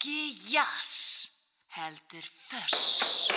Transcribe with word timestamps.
Ekki 0.00 0.32
jazz, 0.50 1.28
heldur 1.68 2.24
föss. 2.48 3.30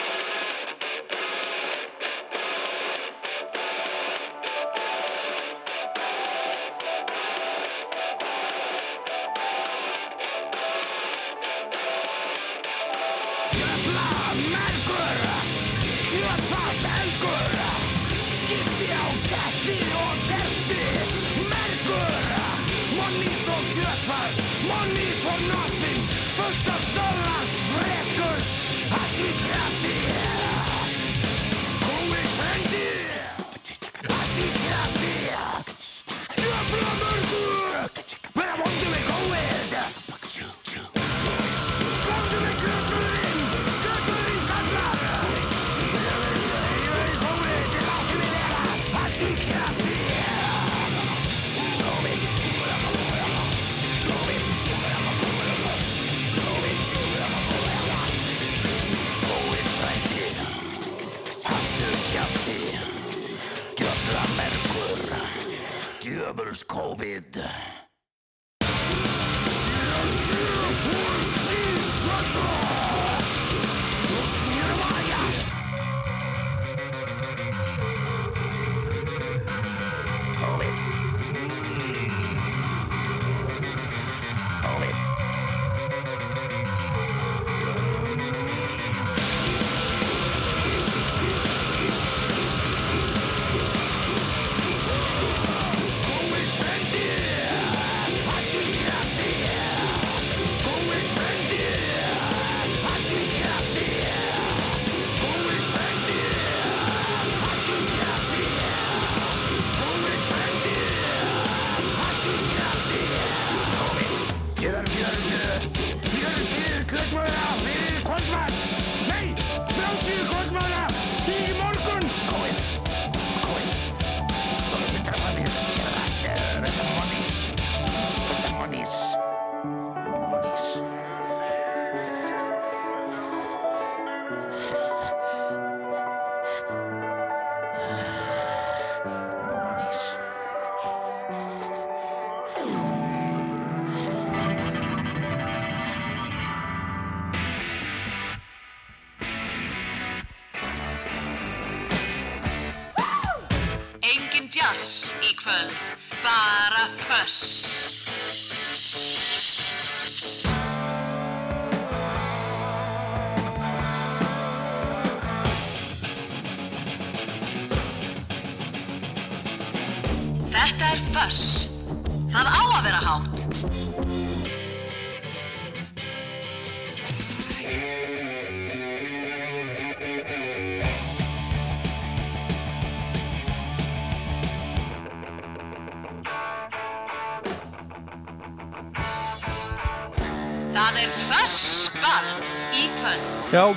Djöfuls 66.53 66.63
COVID 66.63 67.62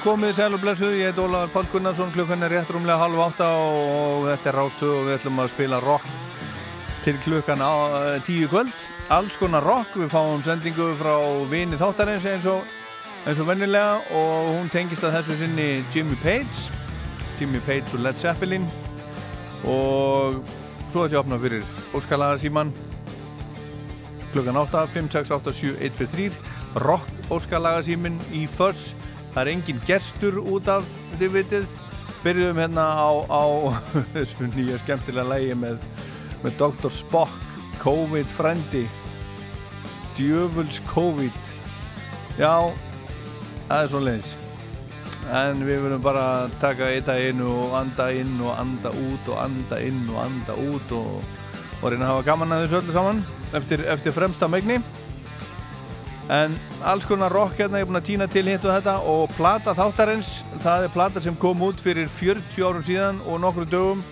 komið 0.06 0.36
sæl 0.38 0.54
og 0.54 0.60
blessuð, 0.62 0.92
ég 1.00 1.08
heit 1.10 1.16
Ólafur 1.18 1.50
Pál 1.50 1.68
Gunnarsson, 1.72 2.12
klukkan 2.14 2.46
er 2.46 2.52
rétt 2.54 2.68
rúmlega 2.70 3.00
halv 3.00 3.18
átta 3.24 3.46
og 3.58 4.28
þetta 4.28 4.48
er 4.52 4.56
rástu 4.60 4.86
og 4.86 5.00
við 5.08 5.14
ætlum 5.16 5.40
að 5.42 5.48
spila 5.50 5.80
rock 5.82 6.04
til 7.02 7.16
klukkan 7.24 7.58
á, 7.58 7.74
eh, 8.14 8.20
tíu 8.22 8.46
kvöld. 8.46 8.86
Alls 9.10 9.36
konar 9.36 9.64
rock, 9.66 9.96
við 9.96 10.12
fáum 10.14 10.44
sendingu 10.46 10.94
frá 10.94 11.16
vini 11.50 11.74
þáttarins 11.74 12.26
eins 12.30 12.46
og, 12.46 12.62
eins 13.26 13.40
og 13.40 13.48
vennilega 13.48 13.98
og 14.14 14.54
hún 14.54 14.70
tengist 14.70 15.02
að 15.02 15.16
þessu 15.18 15.38
sinni 15.40 15.84
Jimmy 15.90 16.14
Page, 16.22 16.70
Jimmy 17.40 17.58
Page 17.58 17.94
og 17.94 18.00
Led 18.00 18.18
Zeppelin. 18.18 18.70
Og 19.64 20.38
svo 20.92 21.02
ætlum 21.02 21.10
ég 21.10 21.18
að 21.18 21.24
opna 21.24 21.38
fyrir 21.38 21.64
Óskalaga 21.92 22.38
síman 22.38 22.70
klukkan 24.32 24.56
8, 24.56 24.86
5, 24.86 25.10
6, 25.10 25.30
8, 25.30 25.52
7, 25.52 25.76
1 25.80 25.98
fyrir 25.98 26.30
3 26.30 26.38
rock 26.76 27.08
óskalaga 27.30 27.82
símin 27.82 28.20
í 28.32 28.46
Fuss 28.46 28.94
það 29.36 29.42
er 29.42 29.50
engin 29.52 29.80
gestur 29.84 30.38
út 30.40 30.68
af 30.72 30.86
þið 31.20 31.34
vitið. 31.34 31.72
Byrjuðum 32.22 32.60
hérna 32.62 32.86
á, 32.96 33.10
á 33.28 33.44
þessu 34.14 34.48
nýja 34.54 34.78
skemmtilega 34.80 35.28
lægi 35.28 35.58
með, 35.60 35.76
með 36.40 36.56
Dr. 36.62 36.88
Spock 36.88 37.36
COVID 37.82 38.32
frendi 38.32 38.86
djöfuls 40.16 40.80
COVID. 40.88 41.52
Já 42.40 42.72
það 43.68 43.78
er 43.82 43.92
svo 43.92 44.00
leiðis 44.00 44.34
en 45.36 45.62
við 45.66 45.80
verðum 45.82 46.02
bara 46.04 46.24
að 46.40 46.52
taka 46.62 46.88
eitt 46.94 47.08
að 47.10 47.24
einu 47.26 47.48
og 47.50 47.72
anda 47.76 48.06
inn 48.14 48.36
og 48.40 48.52
anda 48.54 48.92
út 48.94 49.30
og 49.32 49.40
anda 49.42 49.80
inn 49.82 50.04
og 50.12 50.20
anda 50.22 50.54
út 50.54 50.92
og, 50.94 51.16
og 51.82 51.90
reyna 51.90 52.06
að 52.06 52.12
hafa 52.14 52.26
gaman 52.30 52.54
að 52.54 52.62
þessu 52.64 52.78
öllu 52.80 52.94
saman. 52.94 53.24
Eftir, 53.56 53.82
eftir 53.90 54.14
fremsta 54.14 54.48
megni 54.50 54.78
en 56.28 56.56
alls 56.82 57.06
konar 57.06 57.30
rock 57.32 57.60
hérna 57.60 57.78
ég 57.78 57.86
er 57.86 57.88
búin 57.90 58.00
að 58.00 58.08
týna 58.08 58.26
til 58.30 58.48
hitt 58.50 58.64
og 58.66 58.74
þetta. 58.74 58.96
Og 59.06 59.32
plata 59.36 59.74
þáttarins, 59.76 60.40
það 60.64 60.86
er 60.86 60.94
plata 60.94 61.22
sem 61.22 61.38
kom 61.38 61.62
út 61.66 61.82
fyrir 61.82 62.10
40 62.10 62.66
árum 62.66 62.86
síðan 62.86 63.22
og 63.26 63.40
nokkru 63.44 63.66
dögum. 63.70 64.04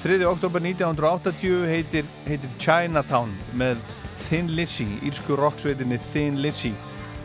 3. 0.00 0.16
oktober 0.24 0.62
1980 0.64 1.66
heitir, 1.68 2.06
heitir 2.24 2.52
Chinatown 2.58 3.34
með 3.52 3.82
Thin 4.16 4.48
Lizzy, 4.56 4.86
írsku 5.04 5.36
rocksveitinni 5.36 6.00
Thin 6.10 6.40
Lizzy. 6.40 6.72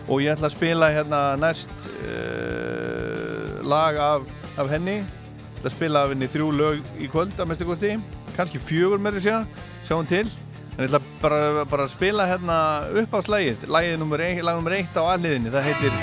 Og 0.06 0.22
ég 0.22 0.36
ætla 0.36 0.52
að 0.52 0.58
spila 0.58 0.92
hérna 0.94 1.22
næst 1.40 1.72
uh, 2.04 3.62
lag 3.66 3.98
af, 3.98 4.28
af 4.60 4.74
henni. 4.76 5.00
Ég 5.02 5.62
ætla 5.62 5.72
að 5.72 5.78
spila 5.78 6.04
af 6.04 6.14
henni 6.14 6.30
þrjú 6.30 6.52
lög 6.54 6.90
í 7.02 7.10
kvöld 7.10 7.40
að 7.40 7.50
mestu 7.50 7.66
kosti, 7.66 7.96
kannski 8.36 8.62
fjögur 8.62 9.02
með 9.02 9.22
þessu 9.22 9.40
sjáum 9.88 10.10
til 10.12 10.28
en 10.76 10.84
ég 10.84 10.90
ætla 10.90 11.00
bara, 11.22 11.64
bara 11.72 11.86
að 11.88 11.94
spila 11.94 12.28
hérna 12.28 12.58
upp 13.02 13.16
á 13.16 13.20
slægið, 13.24 13.64
lagið 13.72 13.96
nummer 14.02 14.24
1 14.26 14.44
lag 14.44 14.60
nummer 14.60 14.76
1 14.76 15.00
á 15.00 15.04
alliðinni, 15.16 15.54
það 15.54 15.70
heitir 15.70 15.96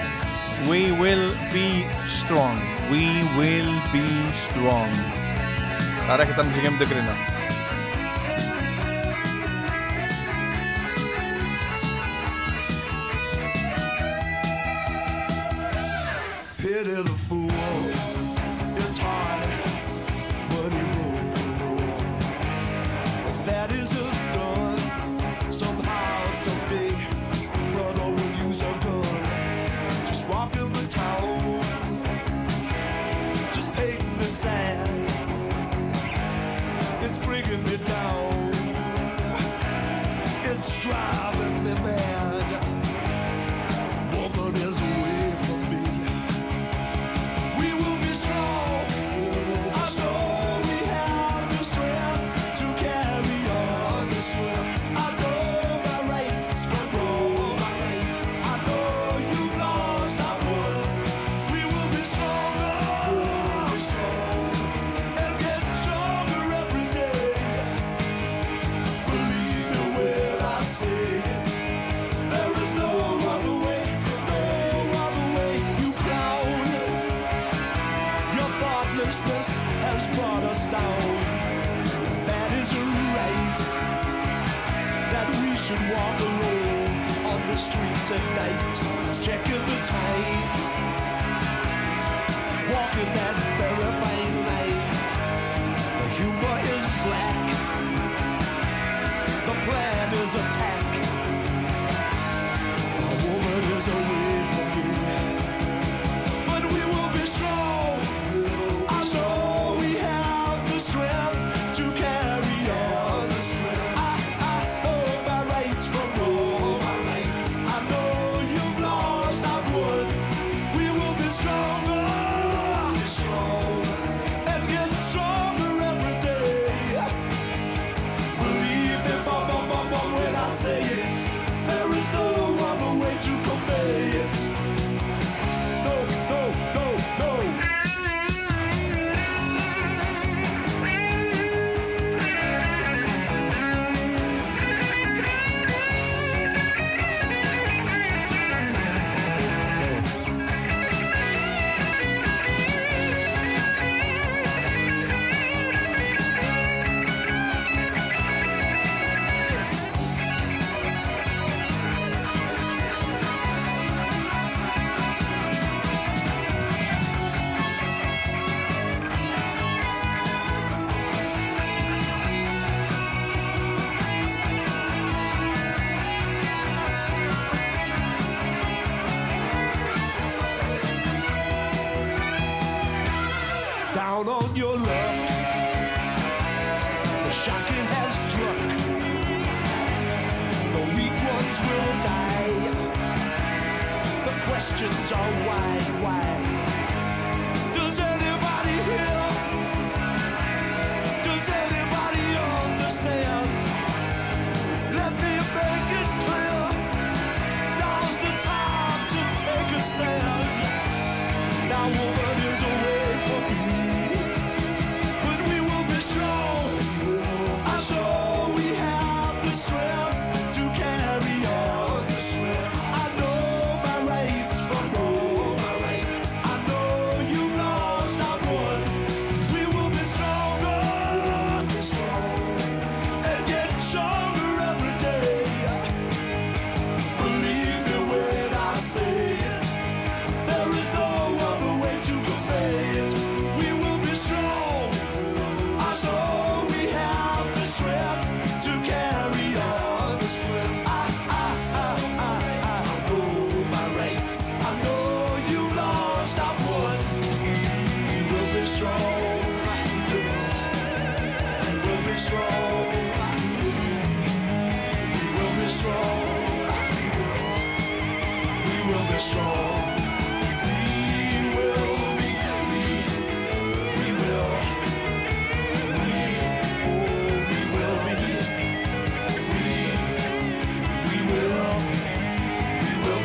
We 0.70 0.80
Will 0.96 1.28
Be 1.52 1.84
Strong. 2.06 2.56
We 2.88 3.04
Will 3.36 3.72
Be 3.92 4.06
Strong. 4.32 4.96
Það 6.06 6.16
er 6.16 6.26
ekkert 6.26 6.42
annars 6.44 6.58
sem 6.58 6.66
kemur 6.68 6.84
til 6.84 6.92
greina. 6.94 7.16
must 7.16 7.41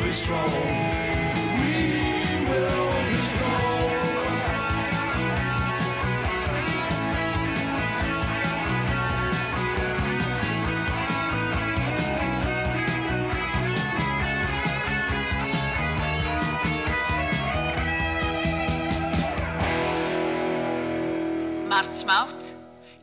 be 0.08 0.14
strong. 0.14 0.50
We 1.58 1.74
will 2.48 2.92
be 3.10 3.22
strong. 3.34 3.90
Martsmátt, 21.68 22.56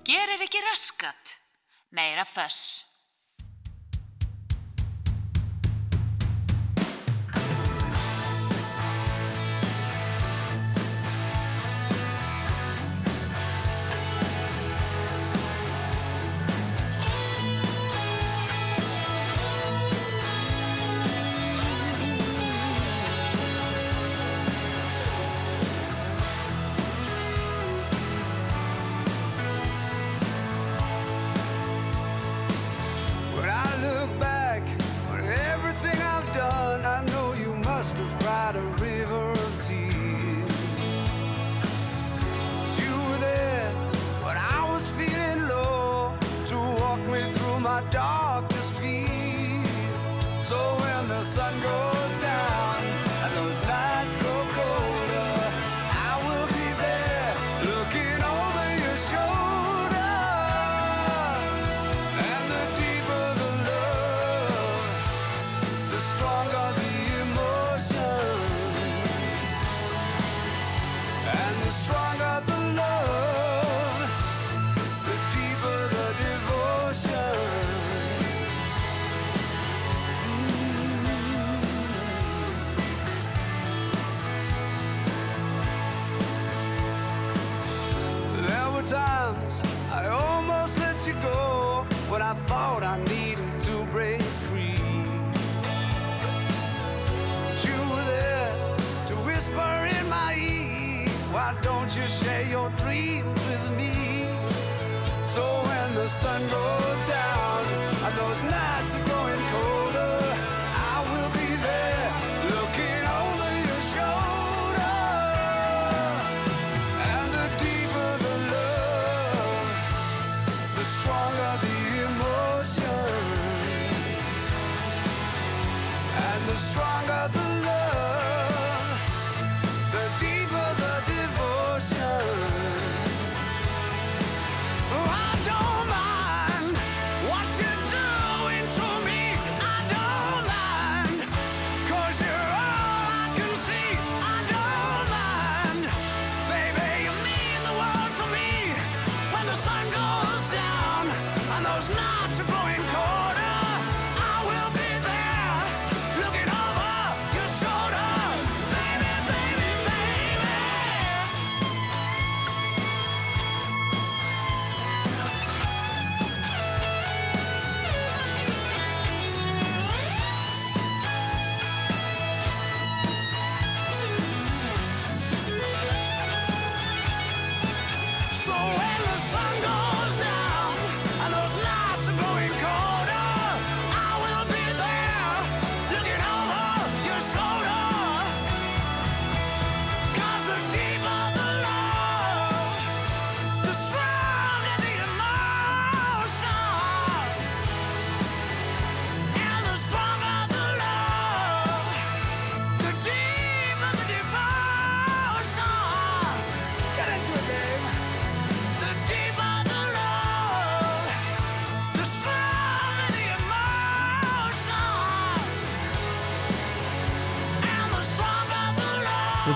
gerir 0.03 0.41
ekki 0.41 0.59
raskat, 0.59 1.37
meira 1.89 2.25
föss. 2.25 2.84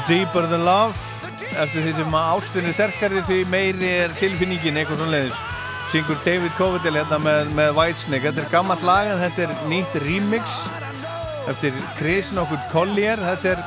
Deeper 0.10 0.48
the 0.50 0.58
love 0.58 0.98
eftir 1.62 1.84
því 1.86 1.92
sem 2.00 2.16
er 2.18 2.74
sterkari 2.74 3.22
því 3.28 3.36
meiri 3.46 3.89
er 4.06 4.13
tilfinningin 4.18 4.80
eitthvað 4.82 5.04
svona 5.04 5.13
leiðis 5.13 5.36
syngur 5.92 6.18
David 6.25 6.56
Coverdale 6.58 7.04
hérna 7.04 7.20
með, 7.22 7.51
með 7.58 7.75
Whitesnake. 7.78 8.24
Þetta 8.25 8.42
er 8.42 8.50
gammalt 8.50 8.86
lag 8.88 9.10
en 9.12 9.22
þetta 9.22 9.44
er 9.46 9.54
nýtt 9.70 9.98
remix 10.01 10.63
eftir 11.51 11.78
Chris 12.00 12.32
nokkur 12.34 12.58
Collier. 12.72 13.22
Þetta 13.22 13.51
er 13.54 13.62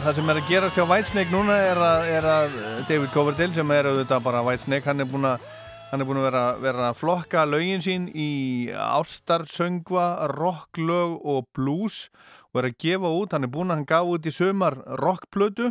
það 0.00 0.18
sem 0.18 0.32
er 0.34 0.40
að 0.40 0.50
gerast 0.50 0.80
hjá 0.80 0.86
Whitesnake 0.90 1.34
núna 1.34 1.60
er 1.68 1.82
að, 1.86 2.10
er 2.16 2.28
að 2.32 2.58
David 2.90 3.14
Coverdale 3.14 3.54
sem 3.60 3.74
er 3.78 3.90
auðvitað 3.92 4.26
bara 4.26 4.42
Whitesnake 4.48 4.90
hann 4.90 5.06
er 5.06 5.10
búin 5.12 5.30
að 5.36 5.46
Hann 5.88 6.02
er 6.04 6.04
búin 6.04 6.18
að 6.20 6.26
vera, 6.26 6.40
vera 6.60 6.88
að 6.90 6.98
flokka 7.00 7.42
lögin 7.48 7.80
sín 7.80 8.10
í 8.12 8.68
ástarsöngva, 8.68 10.26
rocklög 10.36 11.14
og 11.24 11.46
blues 11.56 12.10
og 12.58 12.64
er 12.64 12.72
að 12.72 12.78
gefa 12.82 13.10
út, 13.14 13.34
hann 13.34 13.46
er 13.46 13.52
búin 13.54 13.70
að 13.70 13.78
hann 13.78 13.86
gaf 13.86 14.08
út 14.10 14.26
í 14.26 14.34
sömar 14.34 14.80
rockplötu 14.98 15.70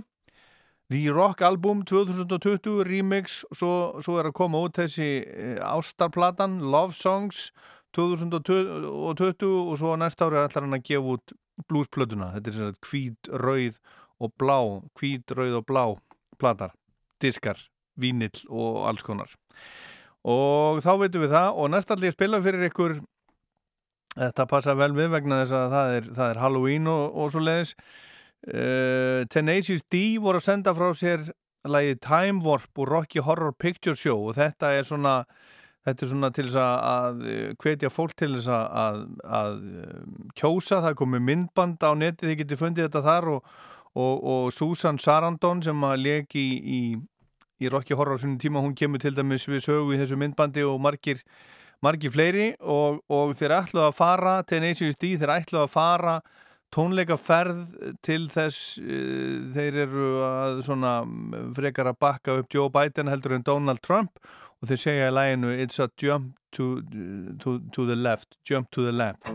The 0.88 1.12
Rock 1.12 1.42
Album 1.44 1.82
2020 1.84 2.86
remix, 2.88 3.42
svo, 3.52 4.00
svo 4.00 4.16
er 4.22 4.30
að 4.30 4.38
koma 4.40 4.62
út 4.64 4.78
þessi 4.80 5.10
eh, 5.20 5.58
ástarplatan 5.60 6.62
Love 6.64 6.96
Songs 6.96 7.50
2020 7.98 9.44
og 9.44 9.76
svo 9.82 9.98
næsta 10.00 10.30
ári 10.30 10.40
ætlar 10.46 10.64
hann 10.64 10.78
að 10.78 10.86
gefa 10.88 11.18
út 11.18 11.36
bluesplötuna, 11.68 12.32
þetta 12.38 12.52
er 12.52 12.56
svona 12.56 12.80
hvít, 12.88 13.32
rauð 13.44 13.82
og 14.24 14.34
blá, 14.40 14.60
hvít, 14.96 15.36
rauð 15.36 15.60
og 15.60 15.68
blá 15.68 15.84
platar, 16.40 16.72
diskar 17.20 17.60
vínill 18.00 18.46
og 18.48 18.86
alls 18.88 19.04
konar. 19.04 19.34
Og 20.28 20.80
þá 20.86 20.92
veitum 21.02 21.26
við 21.26 21.36
það 21.36 21.60
og 21.60 21.72
næst 21.74 21.92
allir 21.92 22.16
spila 22.16 22.40
fyrir 22.44 22.70
ykkur 22.70 23.00
þetta 24.18 24.48
passa 24.50 24.76
vel 24.78 24.94
við 24.98 25.12
vegna 25.16 25.42
þess 25.44 25.56
að 25.58 25.74
það 25.76 25.96
er, 25.98 26.08
það 26.18 26.32
er 26.32 26.42
Halloween 26.44 26.90
og, 26.92 27.04
og 27.18 27.34
svo 27.34 27.44
leiðis 27.44 27.74
uh, 27.78 29.22
Tenacious 29.34 29.86
D 29.92 30.02
voru 30.24 30.42
að 30.42 30.48
senda 30.50 30.74
frá 30.78 30.90
sér 30.98 31.28
lagið 31.68 32.02
Time 32.06 32.44
Warp 32.46 32.80
og 32.80 32.90
Rocky 32.90 33.24
Horror 33.24 33.56
Picture 33.60 33.98
Show 33.98 34.30
og 34.30 34.38
þetta 34.38 34.72
er 34.78 34.88
svona 34.88 35.18
þetta 35.88 36.04
er 36.04 36.12
svona 36.12 36.32
til 36.36 36.48
þess 36.50 36.62
að, 36.62 36.78
að 36.94 37.58
hvetja 37.64 37.92
fólk 37.92 38.16
til 38.20 38.34
þess 38.36 38.50
að, 38.52 38.66
að, 38.84 39.04
að 39.40 39.60
kjósa, 40.40 40.82
það 40.84 40.98
komið 41.00 41.28
myndband 41.30 41.84
á 41.84 41.92
neti, 41.96 42.28
þið 42.28 42.40
getur 42.42 42.62
fundið 42.64 42.90
þetta 42.90 43.04
þar 43.06 43.30
og, 43.36 43.54
og, 43.96 44.16
og 44.34 44.50
Susan 44.56 45.00
Sarandon 45.00 45.64
sem 45.64 45.86
að 45.88 46.02
leki 46.04 46.44
í, 46.44 46.58
í 46.58 46.82
í 47.58 47.70
Rocky 47.70 47.96
Horror 47.98 48.20
svona 48.22 48.38
tíma, 48.38 48.62
hún 48.62 48.76
kemur 48.78 49.02
til 49.02 49.16
dæmis 49.18 49.48
við 49.50 49.64
sögu 49.66 49.96
í 49.96 50.00
þessu 50.02 50.18
myndbandi 50.20 50.66
og 50.68 50.80
margir 50.82 51.24
margir 51.86 52.14
fleiri 52.14 52.50
og, 52.62 53.02
og 53.12 53.36
þeir 53.38 53.56
ætlu 53.62 53.84
að 53.86 53.96
fara 53.98 54.40
til 54.44 54.62
Tenacious 54.62 54.98
D, 55.00 55.14
þeir 55.20 55.36
ætlu 55.38 55.62
að 55.64 55.72
fara 55.74 56.18
tónleikaferð 56.74 57.78
til 58.04 58.28
þess 58.32 58.80
uh, 58.82 59.54
þeir 59.56 59.84
eru 59.86 60.10
að 60.28 60.64
svona 60.68 60.98
frekar 61.56 61.92
að 61.94 62.02
bakka 62.04 62.42
upp 62.42 62.52
Joe 62.54 62.74
Biden 62.74 63.12
heldur 63.12 63.38
en 63.38 63.48
Donald 63.48 63.84
Trump 63.86 64.20
og 64.58 64.72
þeir 64.72 64.84
segja 64.84 65.12
í 65.12 65.16
læginu 65.16 65.54
It's 65.54 65.80
a 65.80 65.88
jump 66.02 66.36
to, 66.58 66.82
to, 67.44 67.60
to 67.72 67.86
the 67.86 67.96
left 67.96 68.40
Jump 68.48 68.72
to 68.72 68.88
the 68.88 68.96
left 68.96 69.30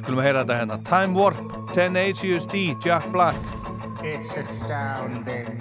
Skulum 0.00 0.22
að 0.22 0.30
heyra 0.30 0.46
þetta 0.46 0.60
hérna 0.62 0.80
Time 0.88 1.18
Warp, 1.18 1.58
Tenacious 1.76 2.48
D, 2.50 2.72
Jack 2.82 3.10
Black 3.12 3.62
It's 4.04 4.36
astounding. 4.36 5.60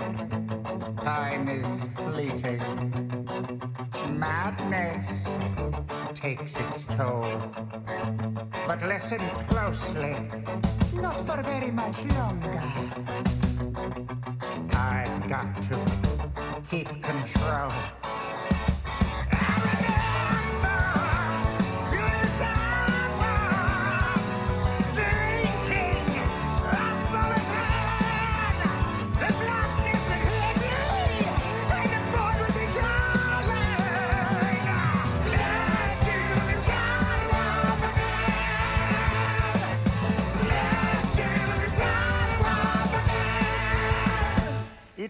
Time 0.99 1.47
is 1.47 1.89
fleeting. 1.95 2.59
Madness 4.09 5.27
takes 6.13 6.57
its 6.57 6.85
toll. 6.85 7.25
But 8.67 8.81
listen 8.83 9.19
closely. 9.49 10.15
not 10.93 11.19
for 11.21 11.41
very 11.41 11.71
much 11.71 12.03
longer. 12.17 12.61
I've 14.73 15.27
got 15.27 15.61
to 15.63 15.79
keep 16.69 16.87
control. 17.01 17.71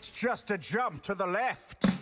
It's 0.01 0.09
just 0.09 0.49
a 0.49 0.57
jump 0.57 1.03
to 1.03 1.13
the 1.13 1.27
left. 1.27 1.85
And 1.85 1.93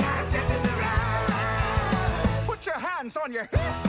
now 0.00 0.24
step 0.24 0.44
to 0.44 0.54
the 0.54 0.68
right. 0.70 2.42
Put 2.48 2.66
your 2.66 2.74
hands 2.74 3.16
on 3.16 3.32
your 3.32 3.44
hips. 3.44 3.85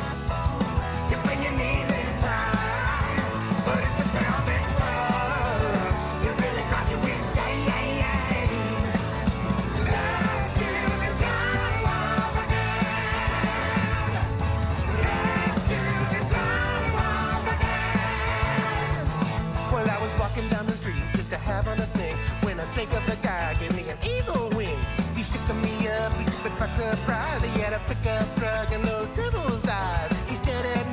Snake 22.67 22.91
of 22.93 23.07
a 23.07 23.15
guy 23.23 23.53
gave 23.55 23.73
me 23.75 23.89
an 23.89 23.97
evil 24.03 24.49
wing. 24.49 24.77
He 25.15 25.23
shook 25.23 25.47
me 25.55 25.87
up, 25.87 26.13
he 26.13 26.25
took 26.25 26.45
it 26.45 26.59
by 26.59 26.67
surprise. 26.67 27.41
He 27.41 27.61
had 27.61 27.73
a 27.73 27.79
pickup 27.87 28.27
truck 28.35 28.71
and 28.71 28.83
those 28.83 29.09
devil's 29.09 29.65
eyes. 29.67 30.11
He 30.27 30.35
stared 30.35 30.65
at 30.65 30.86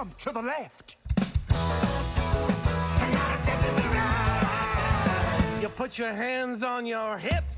jump 0.00 0.16
to 0.16 0.30
the 0.30 0.40
left. 0.40 0.96
And 1.50 3.12
now 3.12 3.32
a 3.32 3.36
step 3.36 3.58
to 3.60 3.70
the 3.82 3.88
right. 3.88 5.58
You 5.60 5.68
put 5.68 5.98
your 5.98 6.14
hands 6.14 6.62
on 6.62 6.86
your 6.86 7.18
hips. 7.18 7.49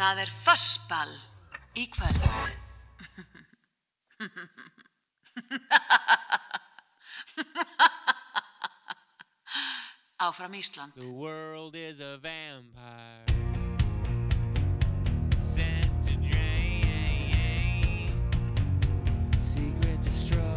Það 0.00 0.16
er 0.22 0.30
fössball 0.32 1.10
í 1.76 1.82
kvöld. 1.92 2.22
Áfram 10.24 10.56
Ísland. 10.56 10.96
The 10.96 11.04
world 11.04 11.76
is 11.76 12.00
a 12.00 12.16
vampire. 12.16 13.26
Sent 15.38 15.92
to 16.08 16.16
drain. 16.24 18.08
Secret 19.38 20.00
destroyers. 20.02 20.49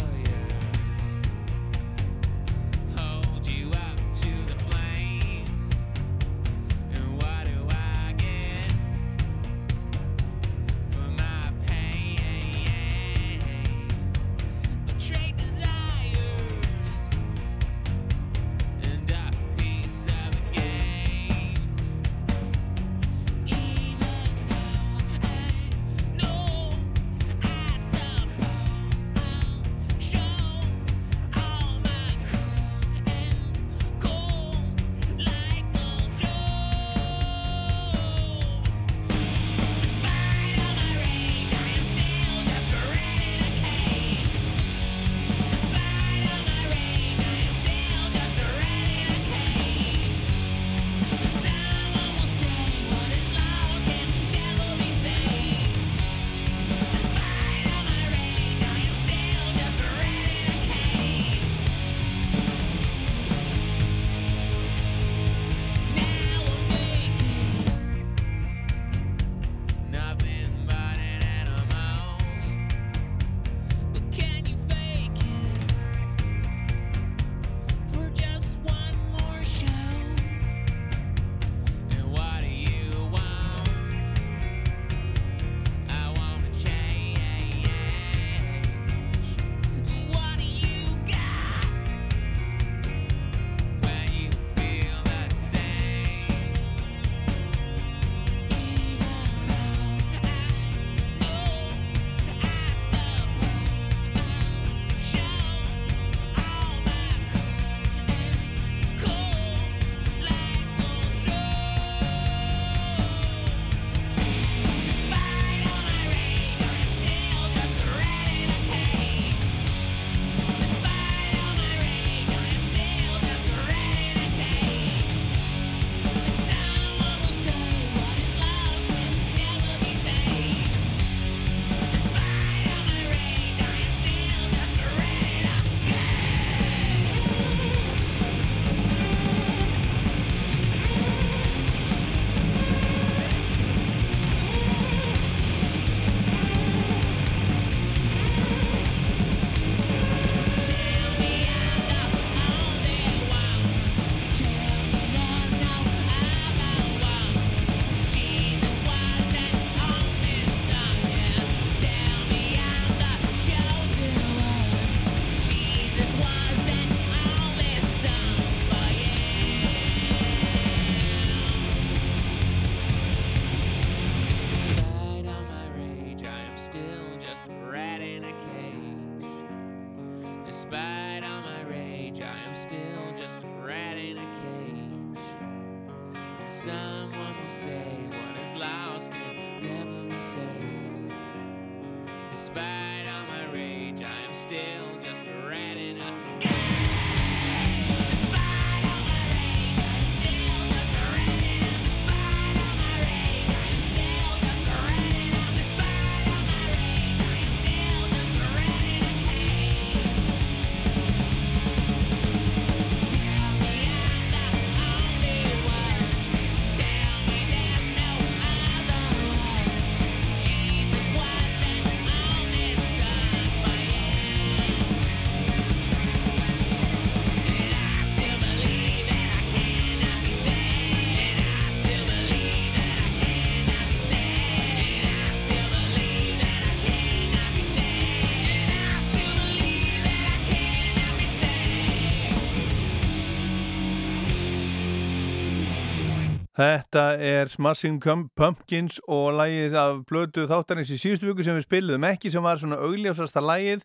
Þetta 246.63 247.17
er 247.19 247.49
Smashing 247.51 247.97
Pumpkins 248.37 248.99
og 249.11 249.33
lægið 249.35 249.73
af 249.75 249.97
blödu 250.07 250.45
þáttarins 250.47 250.93
í 250.93 250.99
síðustu 251.01 251.27
viku 251.27 251.43
sem 251.43 251.57
við 251.57 251.65
spiliðum 251.65 252.05
ekki 252.07 252.29
sem 252.31 252.45
var 252.45 252.61
svona 252.61 252.77
augljósasta 252.79 253.41
lægið 253.43 253.81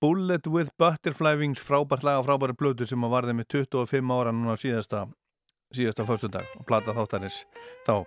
Bullet 0.00 0.46
with 0.48 0.70
Butterfly 0.80 1.34
Wings 1.36 1.60
frábært 1.60 2.06
lag 2.06 2.22
og 2.22 2.24
frábæri 2.24 2.54
blödu 2.56 2.86
sem 2.88 3.02
að 3.04 3.12
varði 3.12 3.34
með 3.36 3.48
25 3.58 4.14
ára 4.14 4.32
núna 4.32 4.54
síðasta 4.56 5.02
síðasta 5.74 6.06
föstudag 6.08 6.48
og 6.56 6.64
plata 6.70 6.94
þáttarins 6.96 7.42
þá. 7.84 7.98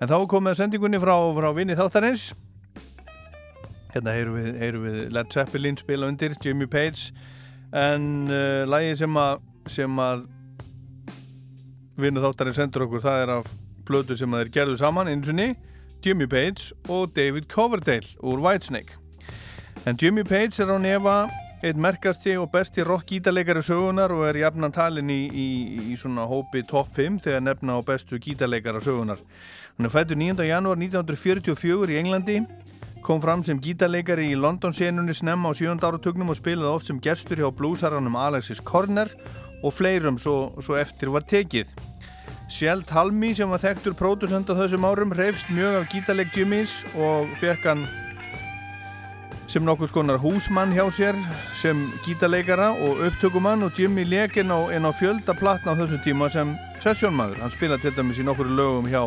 En 0.00 0.08
þá 0.08 0.16
komið 0.32 0.56
sendingunni 0.62 1.02
frá, 1.02 1.16
frá 1.36 1.50
vinni 1.58 1.76
þáttarins. 1.76 2.30
Hérna 3.92 4.16
heyrum 4.16 4.38
við, 4.38 4.80
við 4.86 5.02
Led 5.12 5.34
Zeppelin 5.34 5.76
spila 5.82 6.08
undir, 6.08 6.38
Jimmy 6.40 6.70
Page. 6.72 7.10
En 7.76 8.30
uh, 8.30 8.64
lægið 8.64 9.02
sem 9.02 9.20
að 9.20 9.44
sem 9.66 10.00
að 10.00 10.24
vinnu 11.96 12.22
þáttarinn 12.24 12.56
sendur 12.56 12.86
okkur 12.86 13.04
það 13.04 13.22
er 13.22 13.34
af 13.38 13.48
blödu 13.86 14.16
sem 14.18 14.36
þeir 14.38 14.52
gerðu 14.52 14.76
saman 14.80 15.08
eins 15.08 15.30
og 15.30 15.40
Jimmy 16.04 16.26
Page 16.26 16.72
og 16.88 17.16
David 17.16 17.48
Coverdale 17.48 18.06
úr 18.22 18.38
Whitesnake 18.38 18.98
en 19.86 19.96
Jimmy 20.02 20.22
Page 20.22 20.62
er 20.62 20.70
á 20.70 20.78
nefa 20.78 21.16
einn 21.64 21.80
merkasti 21.80 22.36
og 22.36 22.50
besti 22.52 22.84
rock-gítarleikari 22.84 23.62
sögunar 23.64 24.12
og 24.12 24.26
er 24.28 24.36
jafnan 24.42 24.72
talin 24.72 25.08
í, 25.10 25.22
í, 25.32 25.46
í 25.92 25.96
svona 25.96 26.26
hópi 26.28 26.62
top 26.68 26.92
5 26.94 27.22
þegar 27.24 27.42
nefna 27.42 27.78
á 27.78 27.86
bestu 27.86 28.20
gítarleikara 28.20 28.82
sögunar 28.84 29.22
hann 29.76 29.88
er 29.88 29.92
fættur 29.92 30.20
9. 30.20 30.36
janúar 30.44 30.76
1944 30.76 31.96
í 31.96 31.98
Englandi 32.02 32.38
kom 33.06 33.22
fram 33.22 33.42
sem 33.46 33.58
gítarleikari 33.62 34.28
í 34.32 34.38
London-senunni 34.38 35.14
snemma 35.14 35.50
á 35.50 35.54
7. 35.56 35.80
áratugnum 35.80 36.34
og 36.34 36.38
spilaði 36.38 36.74
oft 36.74 36.90
sem 36.90 37.00
gestur 37.00 37.40
hjá 37.40 37.50
bluesarannum 37.54 38.18
Alexis 38.20 38.60
Korner 38.60 39.08
og 39.62 39.72
fleirum 39.72 40.18
svo, 40.18 40.52
svo 40.60 40.76
eftir 40.80 41.12
var 41.14 41.26
tekið. 41.28 41.70
Sjælt 42.52 42.90
Halmi 42.94 43.32
sem 43.34 43.50
var 43.50 43.62
þekktur 43.62 43.96
pródusent 43.98 44.50
á 44.50 44.54
þessum 44.54 44.86
árum 44.86 45.14
reyfst 45.16 45.48
mjög 45.50 45.80
af 45.80 45.88
gítarleik 45.90 46.36
Jimmys 46.36 46.84
og 46.94 47.32
fekk 47.40 47.64
hann 47.66 47.86
sem 49.50 49.64
nokkuð 49.66 49.90
skonar 49.90 50.20
húsmann 50.22 50.74
hjá 50.74 50.84
sér 50.90 51.18
sem 51.58 51.78
gítarleikara 52.04 52.72
og 52.82 53.02
upptökumann 53.06 53.62
og 53.66 53.78
Jimmy 53.78 54.04
leik 54.04 54.36
inn 54.36 54.50
á, 54.50 54.58
á 54.70 54.92
fjölda 54.94 55.34
platna 55.38 55.74
á 55.74 55.78
þessum 55.78 56.02
tíma 56.04 56.30
sem 56.30 56.54
sessjónmaður. 56.82 57.42
Hann 57.42 57.54
spila 57.54 57.78
til 57.78 57.94
dæmis 57.96 58.18
í 58.20 58.26
nokkur 58.26 58.50
lögum 58.50 58.90
hjá 58.90 59.02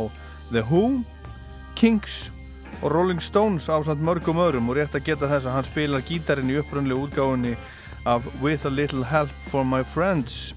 The 0.51 0.63
Who, 0.65 1.03
Kinks 1.75 2.31
og 2.81 2.91
Rolling 2.91 3.21
Stones 3.21 3.67
á 3.67 3.79
samt 3.83 4.03
mörgum 4.03 4.39
öðrum 4.39 4.71
og 4.71 4.79
rétt 4.79 4.95
að 4.95 5.05
geta 5.11 5.27
þess 5.27 5.47
að 5.47 5.55
hann 5.57 5.67
spilar 5.67 6.07
gítarinn 6.07 6.51
í 6.51 6.59
upprunlegu 6.59 7.07
útgáfunni 7.07 7.55
af 8.05 8.27
With 8.41 8.65
a 8.65 8.69
Little 8.69 9.03
Help 9.03 9.31
for 9.49 9.65
My 9.65 9.81
Friends 9.83 10.53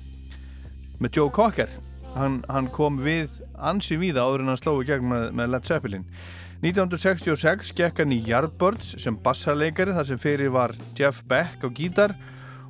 með 1.03 1.17
Joe 1.19 1.31
Cocker. 1.31 1.71
Hann, 2.15 2.43
hann 2.53 2.69
kom 2.71 3.01
við 3.03 3.41
ansi 3.57 3.97
víða 3.99 4.27
áður 4.27 4.45
en 4.45 4.53
hann 4.53 4.61
sló 4.61 4.77
í 4.83 4.87
gegn 4.87 5.09
með, 5.11 5.27
með 5.39 5.53
Led 5.55 5.69
Zeppelin. 5.71 6.07
1966 6.63 7.73
gekk 7.75 8.03
hann 8.03 8.15
í 8.15 8.21
Yardbirds 8.29 8.95
sem 9.03 9.17
bassarleikari 9.19 9.97
þar 9.97 10.07
sem 10.13 10.21
fyrir 10.23 10.53
var 10.55 10.77
Jeff 10.99 11.25
Beck 11.27 11.65
á 11.67 11.69
gítar 11.75 12.15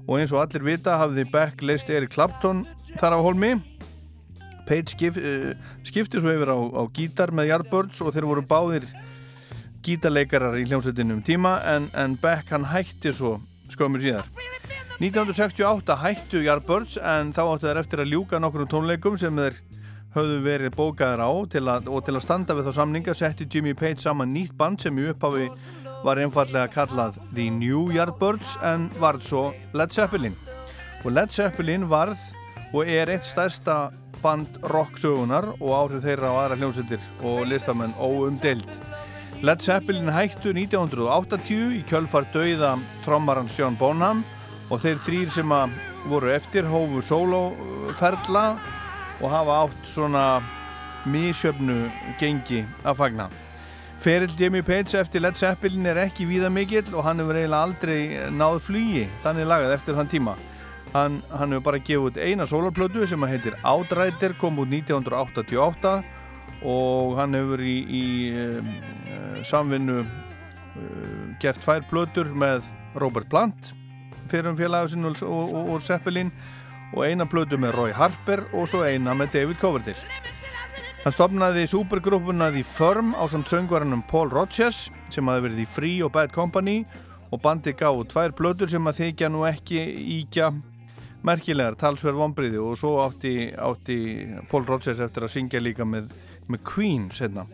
og 0.07 0.17
eins 0.17 0.33
og 0.33 0.41
allir 0.41 0.65
vita 0.65 0.97
hafði 0.97 1.27
Beck 1.29 1.61
leist 1.61 1.93
Eric 1.93 2.15
Clapton 2.15 2.65
þar 2.97 3.19
á 3.19 3.21
holmi 3.21 3.53
Page 4.65 4.95
skip, 4.95 5.19
uh, 5.19 5.53
skipti 5.85 6.23
svo 6.23 6.33
yfir 6.33 6.55
á, 6.55 6.57
á 6.57 6.83
gítar 6.95 7.35
með 7.37 7.51
Yardbirds 7.51 8.01
og 8.01 8.15
þeir 8.15 8.31
voru 8.31 8.47
báðir 8.49 8.89
gítarleikarar 9.85 10.57
í 10.57 10.65
hljómsveitinu 10.71 11.19
um 11.19 11.25
tíma 11.27 11.59
en, 11.75 11.91
en 11.93 12.17
Beck 12.23 12.49
hann 12.55 12.71
hætti 12.73 13.13
svo 13.13 13.37
skömmur 13.75 14.03
síðar. 14.03 14.29
1968 15.03 15.97
hættu 15.99 16.43
Yardbirds 16.45 16.99
en 17.01 17.33
þá 17.35 17.43
áttu 17.45 17.67
þeir 17.67 17.81
eftir 17.81 18.03
að 18.05 18.13
ljúka 18.13 18.41
nokkur 18.43 18.69
tónleikum 18.71 19.17
sem 19.19 19.39
þeir 19.41 19.57
höfðu 20.13 20.41
verið 20.45 20.77
bókaðir 20.77 21.23
á 21.25 21.31
til 21.51 21.63
að, 21.73 21.89
og 21.89 22.05
til 22.05 22.15
að 22.17 22.25
standa 22.27 22.57
við 22.57 22.69
þá 22.69 22.77
samninga 22.77 23.15
setti 23.17 23.49
Jimmy 23.49 23.73
Page 23.75 24.05
saman 24.05 24.31
nýtt 24.35 24.55
band 24.59 24.85
sem 24.85 24.99
í 25.01 25.09
upphafi 25.11 25.49
var 26.05 26.21
einfallega 26.21 26.69
kallað 26.73 27.19
The 27.33 27.49
New 27.55 27.89
Yardbirds 27.95 28.59
en 28.69 28.91
varð 29.01 29.27
svo 29.27 29.43
Led 29.73 29.95
Zeppelin. 29.95 30.37
Og 31.03 31.17
Led 31.17 31.33
Zeppelin 31.35 31.89
varð 31.91 32.21
og 32.73 32.89
er 32.89 33.11
eitt 33.13 33.27
stærsta 33.27 33.91
band 34.23 34.61
rocksögunar 34.71 35.55
og 35.59 35.71
áhrif 35.81 36.05
þeirra 36.05 36.31
á 36.31 36.35
aðra 36.45 36.61
hljómsveitir 36.61 37.07
og 37.27 37.47
listamenn 37.51 37.97
óumdeild 37.99 38.92
Led 39.43 39.59
Zeppelin 39.59 40.07
hættu 40.07 40.53
1980 40.55 41.73
í 41.75 41.81
kjölfar 41.91 42.29
dauða 42.31 42.77
trommarans 43.03 43.57
John 43.59 43.75
Bonham 43.75 44.21
og 44.71 44.79
þeir 44.85 45.01
þrýr 45.03 45.33
sem 45.35 45.55
voru 46.07 46.31
eftir 46.31 46.69
hófu 46.71 47.03
soloferla 47.03 48.45
og 49.19 49.27
hafa 49.33 49.57
átt 49.65 49.91
svona 49.91 50.23
mísjöfnu 51.11 51.91
gengi 52.23 52.63
að 52.87 53.01
fagna. 53.01 53.27
Ferill 53.99 54.39
Jimmy 54.39 54.63
Page 54.63 54.95
eftir 55.03 55.27
Led 55.27 55.35
Zeppelin 55.35 55.91
er 55.91 56.05
ekki 56.05 56.29
víða 56.31 56.47
mikill 56.47 56.95
og 56.95 57.03
hann 57.09 57.19
hefur 57.19 57.43
eiginlega 57.43 57.67
aldrei 57.67 58.01
náð 58.31 58.63
flugi 58.69 59.09
þannig 59.27 59.51
lagað 59.51 59.75
eftir 59.81 59.99
þann 59.99 60.15
tíma. 60.15 60.39
Hann, 60.95 61.19
hann 61.35 61.51
hefur 61.51 61.67
bara 61.73 61.83
gefið 61.83 62.13
út 62.13 62.23
eina 62.31 62.47
soloplötu 62.47 63.11
sem 63.11 63.27
heitir 63.27 63.59
Outrider, 63.67 64.39
kom 64.39 64.63
út 64.63 64.71
1988 64.71 66.22
og 66.69 67.17
hann 67.19 67.37
hefur 67.37 67.63
í, 67.65 67.77
í 67.83 68.07
um, 68.39 68.73
samvinnu 69.47 70.01
uh, 70.03 70.09
gert 71.43 71.61
tvær 71.63 71.85
plötur 71.91 72.33
með 72.39 72.67
Robert 73.01 73.29
Plant 73.33 73.73
fyrir 74.33 74.53
um 74.53 74.59
félagasinn 74.59 75.07
og, 75.09 75.23
og, 75.27 75.55
og, 75.75 75.79
Zeppelin. 75.85 76.33
Og 76.93 77.07
eina 77.07 77.25
plötu 77.25 77.57
með 77.57 77.73
Roy 77.79 77.95
Harper 77.97 78.45
og 78.53 78.67
svo 78.69 78.83
eina 78.85 79.15
með 79.17 79.39
David 79.39 79.61
Coverdale. 79.61 80.21
Hann 81.03 81.15
stopnaði 81.15 81.65
supergrúpuna 81.67 82.51
The 82.53 82.63
Firm 82.69 83.15
á 83.17 83.25
samt 83.27 83.49
söngvarannum 83.51 84.05
Paul 84.11 84.29
Rodgers 84.31 84.85
sem 85.11 85.31
hafi 85.31 85.47
verið 85.49 85.65
í 85.65 85.67
Free 85.67 86.03
og 86.05 86.13
Bad 86.15 86.35
Company. 86.37 86.83
Og 87.33 87.41
bandi 87.41 87.73
gáðu 87.73 88.05
tvær 88.13 88.35
plötur 88.37 88.69
sem 88.69 88.87
að 88.87 89.01
þykja 89.01 89.33
nú 89.33 89.47
ekki 89.49 89.81
íkja 90.21 90.51
merkilegar, 91.25 91.79
talsverð 91.79 92.19
vonbriði 92.21 92.61
og 92.61 92.77
svo 92.79 92.97
átti, 93.05 93.53
átti 93.57 93.97
Paul 94.51 94.67
Rodgers 94.69 95.01
eftir 95.01 95.25
að 95.25 95.33
syngja 95.37 95.63
líka 95.63 95.87
með, 95.89 96.11
með 96.53 96.67
Queen 96.69 97.09
setna. 97.15 97.47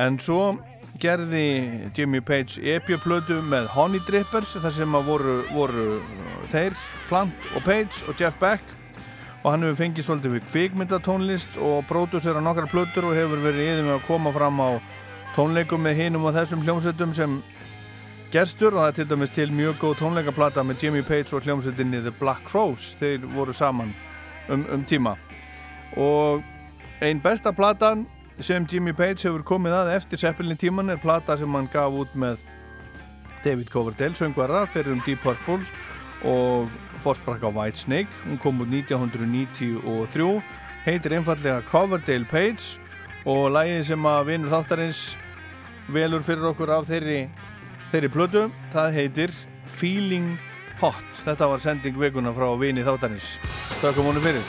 En 0.00 0.18
svo 0.22 0.54
gerði 1.00 1.90
Jimmy 1.96 2.20
Page 2.20 2.60
EP-plötu 2.74 3.40
með 3.46 3.70
Honey 3.74 4.02
Drippers 4.06 4.56
þar 4.60 4.74
sem 4.74 4.98
voru, 5.06 5.40
voru 5.54 5.86
þeir, 6.52 6.76
Plant 7.08 7.48
og 7.56 7.64
Page 7.64 8.04
og 8.08 8.20
Jeff 8.20 8.38
Beck. 8.40 8.76
Og 9.40 9.54
hann 9.54 9.64
hefur 9.64 9.78
fengið 9.78 10.04
svolítið 10.04 10.34
við 10.36 10.48
kvikmyndatónlist 10.50 11.54
og 11.64 11.86
pródúsera 11.88 12.42
nokkar 12.44 12.68
plötur 12.68 13.08
og 13.08 13.16
hefur 13.16 13.40
verið 13.40 13.70
yfir 13.70 13.86
með 13.86 13.94
að 13.94 14.04
koma 14.08 14.32
fram 14.34 14.60
á 14.60 14.70
tónleikum 15.32 15.80
með 15.80 16.02
hinum 16.02 16.26
og 16.28 16.36
þessum 16.36 16.66
hljómsveitum 16.66 17.14
sem 17.16 17.38
gestur. 18.34 18.76
Og 18.76 18.82
það 18.82 18.90
er 18.90 18.98
til 18.98 19.08
dæmis 19.14 19.32
til 19.32 19.48
mjög 19.56 19.80
góð 19.80 19.96
tónleikaplata 20.02 20.64
með 20.66 20.84
Jimmy 20.84 21.02
Page 21.06 21.32
og 21.32 21.48
hljómsveitinni 21.48 22.02
The 22.04 22.12
Black 22.20 22.44
Crows 22.50 22.92
þeir 23.00 23.24
voru 23.32 23.56
saman 23.56 23.94
um, 24.52 24.66
um 24.76 24.84
tíma. 24.84 25.16
Og 25.96 26.44
einn 27.00 27.20
besta 27.20 27.52
platan 27.52 28.06
sem 28.40 28.66
Jimmy 28.68 28.92
Page 28.92 29.24
hefur 29.24 29.42
komið 29.44 29.72
að 29.72 29.90
eftir 29.94 30.20
Zeppelin 30.20 30.58
tíman 30.60 30.92
er 30.92 31.00
plata 31.00 31.36
sem 31.40 31.54
hann 31.56 31.68
gaf 31.72 31.94
út 31.96 32.12
með 32.12 32.42
David 33.44 33.70
Coverdale, 33.72 34.16
söngvara 34.16 34.66
fyrir 34.68 34.92
um 34.92 35.00
Deep 35.06 35.22
Purple 35.24 35.64
og 36.28 36.68
fórsprakk 37.00 37.46
á 37.48 37.48
Whitesnake. 37.48 38.12
Hún 38.26 38.36
kom 38.40 38.60
út 38.60 38.68
1993, 38.68 40.42
heitir 40.84 41.16
einfallega 41.16 41.62
Coverdale 41.70 42.28
Page 42.28 42.76
og 43.24 43.48
lægið 43.56 43.86
sem 43.88 44.08
að 44.12 44.26
vinur 44.28 44.52
þáttarins 44.52 45.04
velur 45.88 46.24
fyrir 46.24 46.50
okkur 46.52 46.74
af 46.76 46.88
þeirri, 46.90 47.22
þeirri 47.94 48.12
plötu, 48.12 48.44
það 48.74 48.98
heitir 48.98 49.32
Feeling 49.64 50.36
Hot. 50.84 51.04
Þetta 51.24 51.48
var 51.48 51.64
sending 51.64 51.96
vikuna 52.00 52.36
frá 52.36 52.52
vini 52.60 52.84
þáttarins. 52.84 53.38
Þakka 53.80 54.04
múnu 54.04 54.24
fyrir. 54.24 54.44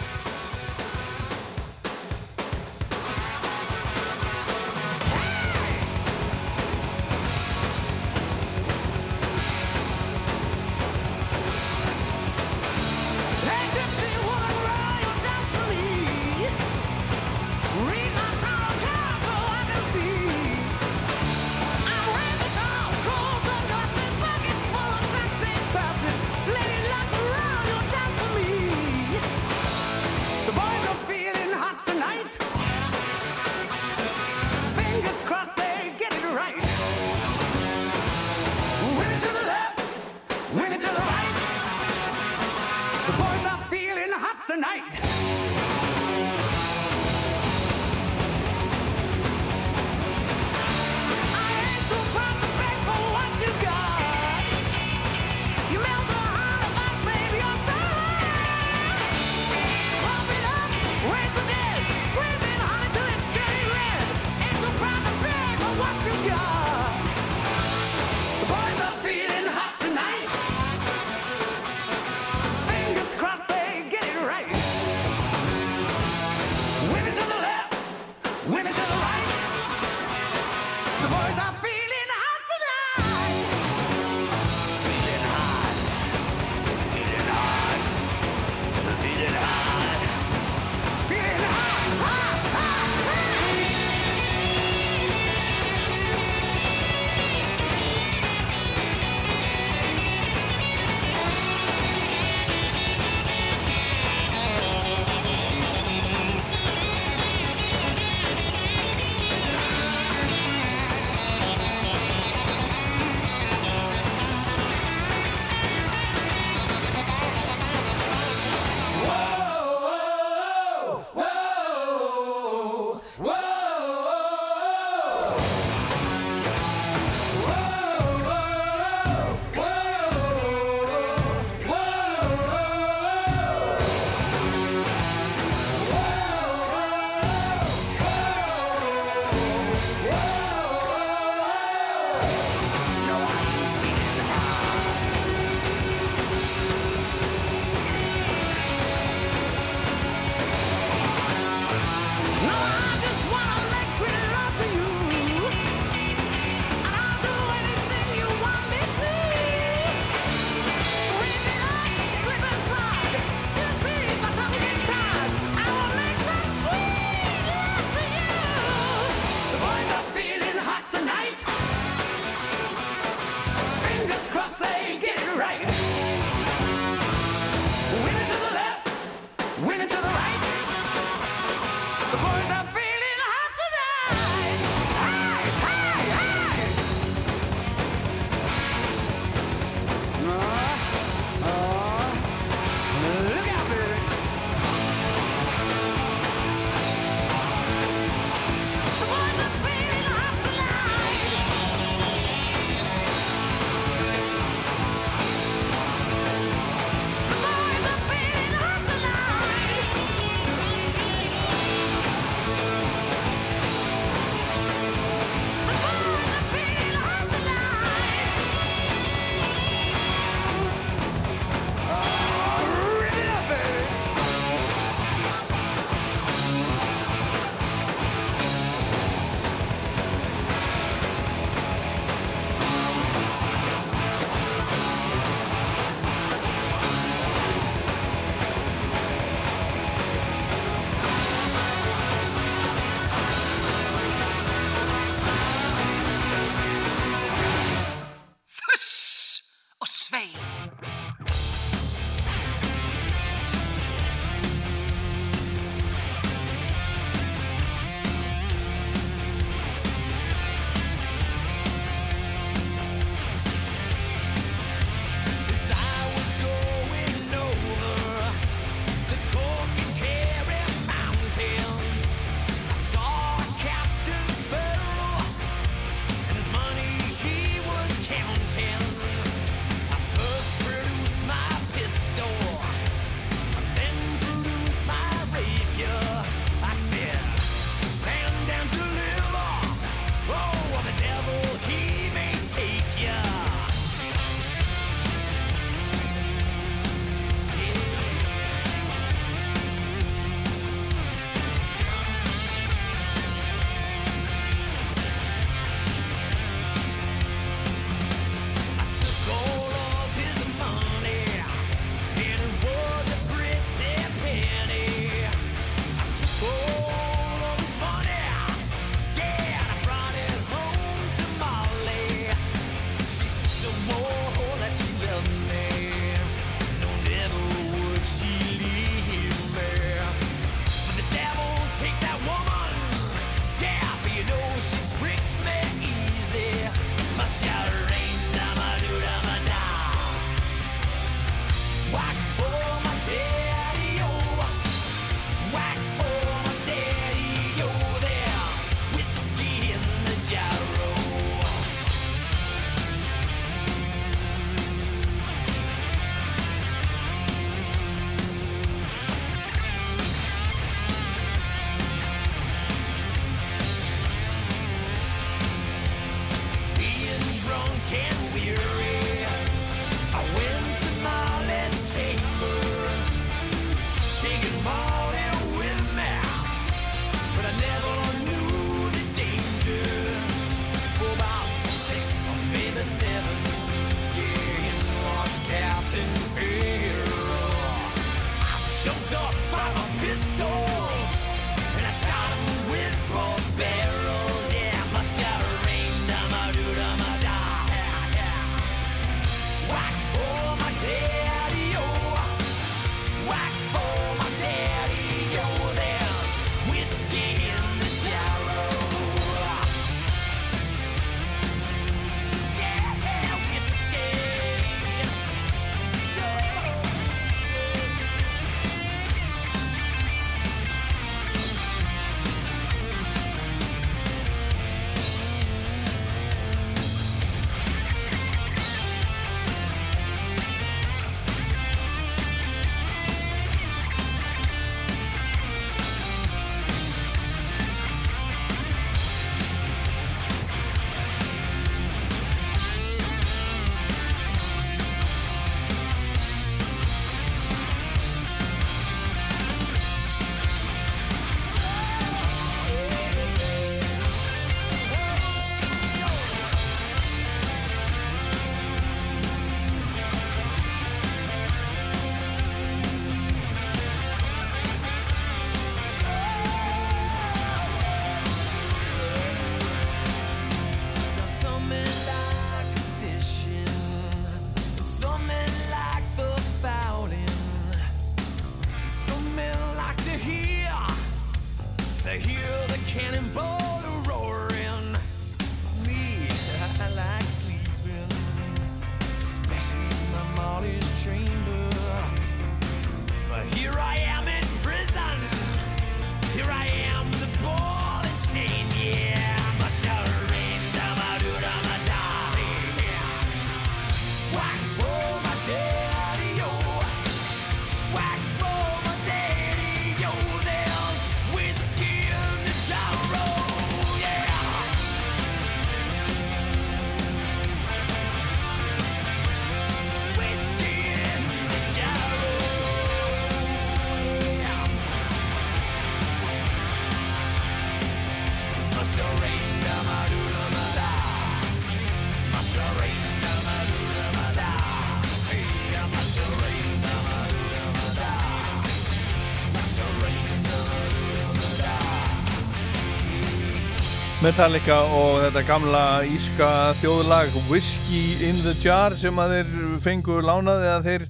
Metallica 544.22 544.76
og 544.94 545.16
þetta 545.24 545.42
gamla 545.48 545.80
íska 546.06 546.48
þjóðlag 546.78 547.32
Whiskey 547.50 548.20
in 548.28 548.38
the 548.44 548.52
Jar 548.62 548.94
sem 548.94 549.18
að 549.18 549.32
þeir 549.34 549.80
fengur 549.82 550.22
lánað 550.22 550.62
eða 550.68 550.84
þeir 550.86 551.06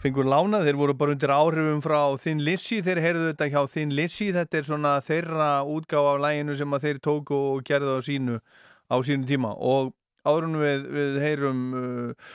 fengur 0.00 0.30
lánað, 0.32 0.64
þeir 0.64 0.78
voru 0.80 0.94
bara 0.96 1.12
undir 1.12 1.34
áhrifum 1.34 1.82
frá 1.84 1.98
Thin 2.22 2.40
Lizzy, 2.46 2.78
þeir 2.80 3.02
heyrðu 3.04 3.26
þetta 3.28 3.50
hjá 3.52 3.60
Thin 3.74 3.92
Lizzy, 3.92 4.30
þetta 4.32 4.56
er 4.56 4.66
svona 4.70 4.94
þeirra 5.04 5.50
útgáf 5.68 6.08
af 6.14 6.22
læginu 6.24 6.56
sem 6.56 6.72
að 6.72 6.86
þeir 6.88 7.02
tóku 7.04 7.42
og 7.50 7.62
gerðu 7.68 7.92
á 7.92 8.00
sínu 8.08 8.40
á 8.40 8.96
sínu 9.04 9.28
tíma. 9.28 9.52
Og 9.60 9.92
árunum 10.24 10.64
við, 10.64 10.88
við 10.96 11.20
heyrum 11.26 11.62
uh, 11.76 12.32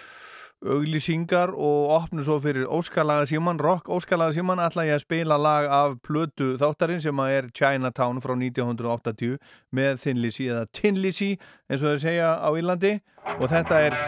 auglýsingar 0.65 1.53
og 1.55 1.91
opnum 1.95 2.23
svo 2.25 2.37
fyrir 2.43 2.67
Óskalaga 2.67 3.25
Síman, 3.29 3.59
rock 3.59 3.89
Óskalaga 3.89 4.35
Síman 4.35 4.59
ætla 4.63 4.85
ég 4.87 4.97
að 4.97 5.05
spila 5.05 5.37
lag 5.39 5.67
af 5.71 5.97
plötu 6.03 6.53
þáttarinn 6.59 7.03
sem 7.03 7.23
að 7.23 7.35
er 7.37 7.49
Chinatown 7.55 8.19
frá 8.23 8.35
1980 8.35 9.37
með 9.71 9.99
Thin 10.03 10.21
Lizzy 10.23 10.49
eða 10.51 10.67
Tin 10.75 10.99
Lizzy 10.99 11.35
eins 11.69 11.83
og 11.83 11.95
þau 11.95 12.05
segja 12.05 12.31
á 12.43 12.49
Írlandi. 12.51 12.97
Og 13.39 13.47
þetta 13.51 13.83
er 13.87 13.99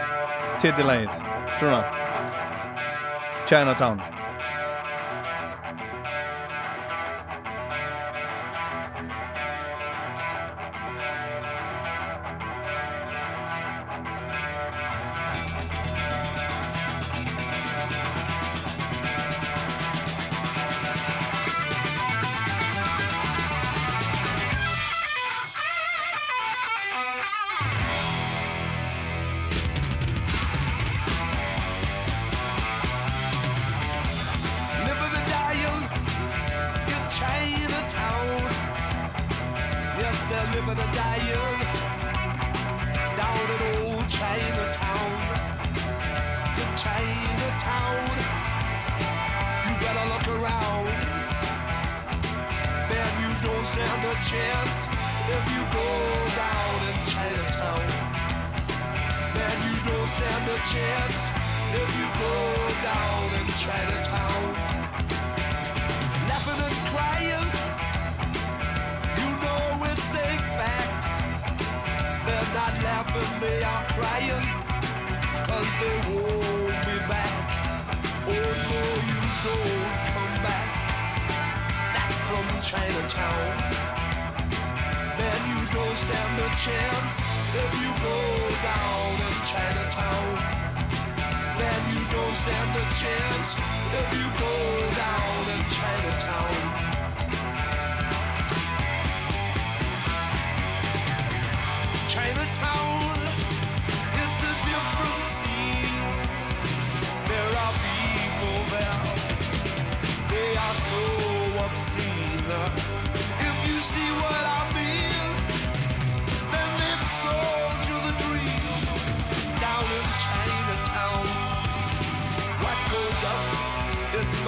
titilægið 0.60 1.22
svona. 1.60 1.84
Chinatown 3.48 4.21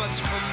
up, 0.04 0.10
it 0.10 0.43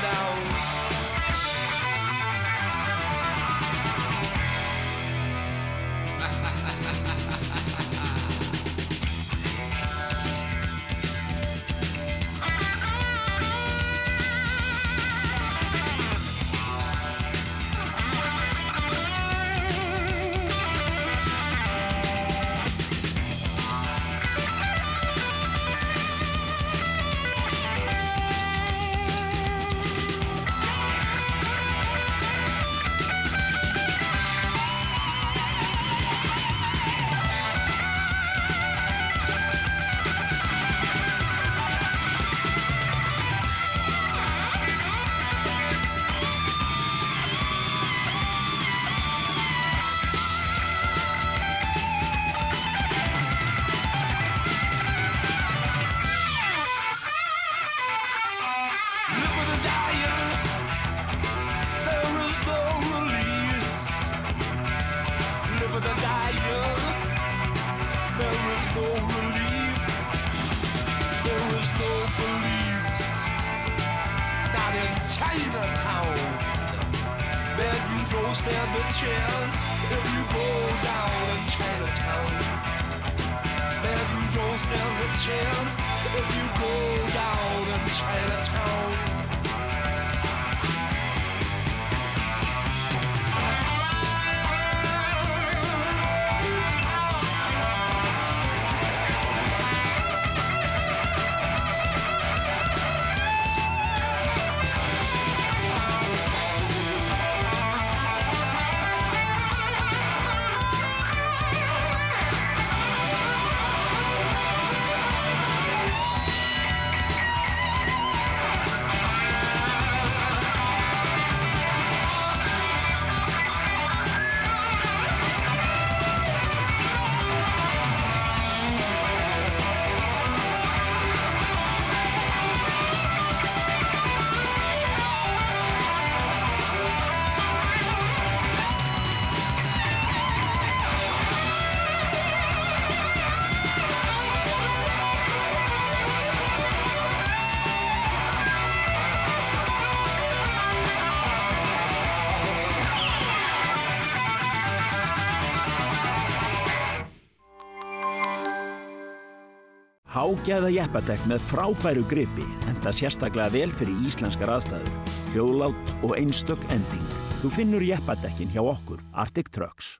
Hágæða 160.41 160.69
jeppadekk 160.73 161.25
með 161.29 161.43
frábæru 161.51 162.01
gripi 162.09 162.41
enda 162.65 162.89
sérstaklega 162.97 163.51
vel 163.53 163.73
fyrir 163.77 164.07
íslenskar 164.09 164.49
aðstæður. 164.49 164.95
Hljóðlátt 165.35 165.91
og 166.01 166.15
einstök 166.17 166.63
ending. 166.73 167.11
Þú 167.43 167.51
finnur 167.53 167.85
jeppadekkin 167.85 168.49
hjá 168.49 168.63
okkur, 168.63 169.03
Arctic 169.13 169.51
Trucks. 169.53 169.99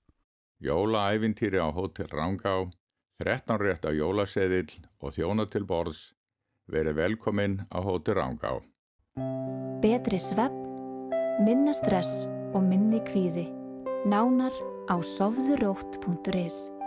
Jólaævintýri 0.66 1.62
á 1.62 1.70
Hótel 1.70 2.10
Rangá, 2.10 2.66
13 3.22 3.62
rétt 3.62 3.86
á 3.86 3.94
jólaseðill 3.94 4.82
og 4.98 5.14
þjóna 5.14 5.46
til 5.46 5.62
borðs. 5.70 6.16
Verið 6.66 6.98
velkominn 6.98 7.62
á 7.70 7.78
Hótel 7.78 8.18
Rangá. 8.18 8.58
Betri 9.86 10.18
svepp, 10.18 10.58
minna 11.46 11.78
stress 11.78 12.26
og 12.58 12.66
minni 12.66 13.06
kvíði. 13.06 13.46
Nánar 14.10 14.58
á 14.90 14.98
sofðurótt.is 15.06 16.81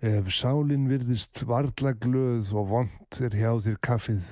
Ef 0.00 0.30
sálin 0.32 0.86
virðist 0.88 1.42
varla 1.44 1.90
glöð 1.92 2.54
og 2.56 2.70
vond 2.70 3.16
er 3.20 3.34
hjá 3.36 3.50
þér 3.60 3.74
kaffið, 3.84 4.28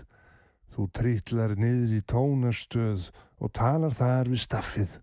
þú 0.72 0.84
trítlar 0.96 1.50
niður 1.60 1.90
í 1.92 1.98
tónastöð 2.08 3.10
og 3.36 3.52
talar 3.52 3.92
þar 3.92 4.30
við 4.32 4.40
staffið. 4.46 4.94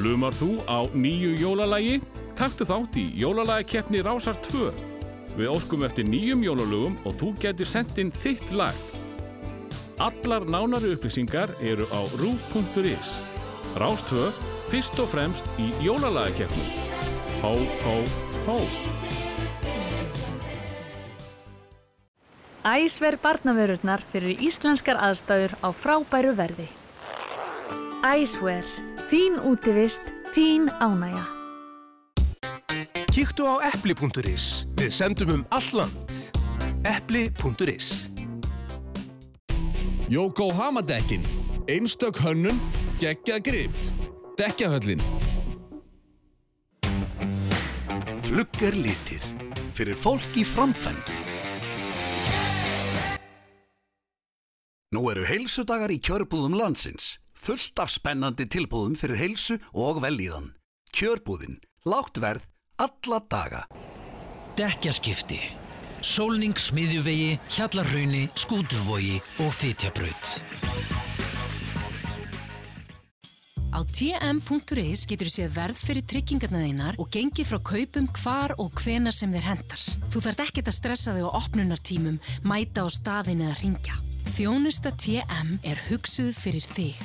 Lumar 0.00 0.32
þú 0.32 0.48
á 0.64 0.88
nýju 0.88 1.34
jólalagi? 1.36 1.98
Taktu 2.36 2.64
þátt 2.64 2.96
í 2.96 3.04
jólalagakeppni 3.20 4.00
Rásar 4.06 4.40
2. 4.48 4.70
Við 5.36 5.52
óskum 5.52 5.84
eftir 5.84 6.08
nýjum 6.08 6.40
jólalögum 6.40 6.96
og 7.04 7.18
þú 7.20 7.34
getur 7.44 7.68
sendt 7.68 8.00
inn 8.00 8.14
þitt 8.16 8.48
lag. 8.56 8.72
Allar 10.00 10.48
nánari 10.48 10.94
upplýsingar 10.96 11.52
eru 11.60 11.84
á 11.92 12.08
rú.is. 12.16 13.12
Rás 13.76 14.00
2, 14.08 14.32
fyrst 14.72 14.96
og 14.96 15.12
fremst 15.12 15.52
í 15.60 15.68
jólalagakeppni. 15.84 16.72
Hó, 17.44 17.52
hó, 17.84 18.00
hó. 18.48 19.05
Æsver 22.66 23.14
barnavörurnar 23.22 24.02
fyrir 24.10 24.40
íslenskar 24.42 24.98
aðstæður 24.98 25.52
á 25.62 25.70
frábæru 25.70 26.32
verði. 26.34 26.66
Æsver, 28.02 28.66
þín 29.06 29.38
útivist, 29.46 30.02
þín 30.34 30.66
ánægja. 30.82 31.22
Kíktu 33.14 33.46
á 33.46 33.70
epli.is. 33.70 34.66
Við 34.74 34.90
sendum 34.90 35.30
um 35.36 35.44
alland. 35.54 36.10
epli.is 36.82 38.10
Yokohama-dekkin. 40.10 41.22
Einstök 41.70 42.18
hönnun, 42.18 42.58
geggja 42.98 43.38
grip. 43.38 43.74
Dekkjahöllin. 44.38 45.02
Fluggar 48.26 48.74
litir. 48.74 49.22
Fyrir 49.74 49.94
fólk 49.94 50.34
í 50.34 50.42
framkvæmdu. 50.42 51.15
Nú 54.96 55.10
eru 55.12 55.26
heilsudagar 55.28 55.92
í 55.92 55.98
kjörbúðum 56.00 56.54
landsins. 56.56 57.18
Fullt 57.36 57.76
af 57.82 57.90
spennandi 57.92 58.46
tilbúðum 58.48 58.94
fyrir 58.96 59.18
heilsu 59.20 59.58
og 59.76 59.98
velíðan. 60.00 60.54
Kjörbúðin. 60.96 61.58
Lágt 61.84 62.16
verð. 62.22 62.46
Alla 62.80 63.18
daga. 63.28 63.66
Dekkjaskipti. 64.56 65.42
Sólning 66.00 66.56
smiðjuvegi, 66.56 67.36
hjallarhaunni, 67.58 68.22
skúturvogi 68.40 69.18
og 69.44 69.52
fytjabraut. 69.58 70.32
Á 73.76 73.84
tm.is 73.92 75.04
getur 75.04 75.28
þú 75.28 75.34
séð 75.34 75.54
verð 75.58 75.84
fyrir 75.90 76.08
tryggingarna 76.08 76.64
þínar 76.64 76.96
og 77.02 77.12
gengið 77.12 77.52
frá 77.52 77.60
kaupum 77.60 78.08
hvar 78.16 78.56
og 78.56 78.72
hvena 78.80 79.12
sem 79.12 79.28
þér 79.36 79.50
hendar. 79.52 79.86
Þú 80.08 80.24
þarft 80.24 80.44
ekkert 80.48 80.72
að 80.72 80.80
stressa 80.80 81.16
þig 81.18 81.28
á 81.28 81.36
opnunartímum, 81.36 82.20
mæta 82.48 82.88
á 82.88 82.88
staðin 82.88 83.44
eða 83.44 83.60
ringja. 83.60 84.05
Þjónusta 84.36 84.90
TM 85.00 85.54
er 85.64 85.78
hugsuð 85.86 86.34
fyrir 86.36 86.64
þig. 86.68 86.96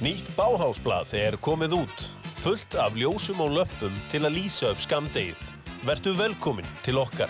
Nýtt 0.00 0.30
báhásblað 0.32 1.12
er 1.18 1.36
komið 1.44 1.74
út. 1.82 2.04
Fullt 2.40 2.72
af 2.80 2.96
ljósum 2.96 3.42
og 3.44 3.52
löppum 3.52 3.98
til 4.08 4.22
að 4.24 4.38
lýsa 4.38 4.70
upp 4.72 4.80
skamdegið. 4.80 5.42
Vertu 5.84 6.14
velkomin 6.16 6.72
til 6.88 6.96
okkar. 7.02 7.28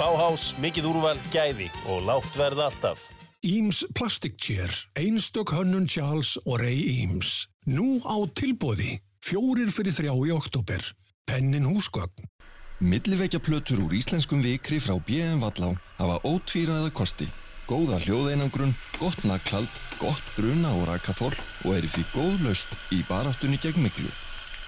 Báhás, 0.00 0.48
mikið 0.58 0.90
úrval, 0.90 1.22
gæði 1.30 1.70
og 1.86 2.08
lágt 2.08 2.34
verð 2.34 2.64
alltaf. 2.66 3.06
Íms 3.46 3.84
Plastic 3.94 4.34
Chair, 4.42 4.74
einstök 4.98 5.54
hönnun 5.54 5.86
Charles 5.86 6.34
og 6.42 6.58
Ray 6.58 6.82
Íms. 7.04 7.44
Nú 7.70 8.02
á 8.02 8.18
tilbóði, 8.34 8.98
fjórir 9.22 9.70
fyrir 9.70 9.94
þrjá 9.94 10.14
í 10.26 10.34
oktober. 10.34 10.82
Pennin 11.22 11.70
húsgögn. 11.70 12.33
Milliveggja 12.82 13.38
plötur 13.38 13.84
úr 13.86 13.92
íslenskum 13.94 14.40
vikri 14.42 14.80
frá 14.82 14.96
B.M. 15.06 15.38
Vallá 15.38 15.70
hafa 15.98 16.18
ótvíraða 16.26 16.90
kosti. 16.90 17.28
Góða 17.70 18.00
hljóðeinangrun, 18.02 18.74
gott 18.98 19.22
naklald, 19.24 19.70
gott 20.02 20.24
bruna 20.36 20.74
og 20.74 20.88
rakaþól 20.90 21.32
og 21.64 21.70
eru 21.70 21.88
því 21.88 22.02
góð 22.12 22.42
laust 22.44 22.74
í 22.92 23.04
baráttunni 23.08 23.60
gegn 23.62 23.86
miklu. 23.86 24.10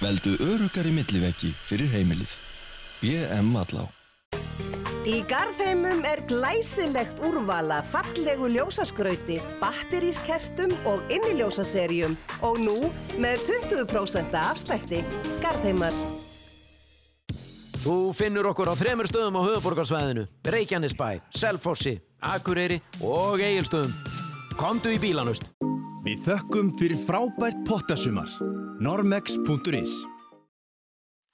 Veldu 0.01 0.37
örugari 0.39 0.95
milliveggi 0.95 1.51
fyrir 1.67 1.91
heimilið. 1.93 2.39
B.M. 3.03 3.51
Vallá. 3.57 3.89
Í 5.07 5.21
Garðheimum 5.31 6.01
er 6.07 6.23
glæsilegt 6.31 7.21
úrvala 7.27 7.79
fallegu 7.91 8.49
ljósaskrauti, 8.55 9.39
batterískertum 9.61 10.75
og 10.87 11.03
inniljósaserjum 11.15 12.17
og 12.47 12.63
nú 12.63 12.79
með 13.23 13.51
20% 13.51 14.39
afslætti. 14.47 15.03
Garðheimar. 15.43 15.95
Þú 17.87 18.11
finnur 18.19 18.49
okkur 18.51 18.67
á 18.67 18.75
þremur 18.75 19.07
stöðum 19.07 19.37
á 19.39 19.47
höfuborgarsvæðinu, 19.47 20.25
Reykjanesbæ, 20.51 21.21
Selfossi, 21.31 21.93
Akureyri 22.19 22.81
og 22.99 23.39
Egilstöðum. 23.39 23.93
Komdu 24.59 24.91
í 24.91 24.99
bílanust. 24.99 25.47
Við 26.03 26.25
þökkum 26.25 26.73
fyrir 26.81 26.99
frábært 27.07 27.61
pottasumar. 27.69 28.27
Normex.is 28.83 29.93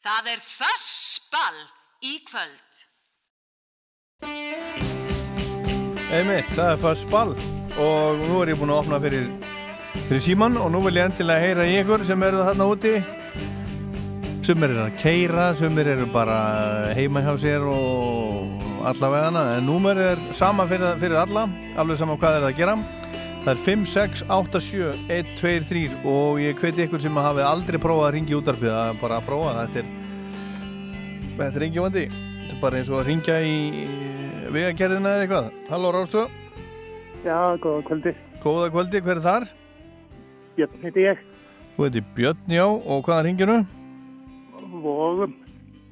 Það 0.05 0.29
er 0.35 0.45
fössball 0.45 1.63
í 2.05 2.19
kvöld. 2.29 2.85
Einmitt, 6.13 6.53
það 6.53 6.75
er 6.75 6.85
fyrst 6.85 7.09
ball 7.09 7.33
og 7.81 8.23
nú 8.27 8.43
er 8.43 8.53
ég 8.53 8.61
búinn 8.61 8.77
að 8.77 8.83
opna 8.83 9.01
fyrir, 9.01 9.25
fyrir 10.03 10.25
síman 10.29 10.61
og 10.61 10.69
nú 10.77 10.85
vil 10.85 11.01
ég 11.01 11.09
endilega 11.09 11.49
heyra 11.49 11.65
í 11.65 11.81
ykkur 11.81 12.05
sem 12.05 12.29
eru 12.29 12.45
þarna 12.45 12.69
úti 12.77 12.97
Sumir 14.43 14.73
eru 14.73 14.81
að 14.83 14.97
keira, 14.99 15.43
sumir 15.55 15.87
eru 15.87 16.03
bara 16.11 16.37
heima 16.99 17.21
hjá 17.23 17.37
sér 17.39 17.63
og 17.71 18.65
allavegana. 18.91 19.45
En 19.55 19.69
númer 19.69 19.99
er 20.03 20.23
sama 20.35 20.65
fyrir, 20.67 20.97
fyrir 20.99 21.21
alla 21.21 21.45
alveg 21.79 22.01
sama 22.01 22.17
hvað 22.19 22.39
er 22.41 22.43
það 22.43 22.49
að 22.49 22.57
gera. 22.59 22.73
Það 23.45 23.51
er 23.53 23.61
5, 23.63 23.85
6, 23.93 24.25
8, 24.35 24.63
7, 24.67 24.89
1, 25.15 25.29
2, 25.39 25.53
3 25.69 25.83
og 26.11 26.41
ég 26.43 26.59
hveti 26.59 26.83
ykkur 26.89 27.03
sem 27.05 27.21
hafi 27.23 27.45
aldrei 27.47 27.79
prófað 27.83 28.09
að 28.09 28.15
ringja 28.17 28.41
útarpið 28.41 28.75
að 28.75 28.99
bara 29.03 29.21
prófa. 29.23 29.53
Þetta 29.61 29.79
er 29.79 29.93
þetta 31.37 31.47
er 31.47 31.63
ringjumandi 31.63 32.03
þetta 32.09 32.57
er 32.57 32.61
bara 32.65 32.81
eins 32.81 32.91
og 32.91 32.99
að 32.99 33.11
ringja 33.13 33.37
í 33.47 33.55
vegagerðina 34.57 35.13
eða 35.13 35.27
eitthvað. 35.29 35.53
Halló 35.71 35.93
Rástu 35.95 36.25
Já, 37.23 37.39
góða 37.63 37.85
kvöldi. 37.87 38.15
Góða 38.43 38.73
kvöldi, 38.75 39.05
hver 39.07 39.21
er 39.21 39.23
þar? 39.23 39.47
Björn 40.59 40.83
heiti 40.83 41.07
ég. 41.07 41.23
Þú 41.77 41.87
heiti 41.87 42.05
Björn, 42.19 42.43
já, 42.51 42.67
og 42.67 43.07
hvaða 43.07 43.29
ringinu? 43.29 43.61
Vógum 44.73 45.35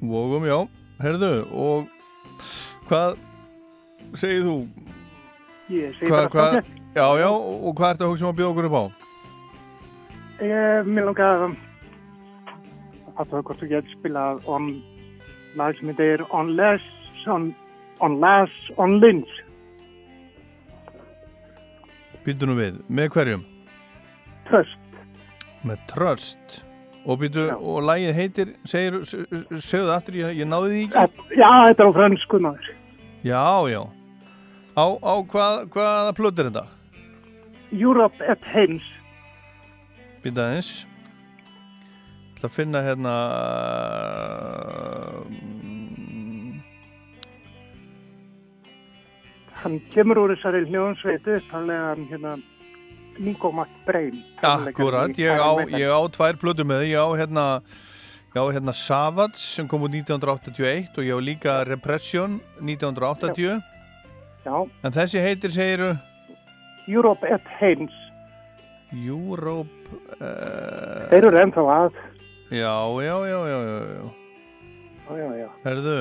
Vógum, 0.01 0.45
já, 0.49 0.57
herðu 1.03 1.33
og 1.53 1.89
hvað 2.89 3.19
segir 4.17 4.45
þú? 4.47 4.55
Ég 5.69 5.97
segi 5.99 6.09
Hvað, 6.09 6.23
bara 6.23 6.31
hvað, 6.33 6.71
já, 6.97 7.05
já, 7.21 7.27
og 7.29 7.75
hvað 7.77 7.93
ertu 7.93 8.07
að 8.07 8.13
hugsa 8.13 8.25
um 8.25 8.31
að 8.31 8.39
bjóða 8.39 8.53
okkur 8.55 8.69
upp 8.69 8.79
á? 8.81 8.83
Ég, 10.41 10.89
mér 10.89 11.11
langar 11.11 11.45
að 11.45 11.59
að 13.21 13.29
það 13.29 13.45
hvort 13.45 13.61
þú 13.61 13.69
getur 13.69 13.95
spilað 13.99 14.41
on 14.49 14.71
lag 15.59 15.77
sem 15.77 15.91
heitir 15.91 16.25
On 16.33 16.55
Less 16.57 17.27
On, 17.29 17.51
on 18.01 18.17
Less 18.17 18.71
On 18.81 18.97
Lynch. 18.97 19.29
Býtu 22.25 22.49
nú 22.49 22.57
við, 22.57 22.81
með 22.89 23.13
hverjum? 23.13 23.45
Tröst 24.49 24.97
Með 25.65 25.81
Tröst 25.89 26.61
og 27.05 27.17
býtu, 27.21 27.47
og 27.57 27.81
lagið 27.87 28.13
heitir 28.17 28.53
segir, 28.69 28.99
segðu 29.07 29.87
það 29.87 29.95
aftur, 29.95 30.19
ég, 30.21 30.37
ég 30.41 30.49
náði 30.49 30.71
því 30.75 30.83
ekki. 30.85 31.25
Já, 31.39 31.49
þetta 31.67 31.83
er 31.83 31.89
á 31.89 31.97
fransku 31.97 32.41
náður 32.43 32.71
Já, 33.21 33.43
já. 33.69 33.81
Á, 34.71 34.85
á 34.97 35.13
hvað, 35.29 35.57
hvaða 35.73 36.15
plöt 36.17 36.39
er 36.39 36.49
þetta? 36.49 36.65
Europe 37.71 38.31
at 38.31 38.43
Hens 38.51 38.85
Býta 40.21 40.43
aðeins. 40.45 40.71
Það 42.41 42.53
finna 42.53 42.81
hérna 42.85 43.13
Hann 49.61 49.77
kemur 49.93 50.21
úr 50.23 50.33
þessari 50.35 50.63
hljóðansveitu 50.69 51.35
upphæflega 51.37 51.91
hérna 52.09 52.35
Nico 53.19 53.51
McBrain 53.51 54.21
Akkurat, 54.41 55.15
ég 55.17 55.35
á, 55.35 55.51
ég 55.75 55.89
á 55.89 55.99
tvær 56.13 56.39
plötu 56.39 56.67
með 56.67 56.85
ég 56.91 57.01
á 57.01 57.07
hérna 57.19 57.47
Já, 58.31 58.45
hérna 58.47 58.71
Savage 58.71 59.35
sem 59.35 59.67
kom 59.67 59.83
út 59.83 59.91
1981 59.91 60.95
og 60.95 61.03
ég 61.03 61.11
á 61.11 61.19
líka 61.19 61.57
Repression 61.67 62.39
1980 62.61 63.59
Já. 64.45 64.55
En 64.81 64.95
þessi 64.95 65.19
heitir 65.21 65.51
segiru 65.53 65.91
Europe 66.87 67.27
at 67.29 67.45
Haynes. 67.59 67.93
Europe 68.91 69.69
uh, 70.19 71.07
Þeir 71.11 71.27
eru 71.29 71.39
ennþá 71.43 71.65
að. 71.75 72.01
Já, 72.51 72.73
já, 73.05 73.15
já, 73.29 73.39
já, 73.47 73.59
já, 73.61 73.77
já. 73.91 74.03
Já, 75.01 75.13
já, 75.19 75.29
já. 75.39 75.47
Herðu, 75.63 75.95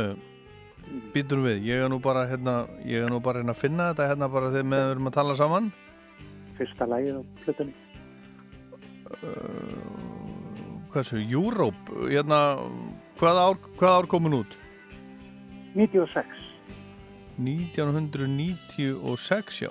býtur 1.15 1.45
við, 1.45 1.61
ég 1.69 1.85
er 1.85 1.93
nú 1.93 2.01
bara 2.03 2.25
hérna, 2.31 2.65
ég 2.87 3.05
er 3.07 3.13
nú 3.13 3.21
bara 3.23 3.43
hérna 3.43 3.55
að 3.55 3.63
finna 3.63 3.91
þetta 3.93 4.09
hérna 4.11 4.31
bara 4.33 4.51
þegar 4.55 4.73
við 4.73 4.95
erum 4.97 5.11
að 5.11 5.17
tala 5.19 5.39
saman. 5.39 5.71
Fyrsta 6.61 6.85
lagið 6.91 7.15
á 7.17 7.19
plötunni. 7.45 7.75
Hvað 10.91 11.05
séu, 11.07 11.21
Europe, 11.23 11.83
hérna, 12.11 12.41
hvað 13.19 13.37
ár, 13.47 13.57
hvað 13.79 13.93
ár 14.01 14.07
komin 14.11 14.35
út? 14.43 14.53
96. 15.75 16.27
1996, 17.41 19.63
já. 19.65 19.71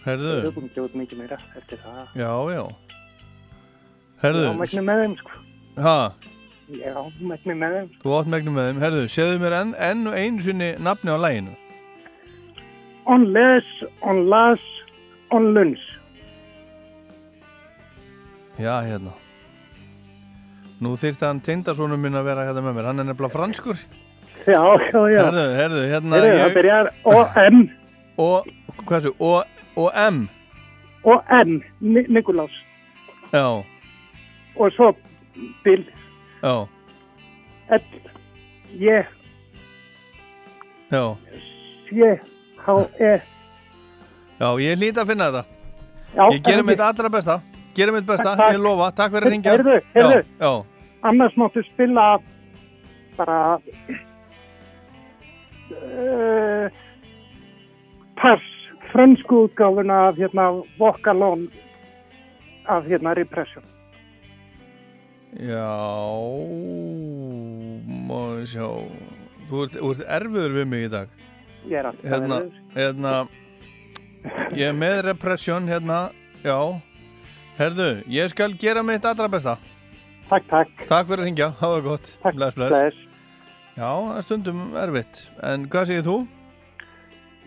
Eru 0.00 0.06
Herðu, 0.06 0.30
að 0.32 0.44
gefa 0.72 0.84
út 0.86 0.94
mikið 0.96 1.18
meira 1.20 1.36
eftir 1.58 1.78
það. 1.82 2.04
já, 2.16 2.30
já. 2.54 2.62
Herðu, 4.22 4.44
Já, 4.46 4.52
mækni 4.60 4.82
með 4.84 4.96
þeim, 5.02 5.14
sko. 5.20 5.30
ha, 5.80 5.96
Já, 6.70 6.94
mækni 7.20 7.54
með 7.58 7.70
þeim. 7.76 7.88
þú 8.04 8.08
átt 8.20 8.28
megnum 8.32 8.54
með 8.56 8.64
þeim. 8.70 8.80
Herðu, 8.84 9.02
segðu 9.12 9.36
mér 9.42 9.54
enn, 9.60 9.72
enn 9.90 10.02
og 10.08 10.14
einu 10.16 10.40
sinni 10.44 10.68
nafni 10.78 11.10
á 11.12 11.16
læginu. 11.20 11.52
On 13.10 13.24
les, 13.34 13.66
on 14.06 14.20
las, 14.30 14.60
on 15.34 15.50
luns. 15.54 15.80
Já, 18.60 18.76
hérna. 18.86 19.12
Nú 20.80 20.94
þyrfti 21.00 21.26
hann 21.26 21.40
tindasónum 21.44 22.00
minn 22.00 22.16
að 22.16 22.28
vera 22.30 22.44
hérna 22.48 22.62
með 22.64 22.76
mér. 22.78 22.88
Hann 22.90 23.02
er 23.02 23.08
nefnilega 23.10 23.34
franskur. 23.34 23.80
Já, 24.46 24.60
já, 24.62 25.00
já. 25.12 25.22
Herðu, 25.26 25.46
herðu, 25.58 25.82
hérna. 25.90 26.20
Heyrðu, 26.20 26.38
það 26.44 26.54
byrjar 26.58 26.90
O-M. 27.04 27.58
Og, 28.20 28.48
hvað 28.86 29.08
séu, 29.08 29.14
O. 29.18 29.32
O-M, 31.04 31.62
Ni- 31.80 32.06
Nikulás. 32.08 32.52
Já, 33.32 33.64
Og 34.56 34.72
svo 34.74 34.90
Bill, 35.64 35.84
já, 36.42 36.66
L, 37.70 37.84
J, 38.76 39.04
já. 40.90 41.04
C, 41.88 42.20
H, 42.66 42.74
E. 43.00 43.12
Já, 44.40 44.48
ég 44.60 44.78
hlýta 44.80 45.02
að 45.04 45.10
finna 45.12 45.30
þetta. 45.30 45.44
Já, 46.16 46.24
Ég 46.34 46.42
gerum 46.44 46.66
mitt 46.66 46.80
allra 46.80 47.08
besta. 47.12 47.38
Gerum 47.76 47.94
mitt 47.94 48.06
besta, 48.08 48.34
Takk. 48.36 48.52
ég 48.56 48.62
lofa. 48.64 48.90
Takk 48.98 49.12
fyrir 49.14 49.26
að 49.28 49.34
ringja. 49.34 49.52
Heyrðu, 49.54 49.76
heyrðu. 49.94 50.20
Já, 50.40 50.46
já. 50.46 50.52
Annars 51.10 51.36
máttu 51.40 51.62
spila 51.64 52.06
bara 53.16 53.38
uh, 55.70 56.66
pass, 58.20 58.42
frönsku 58.92 59.44
útgáfuna 59.46 60.08
af 60.08 60.16
hérna 60.18 60.48
Vokalón 60.78 61.48
af 62.68 62.84
hérna 62.84 63.14
Repression. 63.16 63.64
Já, 65.38 65.70
má 68.08 68.20
ég 68.42 68.48
sjá. 68.50 68.66
Þú 69.50 69.62
ert, 69.64 69.76
þú 69.78 69.90
ert 69.94 70.04
erfiður 70.18 70.56
við 70.58 70.66
mig 70.70 70.84
í 70.88 70.90
dag. 70.92 71.08
Ég 71.68 71.76
er 71.78 71.84
alltaf 71.90 72.10
Hérna, 72.10 72.38
hérna, 72.74 73.12
ég 74.56 74.64
er 74.70 74.72
með 74.76 75.02
repression, 75.10 75.66
hérna, 75.68 75.98
já. 76.44 76.56
Herðu, 77.58 77.88
ég 78.08 78.30
skal 78.32 78.54
gera 78.56 78.82
mitt 78.86 79.04
allra 79.04 79.28
besta. 79.28 79.58
Takk, 80.30 80.46
takk. 80.48 80.84
Takk 80.88 81.08
fyrir 81.10 81.20
að 81.24 81.28
ringja, 81.28 81.48
hafa 81.60 81.80
gott. 81.84 82.12
Takk, 82.22 82.36
bless, 82.38 82.54
bless. 82.56 82.96
Já, 83.76 83.90
það 83.90 84.16
er 84.16 84.26
stundum 84.26 84.60
erfitt. 84.80 85.24
En 85.42 85.66
hvað 85.72 85.88
segir 85.90 86.06
þú? 86.06 86.16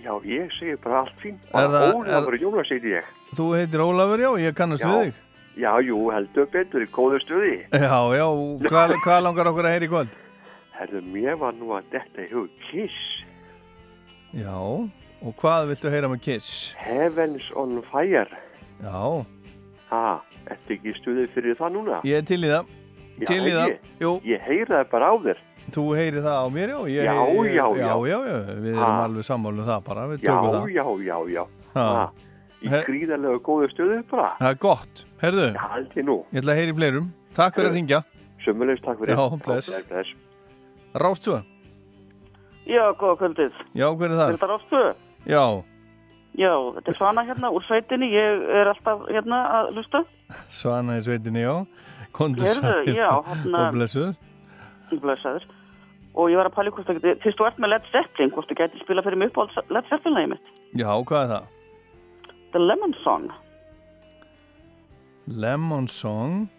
Já, 0.04 0.14
ég 0.28 0.50
segi 0.60 0.76
bara 0.84 1.00
allt 1.06 1.20
fín. 1.24 1.38
Er 1.48 1.52
Bara 1.54 1.70
það- 1.72 1.96
Ólafur 2.04 2.38
Jónas 2.42 2.70
heiti 2.74 2.92
ég. 2.92 3.06
Þú 3.38 3.46
heitir 3.58 3.80
Ólafur, 3.80 4.20
já, 4.20 4.32
ég 4.50 4.54
kannast 4.56 4.82
Já. 4.84 4.88
við 4.92 5.04
þig. 5.06 5.14
Já, 5.64 5.72
jú, 5.86 5.98
heldur 6.12 6.46
betur 6.52 6.82
í 6.82 6.90
góðu 6.92 7.20
stuði. 7.22 7.56
Já, 7.72 8.00
já, 8.18 8.28
hvað, 8.68 8.96
hvað 9.06 9.24
langar 9.24 9.46
okkur 9.48 9.66
að 9.66 9.74
heyra 9.74 9.86
í 9.86 9.90
kvöld? 9.90 10.10
Herðu, 10.74 11.02
mér 11.14 11.38
var 11.40 11.54
nú 11.54 11.70
að 11.78 11.84
detta 11.92 12.22
í 12.26 12.32
hug 12.34 12.50
Kiss. 12.70 13.23
Já, 14.34 14.56
og 15.24 15.36
hvað 15.40 15.68
viltu 15.72 15.92
heyra 15.94 16.10
með 16.12 16.22
Kiss? 16.26 16.74
Heavens 16.82 17.46
on 17.56 17.82
Fire. 17.92 18.28
Já, 18.84 19.26
Ha, 19.94 20.22
ertu 20.50 20.74
ekki 20.74 20.90
í 20.90 20.94
stuði 20.98 21.28
fyrir 21.36 21.54
það 21.60 21.74
núna? 21.76 22.00
ég 22.04 22.18
er 22.18 22.24
til 22.26 22.40
í 22.42 22.48
það. 22.50 22.70
Já, 23.22 23.26
til 23.30 23.44
í 23.46 23.52
það. 23.54 23.74
Jú. 24.02 24.14
Ég 24.26 24.42
heyri 24.48 24.66
það 24.72 24.88
bara 24.90 25.10
á 25.14 25.16
þér. 25.22 25.42
Þú 25.74 25.84
heyri 25.96 26.24
það 26.26 26.38
á 26.42 26.46
mér, 26.50 26.70
já? 26.74 26.80
Ég, 26.90 27.04
Já, 27.06 27.14
ég, 27.14 27.54
já, 27.54 27.54
já. 27.54 27.78
já. 27.78 27.94
Já, 27.94 28.18
já, 28.26 28.38
við 28.58 28.70
erum 28.74 28.82
Ha. 28.82 29.04
alveg 29.06 29.24
sammálu 29.30 29.62
um 29.62 29.68
það 29.70 29.84
bara, 29.86 30.08
við 30.10 30.18
Já, 30.26 30.34
tökum 30.34 30.50
það. 30.50 30.74
já, 30.74 30.86
já, 31.06 31.18
já. 31.36 31.44
Ha. 31.76 31.86
Ha, 31.94 32.12
í 32.64 32.68
gríðarlega 32.90 33.40
góðu 33.46 33.70
stuði 33.72 34.02
bara. 34.10 34.30
Það 34.42 34.50
er 34.50 34.58
gott. 34.66 35.06
Herðu, 35.22 35.48
Já, 35.54 35.70
ég 35.96 36.04
nú. 36.10 36.18
ég 36.34 36.42
ætla 36.42 36.52
að 36.52 36.60
heyra 36.64 36.74
í 36.74 36.78
fleirum. 36.82 37.08
Takk 37.38 37.56
fyrir 37.56 37.70
að 37.70 37.78
ringja. 37.78 38.02
Sömmulegst, 38.44 38.84
takk 38.84 38.98
fyrir. 39.00 39.14
Já, 39.16 39.30
bless. 39.46 39.70
bless, 39.70 39.88
bless. 39.88 40.10
Rástu? 40.96 41.38
Já, 42.70 42.84
góða 43.00 43.16
kvöldið. 43.22 43.62
Já, 43.76 43.88
hver 43.92 44.10
er 44.12 44.18
það? 44.20 44.36
þetta 44.38 44.52
rástu? 44.54 44.82
Já, 45.28 45.46
Já, 46.34 46.50
þetta 46.76 46.90
er 46.90 46.96
Svana 46.98 47.22
hérna 47.28 47.50
úr 47.54 47.62
sveitinni. 47.68 48.08
Ég 48.10 48.46
er 48.58 48.70
alltaf 48.72 49.04
hérna 49.06 49.42
að 49.60 49.68
lusta. 49.78 50.00
Svana 50.50 50.96
í 50.98 51.04
sveitinni, 51.06 51.44
já. 51.44 51.60
Kondur 52.14 52.48
Heyrðu, 52.48 52.72
sæl 52.86 52.96
já, 52.98 53.10
hérna- 53.28 53.68
og 53.68 53.76
blessuð. 53.76 54.16
Blessaður. 55.04 55.46
Og 56.14 56.30
ég 56.30 56.38
var 56.38 56.50
að 56.50 56.56
pæla 56.58 56.70
í 56.70 56.74
hvort 56.74 56.90
það 56.90 57.00
geti, 57.02 57.22
fyrst 57.24 57.38
þú 57.40 57.46
ert 57.48 57.62
með 57.62 57.72
Led 57.74 57.86
Zeppelin, 57.92 58.34
hvort 58.34 58.50
þú 58.50 58.58
geti 58.60 58.82
spila 58.82 59.02
fyrir 59.06 59.18
mig 59.22 59.30
upp 59.32 59.38
á 59.42 59.62
Led 59.74 59.88
Zeppelin-lægi 59.90 60.30
mitt. 60.34 60.52
Já, 60.78 60.90
hvað 61.10 61.24
er 61.24 61.32
það? 61.34 61.48
The 62.54 62.60
Lemon 62.62 62.94
Song. 63.04 63.30
Lemon 65.28 65.88
Song. 65.88 66.50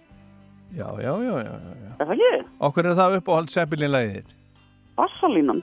Já, 0.74 0.88
já, 1.02 1.12
já, 1.22 1.34
já, 1.44 1.54
já. 1.54 1.92
Er 2.00 2.06
það 2.06 2.14
ekki? 2.16 2.46
Okkur 2.66 2.86
er 2.90 2.98
það 2.98 3.18
uppáhald 3.20 3.50
Seppelin-lægið 3.54 4.16
þitt? 4.18 4.34
Bassalínan. 4.98 5.62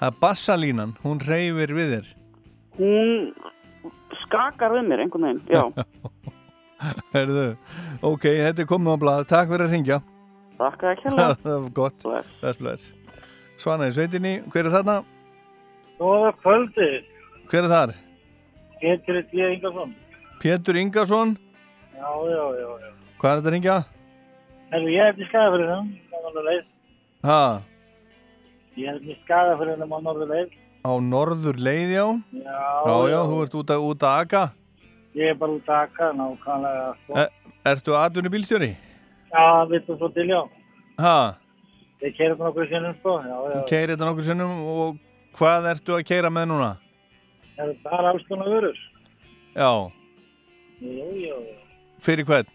Það 0.00 0.08
er 0.08 0.20
bassalínan, 0.22 0.92
hún 1.04 1.18
reyfir 1.20 1.74
við 1.76 1.90
þér. 1.94 2.06
Hún 2.78 3.10
skakar 4.22 4.72
við 4.72 4.86
mér 4.88 5.02
einhvern 5.04 5.26
veginn, 5.28 5.42
já. 5.52 5.84
Herðu, 7.12 7.44
ok, 8.08 8.24
þetta 8.24 8.64
er 8.64 8.68
komið 8.70 8.96
á 8.96 9.02
blað. 9.02 9.26
Takk 9.28 9.52
fyrir 9.52 9.66
að 9.66 9.74
ringja. 9.76 9.98
Takk 10.56 10.84
að 10.88 11.02
kjalla. 11.02 11.26
það 11.44 11.58
var 11.58 11.74
gott. 11.76 12.06
Bless. 12.06 12.32
Bless, 12.40 12.60
bless. 12.64 12.86
Svana 13.60 13.90
í 13.90 13.92
sveitinni, 13.92 14.38
hver 14.54 14.70
er 14.70 14.76
þarna? 14.78 14.96
Góða 16.00 16.32
kvöldi, 16.40 16.88
Hver 17.50 17.66
er 17.66 17.72
þar? 17.74 17.92
Pétur. 18.80 19.16
Ingarsson. 19.36 19.94
Pétur 20.40 20.76
Ingarsson. 20.80 21.36
Já, 21.92 22.10
já, 22.30 22.44
já, 22.56 22.68
já. 22.86 22.92
Hvað 23.20 23.32
er 23.32 23.40
þetta 23.40 23.50
að 23.50 23.54
ringja? 23.58 23.74
Herru, 24.70 24.92
ég 24.94 25.10
er 25.10 25.16
til 25.18 25.26
skagafyrinum 25.28 25.90
á 25.92 26.16
norðurleið. 26.24 26.62
Ha, 27.26 27.40
Ég 28.80 28.88
er 28.94 28.98
til 29.04 29.16
skagafyrinum 29.24 29.92
á 29.92 29.98
norðurleið. 30.06 30.52
á 30.80 30.92
norður 31.04 31.58
leið, 31.60 31.90
já. 31.92 32.06
Já, 32.32 32.60
Já, 32.88 32.96
já, 33.12 33.18
þú 33.30 33.40
ert 33.44 33.54
út 33.60 33.72
að, 33.74 33.84
út 33.90 34.06
að 34.08 34.20
aka. 34.24 34.42
Ég 35.18 35.32
er 35.32 35.36
bara 35.40 35.52
út 35.58 35.68
að 35.68 35.82
akka, 35.84 36.08
nákvæmlega. 36.16 36.86
Sko. 37.02 37.18
E, 37.18 37.24
ertu 37.72 37.96
aðunni 37.98 38.32
bílstjóri? 38.32 38.70
Já, 39.34 39.44
vittu 39.70 39.96
svo 39.98 40.08
til, 40.14 40.28
já. 40.32 40.40
Ha, 41.00 41.16
Ég 42.00 42.14
keirir 42.16 42.32
þetta 42.32 42.46
nokkur 42.48 42.68
sinnum, 42.70 42.94
sko. 43.02 43.16
Já, 43.20 43.34
já. 43.36 43.56
þú 43.58 43.64
keirir 43.68 43.90
þetta 43.96 44.06
nokkur 44.08 44.24
sinnum 44.30 44.52
og 44.72 44.96
hvað 45.36 45.66
ertu 45.74 45.96
að 45.98 46.06
keira 46.08 46.30
með 46.32 46.46
núna? 46.54 46.70
Það 47.58 47.68
er 47.74 47.76
bara 47.84 48.12
alls 48.14 48.24
konar 48.30 48.48
vörur. 48.48 48.78
Já, 49.52 49.72
Jú, 50.80 50.94
jú, 50.96 51.26
jú. 51.28 51.36
fyrir 52.00 52.24
hvern? 52.24 52.48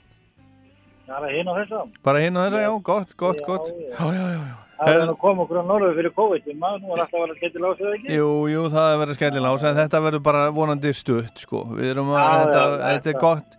Er 1.06 1.30
hinn 1.30 1.48
og 1.52 1.60
þess 1.60 1.76
að. 1.78 1.90
Bara 2.02 2.20
hinn 2.24 2.38
og 2.42 2.48
þessa, 2.48 2.62
já, 2.66 2.72
gott, 2.82 3.12
gott, 3.22 3.38
Já, 3.44 3.46
gott. 3.46 3.68
já. 3.70 3.94
Já, 3.94 4.06
já, 4.18 4.26
já, 4.34 4.42
já. 4.50 4.65
Það 4.76 4.90
er 4.96 5.02
að 5.08 5.18
koma 5.22 5.44
okkur 5.46 5.60
á 5.62 5.66
norður 5.66 5.94
fyrir 5.96 6.12
COVID. 6.16 6.48
Maður 6.60 6.82
nú 6.84 6.90
er 6.96 7.02
alltaf 7.06 7.16
að 7.16 7.22
vera 7.26 7.36
skemmt 7.38 7.56
í 7.56 7.62
lásið, 7.64 7.92
ekki? 7.96 8.16
Jú, 8.18 8.30
jú, 8.52 8.64
það 8.74 8.88
er 8.94 8.98
verið 9.02 9.18
skellilás 9.20 9.64
en 9.70 9.78
þetta 9.80 10.02
verður 10.04 10.24
bara 10.26 10.42
vonandi 10.52 10.92
stutt, 10.94 11.38
sko. 11.46 11.62
Við 11.78 11.92
erum 11.94 12.10
að, 12.12 12.20
Já, 12.20 12.34
þetta, 12.42 12.64
já, 12.66 12.76
þetta 12.84 12.96
er 12.96 13.14
þetta- 13.14 13.22
gott. 13.22 13.56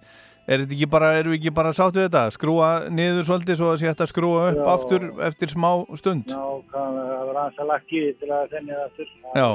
Er 0.46 0.58
þetta 0.62 0.74
ekki 0.76 0.86
bara, 0.90 1.06
erum 1.18 1.32
við 1.32 1.38
ekki 1.40 1.54
bara 1.56 1.72
sáttu 1.74 1.98
þetta? 2.04 2.20
Skrúa 2.36 2.68
niður 2.94 3.24
svolítið 3.26 3.56
svo 3.58 3.70
að 3.72 3.78
sé 3.80 3.88
þetta 3.90 4.06
skrúa 4.06 4.42
upp 4.52 4.60
Já. 4.60 4.68
aftur 4.76 5.06
eftir 5.26 5.48
smá 5.50 5.70
stund. 5.98 6.26
Nákvæmlega, 6.30 7.16
það 7.16 7.26
var 7.26 7.40
aðeins 7.40 7.58
að 7.64 7.66
lakki 7.72 8.02
til 8.20 8.28
að 8.30 8.44
þenni 8.52 8.76
það 8.76 8.84
aftur. 8.84 9.08
Já. 9.34 9.48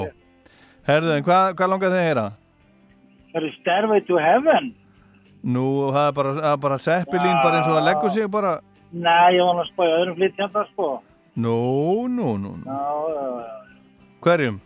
Herðu, 0.89 1.13
en 1.15 1.23
hvað, 1.23 1.53
hvað 1.55 1.69
langar 1.71 1.93
þið 1.93 2.01
að 2.01 2.07
heyra? 2.09 2.25
Það 3.31 3.43
er 3.47 3.55
Stairway 3.61 4.01
to 4.09 4.17
Heaven. 4.17 4.73
Nú, 5.43 5.67
það 5.93 6.07
er 6.07 6.11
bara, 6.19 6.57
bara 6.57 6.77
seppilín 6.77 7.39
bara 7.41 7.61
eins 7.61 7.67
og 7.71 7.77
það 7.79 7.87
leggur 7.87 8.11
sig 8.11 8.27
bara. 8.31 8.59
Nei, 8.91 9.31
ég 9.37 9.45
var 9.47 9.63
að 9.63 9.71
spá 9.71 9.83
í 9.87 9.93
öðrum 9.95 10.17
flytjanda, 10.19 10.65
sko. 10.73 10.89
Nú, 10.91 11.10
nú, 11.35 12.07
nú, 12.11 12.35
nú. 12.41 12.51
Hverjum? 14.21 14.59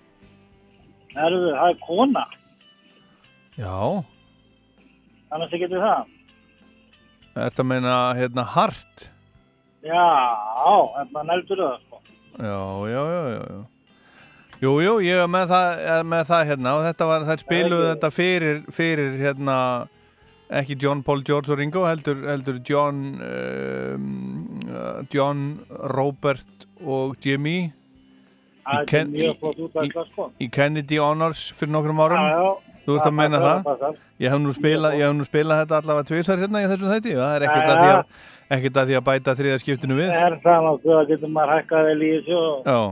Herðu, 1.16 1.52
það 1.56 1.70
er 1.70 1.80
kona. 1.86 2.26
Já. 3.56 3.78
Annars 5.32 5.54
ekki 5.54 5.64
getur 5.64 5.84
það. 5.84 6.12
Ertu 7.46 7.64
að 7.64 7.70
meina, 7.70 7.94
hérna, 8.16 8.44
hart? 8.56 9.08
Já, 9.86 10.04
þetta 10.98 11.24
neldur 11.30 11.64
það, 11.64 11.80
sko. 11.86 12.02
Já, 12.36 12.60
já, 12.92 13.02
já, 13.14 13.24
já, 13.36 13.42
já. 13.54 13.64
Jú, 14.64 14.72
jú, 14.80 14.94
ég 15.04 15.20
er 15.20 15.28
með 15.30 15.50
það, 15.52 15.82
er 15.94 16.06
með 16.08 16.30
það 16.30 16.46
hérna 16.50 16.72
og 16.78 16.86
þetta 16.86 17.08
var, 17.10 17.26
þær 17.28 17.42
spiluðu 17.44 17.88
þetta 17.90 18.10
fyrir, 18.16 18.62
fyrir 18.74 19.18
hérna, 19.20 19.58
ekki 20.50 20.78
John 20.82 21.02
Paul 21.04 21.24
George 21.26 21.52
og 21.52 21.60
Ringo, 21.60 21.86
heldur, 21.88 22.22
heldur 22.30 22.60
John, 22.70 23.02
um, 23.22 24.60
uh, 24.70 25.02
John, 25.14 25.60
Robert 25.96 26.68
og 26.84 27.16
Jimmy 27.24 27.58
í, 27.66 28.78
Ken, 28.90 29.14
í, 29.16 29.26
sko. 30.12 30.30
í 30.42 30.50
Kennedy 30.54 31.00
Honors 31.02 31.48
fyrir 31.58 31.74
nokkrum 31.74 32.02
árum. 32.04 32.22
Já, 32.22 32.38
já. 32.46 32.76
Þú 32.86 32.94
veist 32.94 33.08
að 33.08 33.16
passar, 33.18 33.42
það? 33.42 33.80
það. 33.82 34.02
Ég 34.22 34.32
hef 34.32 34.42
nú 34.44 34.52
spilað, 34.54 34.96
ég 35.00 35.08
hef 35.08 35.16
nú 35.18 35.26
spilað 35.26 35.62
þetta 35.64 35.78
allavega 35.82 36.08
tvisar 36.12 36.42
hérna 36.44 36.62
í 36.62 36.68
þessum 36.70 36.92
þætti 36.94 37.16
það 37.18 37.32
er 37.38 37.46
ekkert 37.48 37.72
að 37.72 37.82
að, 37.86 38.20
ekkert 38.58 38.78
að 38.78 38.92
því 38.92 38.98
að 39.00 39.06
bæta 39.08 39.36
þriða 39.40 39.62
skiptinu 39.64 39.98
við. 39.98 40.12
Það 40.14 40.28
er 40.28 40.38
það 40.44 40.68
nokkuð 40.68 41.00
að 41.00 41.10
getur 41.14 41.34
maður 41.34 41.54
hækkað 41.56 41.90
vel 41.90 41.98
í 41.98 42.12
þessu 42.14 42.44
er. 42.76 42.84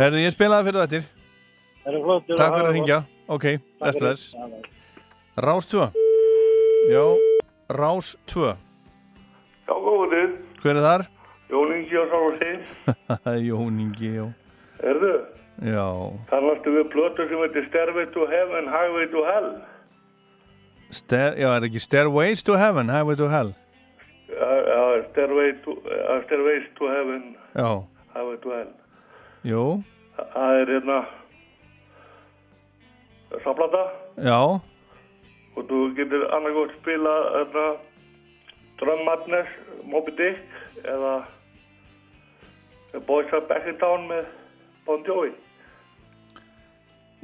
Herðu, 0.00 0.22
ég 0.24 0.34
spilaði 0.34 0.70
fyrir 0.70 0.80
þetta. 0.86 1.02
Takk 1.84 2.32
fyrir 2.32 2.64
að 2.64 2.72
hringja. 2.72 3.02
Ok, 3.28 3.46
bless, 3.82 4.00
bless. 4.00 4.24
Rás 5.44 5.68
2. 5.68 6.03
Já, 6.88 7.04
Rás 7.68 8.16
2. 8.26 8.56
Já, 9.68 9.74
góðið. 9.74 10.32
Hver 10.60 10.76
er 10.76 10.84
þar? 10.84 11.04
Jón 11.48 11.72
Ingi 11.78 11.96
og 12.00 12.10
Sálasins. 12.12 12.66
Jón 13.48 13.78
Ingi, 13.80 14.10
já. 14.18 14.26
Erðu? 14.84 15.14
Já. 15.64 15.86
Talastu 16.28 16.74
við 16.74 16.90
plötu 16.92 17.26
sem 17.30 17.40
heitir 17.40 17.64
Stairway 17.70 18.06
to 18.12 18.26
Heaven, 18.28 18.68
Highway 18.68 19.08
to 19.14 19.24
Hell. 19.24 19.48
Stair, 20.94 21.38
já, 21.40 21.48
er 21.56 21.66
ekki 21.70 21.80
Stairways 21.82 22.42
to 22.44 22.58
Heaven, 22.60 22.92
Highway 22.92 23.16
to 23.16 23.30
Hell? 23.32 23.54
Já, 24.28 24.84
Stairway 25.10 25.52
to, 25.64 25.78
Stairways 26.26 26.68
to 26.78 26.90
Heaven, 26.90 27.22
Já. 27.54 27.70
Highway 28.14 28.36
to 28.44 28.52
Hell. 28.58 28.72
Jú. 29.44 29.64
Það 30.20 30.60
er 30.60 30.70
hérna 30.76 31.00
samplata 33.42 33.82
Já. 34.20 34.38
Og 35.54 35.66
þú 35.70 35.80
getur 35.98 36.26
annarkótt 36.34 36.74
spila 36.80 37.14
hérna 37.36 37.66
Drum 38.80 39.04
Madness, 39.06 39.50
Moby 39.86 40.14
Dick 40.18 40.84
eða 40.84 41.14
Boys 43.06 43.30
Are 43.32 43.44
Back 43.48 43.68
in 43.70 43.78
Town 43.78 44.08
með 44.10 44.26
Bon 44.86 45.02
Jovi. 45.06 45.32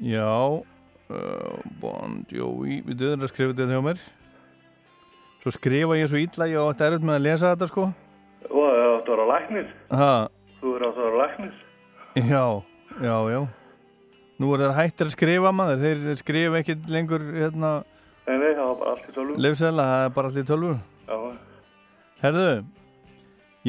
Já. 0.01 0.63
Uh, 1.11 1.59
bon 1.83 2.23
Jovi. 2.31 2.81
Við 2.87 3.03
döðum 3.03 3.27
að 3.27 3.33
skrifa 3.33 3.55
þetta 3.55 3.75
hjá 3.75 3.85
mér. 3.85 4.03
Svo 5.41 5.53
skrifa 5.55 5.97
ég 5.97 6.11
svo 6.11 6.21
illa, 6.21 6.49
ég 6.51 6.61
átti 6.61 6.87
erut 6.87 7.05
með 7.07 7.17
að 7.17 7.27
lesa 7.27 7.53
þetta, 7.55 7.69
sko. 7.71 7.87
Það 8.45 8.81
áttu 8.91 9.13
að 9.13 9.17
vera 9.17 9.29
læknir. 9.31 9.71
Ha. 9.97 10.13
Þú 10.61 10.75
er 10.77 10.85
vera 10.99 11.23
læknir. 11.23 11.55
Já, 12.31 12.45
já, 13.01 13.17
já. 13.33 13.41
Nú 14.41 14.51
er 14.55 14.65
það 14.65 14.77
hættir 14.79 15.09
að 15.09 15.15
skrifa 15.15 15.53
maður, 15.53 15.81
þeir, 15.85 16.05
skrifa 16.21 16.61
ekki 16.61 16.77
lengur 16.91 17.25
hérna 17.37 17.73
var 18.71 18.79
bara 18.81 18.95
allt 18.97 19.09
í 19.11 19.15
tölvu. 19.19 19.37
lefsela, 19.47 19.87
það 19.91 20.07
er 20.09 20.15
bara 20.19 20.31
allir 20.33 20.49
tölvu. 20.51 20.73
Já, 21.11 21.19
Herðu, 22.21 22.49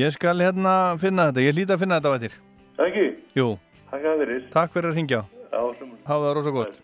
ég 0.02 0.12
skal 0.16 0.38
hérna 0.44 0.76
finna 1.02 1.30
þetta, 1.30 1.44
ég 1.46 1.56
hlýta 1.58 1.76
að 1.78 1.84
finna 1.86 2.00
þetta 2.00 2.12
á 2.12 2.16
eftir. 2.18 2.40
ekki? 2.86 3.06
Jú, 3.38 3.50
Takk 3.92 4.06
að 4.08 4.18
verið. 4.24 4.50
takk 4.52 4.74
fyrir 4.74 4.90
að 4.92 4.98
ringja. 5.00 5.22
Já, 5.52 5.62
sem 5.80 5.92
Hafa 6.08 6.26
það 6.26 6.36
rosa 6.38 6.52
gott. 6.56 6.80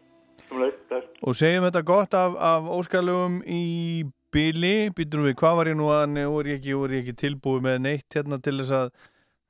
Sumleik, 0.48 0.78
takk. 0.90 1.06
Og 1.24 1.36
segjum 1.36 1.66
þetta 1.68 1.82
gott 1.88 2.14
af, 2.16 2.36
af 2.40 2.64
óskalugum 2.78 3.42
í 3.48 4.06
bíli, 4.32 4.90
býtum 4.96 5.24
við, 5.26 5.36
hvað 5.40 5.56
var 5.60 5.70
ég 5.72 5.78
nú 5.80 5.88
að, 5.92 6.06
nú 6.14 6.40
er 6.40 6.50
ég 6.52 6.60
ekki, 6.60 6.76
ekki 7.00 7.14
tilbúið 7.20 7.64
með 7.64 7.78
neitt 7.86 8.16
hérna 8.18 8.40
til 8.44 8.58
þess 8.60 8.74
að, 8.76 8.90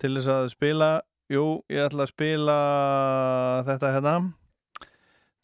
til 0.02 0.12
þess 0.16 0.30
að 0.36 0.50
spila, 0.54 0.90
jú, 1.34 1.46
ég 1.74 1.86
ætla 1.90 2.06
að 2.06 2.12
spila 2.14 2.58
þetta 3.68 3.94
hérna, 3.96 4.16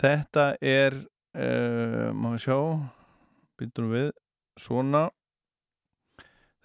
þetta 0.03 0.45
er, 0.61 0.99
uh, 1.35 2.09
má 2.13 2.29
við 2.35 2.43
sjá, 2.45 2.57
býtum 3.63 3.91
við, 3.93 4.11
svona, 4.59 5.07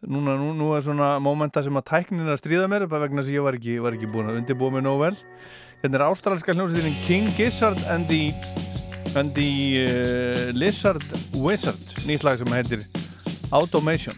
núna, 0.03 0.37
nú, 0.41 0.53
nú 0.59 0.73
er 0.77 0.85
svona 0.85 1.15
mómenta 1.23 1.63
sem 1.65 1.79
að 1.79 1.87
tæknin 1.93 2.29
að 2.29 2.43
stríða 2.43 2.69
mér, 2.71 2.89
bara 2.91 3.07
vegna 3.07 3.25
að 3.25 3.35
ég 3.37 3.47
var 3.47 3.59
ekki, 3.59 3.79
var 3.85 3.97
ekki 3.97 4.11
búin 4.11 4.31
að 4.31 4.43
undirbúa 4.43 4.75
mig 4.75 4.87
nóg 4.87 5.03
vel, 5.07 5.15
hérna 5.83 6.01
er 6.01 6.09
ástralska 6.09 6.57
hljómsveitin 6.57 6.99
King 7.07 7.31
Gizzard 7.39 7.79
and 7.93 8.11
the 8.11 8.35
and 9.17 9.35
the 9.35 9.87
uh, 9.87 10.53
Lizard 10.53 11.05
Wizard 11.35 11.81
nýtt 12.07 12.27
lag 12.27 12.39
sem 12.39 12.53
heitir 12.53 12.85
Automation. 13.51 14.17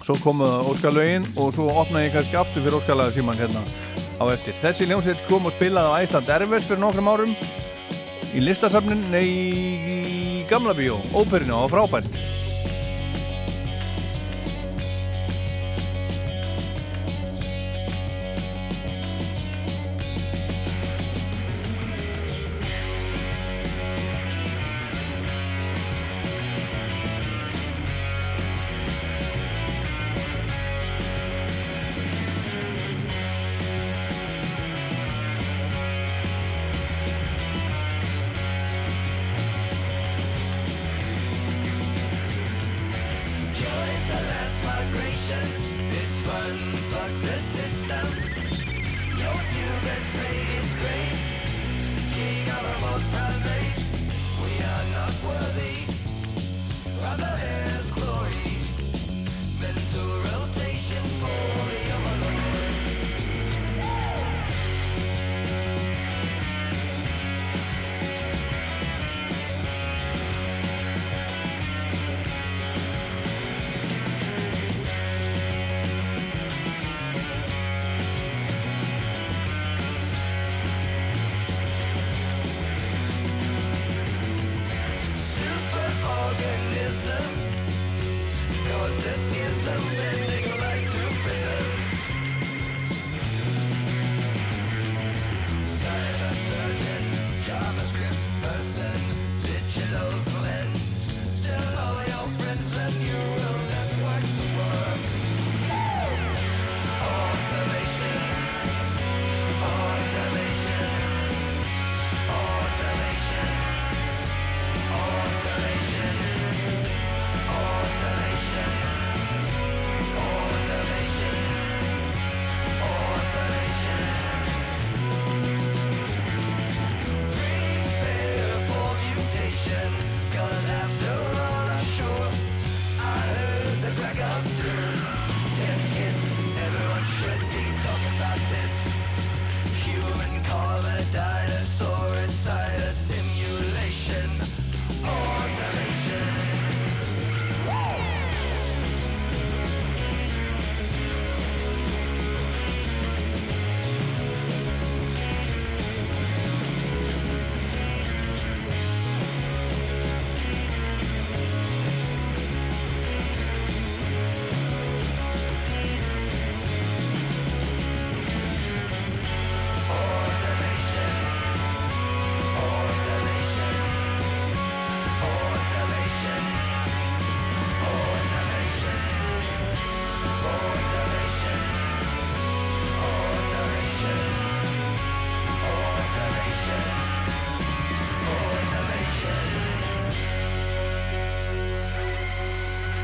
Svo 0.00 0.16
komu 0.22 0.46
óskalögin 0.70 1.26
og 1.36 1.52
svo 1.52 1.68
opnaði 1.68 2.08
ég 2.08 2.14
kannski 2.16 2.38
aftur 2.40 2.64
fyrir 2.64 2.78
óskalaga 2.78 3.12
síman 3.12 3.36
hérna 3.36 3.60
á 4.16 4.24
eftir. 4.32 4.56
Þessi 4.62 4.88
ljónsveit 4.88 5.20
kom 5.28 5.46
og 5.48 5.52
spilaði 5.52 5.92
á 5.92 6.00
Æsland 6.00 6.32
Erfers 6.38 6.70
fyrir 6.70 6.80
nokkrum 6.80 7.12
árum 7.12 7.34
í 8.32 8.44
listasafnin 8.44 9.04
nei, 9.12 9.28
í 10.48 10.50
gamla 10.50 10.72
bíó, 10.72 10.96
óperinu 11.12 11.58
og 11.60 11.72
frábært 11.72 12.14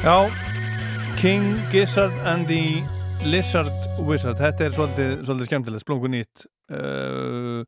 Já, 0.04 0.28
King 1.16 1.64
Gizzard 1.72 2.12
and 2.26 2.46
the 2.46 2.84
Lizard 3.24 3.72
Wizard. 4.04 4.36
Þetta 4.36 4.66
er 4.66 4.74
svolítið, 4.76 5.12
svolítið 5.24 5.48
skemmtilegt, 5.48 5.80
splungu 5.80 6.10
nýtt. 6.12 6.42
Uh, 6.68 7.64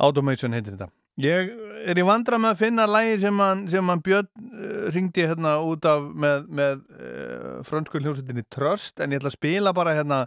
Automation 0.00 0.56
heitir 0.56 0.72
þetta. 0.72 0.88
Ég 1.20 1.52
er 1.92 2.00
í 2.00 2.06
vandra 2.08 2.38
með 2.40 2.54
að 2.54 2.62
finna 2.62 2.86
lægi 2.88 3.18
sem 3.26 3.42
hann, 3.44 3.66
sem 3.68 3.92
hann 3.92 4.00
Björn 4.08 4.30
uh, 4.54 4.86
ringdi 4.96 5.28
hérna 5.28 5.58
út 5.68 5.84
af 5.84 6.08
með, 6.24 6.48
með 6.62 6.80
uh, 6.96 7.60
frönsku 7.68 8.00
hljómsveitinni 8.00 8.46
Trust 8.48 9.04
en 9.04 9.12
ég 9.12 9.20
ætla 9.20 9.34
að 9.34 9.36
spila 9.36 9.76
bara 9.76 9.98
hérna 10.00 10.22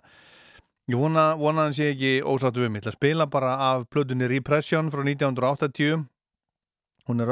ég 0.86 1.02
vona, 1.02 1.32
vona 1.42 1.66
hann 1.66 1.74
sé 1.74 1.96
ekki 1.96 2.20
ósáttu 2.22 2.70
um 2.70 2.78
ég 2.78 2.86
ætla 2.86 2.94
að 2.94 3.02
spila 3.02 3.26
bara 3.26 3.58
af 3.72 3.90
plötunni 3.90 4.30
Repression 4.30 4.94
frá 4.94 5.02
1980 5.02 6.06
er 7.20 7.30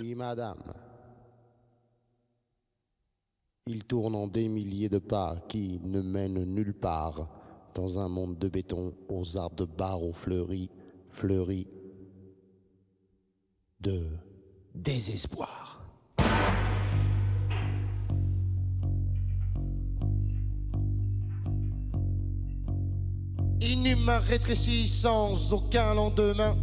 Oui, 0.00 0.14
madame. 0.14 0.62
Il 3.66 3.84
tourne 3.84 4.14
en 4.14 4.26
des 4.26 4.48
milliers 4.48 4.88
de 4.88 4.98
pas 4.98 5.36
qui 5.48 5.80
ne 5.84 6.00
mènent 6.00 6.44
nulle 6.44 6.74
part 6.74 7.28
dans 7.74 7.98
un 7.98 8.08
monde 8.08 8.38
de 8.38 8.48
béton 8.48 8.94
aux 9.08 9.36
arbres 9.36 9.56
de 9.56 9.64
barreaux 9.66 10.14
fleuris, 10.14 10.70
fleuris 11.08 11.68
de 13.80 14.06
désespoir. 14.74 15.77
Rétréci 24.16 24.88
sans 24.88 25.52
aucun 25.52 25.92
lendemain. 25.92 26.56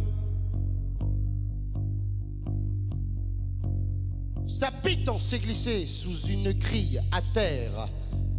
Sa 4.48 4.70
pitance 4.70 5.22
s'est 5.22 5.38
glissée 5.38 5.86
sous 5.86 6.26
une 6.26 6.52
grille 6.52 7.00
à 7.12 7.22
terre 7.32 7.88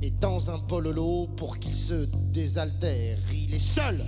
et 0.01 0.11
dans 0.11 0.51
un 0.51 0.57
bololo 0.57 1.27
pour 1.37 1.57
qu'il 1.57 1.75
se 1.75 2.07
désaltère. 2.31 3.17
Il 3.33 3.55
est 3.55 3.59
seul, 3.59 4.03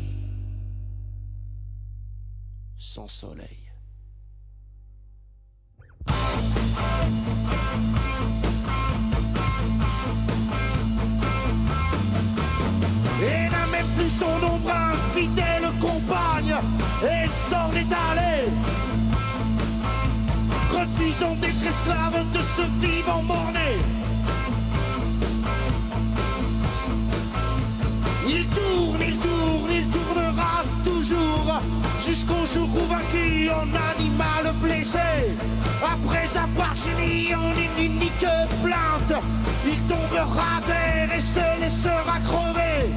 sans 2.77 3.07
soleil. 3.07 3.57
Et 13.21 13.49
n'a 13.49 13.67
même 13.67 13.87
plus 13.97 14.09
son 14.09 14.25
ombre 14.25 14.58
allé 17.91 18.49
refusant 20.71 21.35
d'être 21.35 21.65
esclave 21.67 22.23
de 22.33 22.41
ce 22.41 22.61
vivant 22.85 23.21
morné. 23.23 23.77
Il 28.27 28.45
tourne, 28.47 29.01
il 29.01 29.17
tourne, 29.17 29.71
il 29.71 29.87
tournera 29.89 30.63
toujours 30.83 31.61
jusqu'au 32.05 32.45
jour 32.53 32.69
où 32.75 32.85
vaincu 32.87 33.49
en 33.49 33.67
animal 33.91 34.53
blessé. 34.61 34.99
Après 35.83 36.29
avoir 36.37 36.75
gémi 36.75 37.33
en 37.33 37.51
une 37.55 37.91
unique 37.91 38.25
plainte, 38.63 39.13
il 39.65 39.79
tombera 39.87 40.57
à 40.57 40.61
terre 40.61 41.09
et 41.15 41.21
se 41.21 41.59
laissera 41.59 42.19
crever 42.25 42.89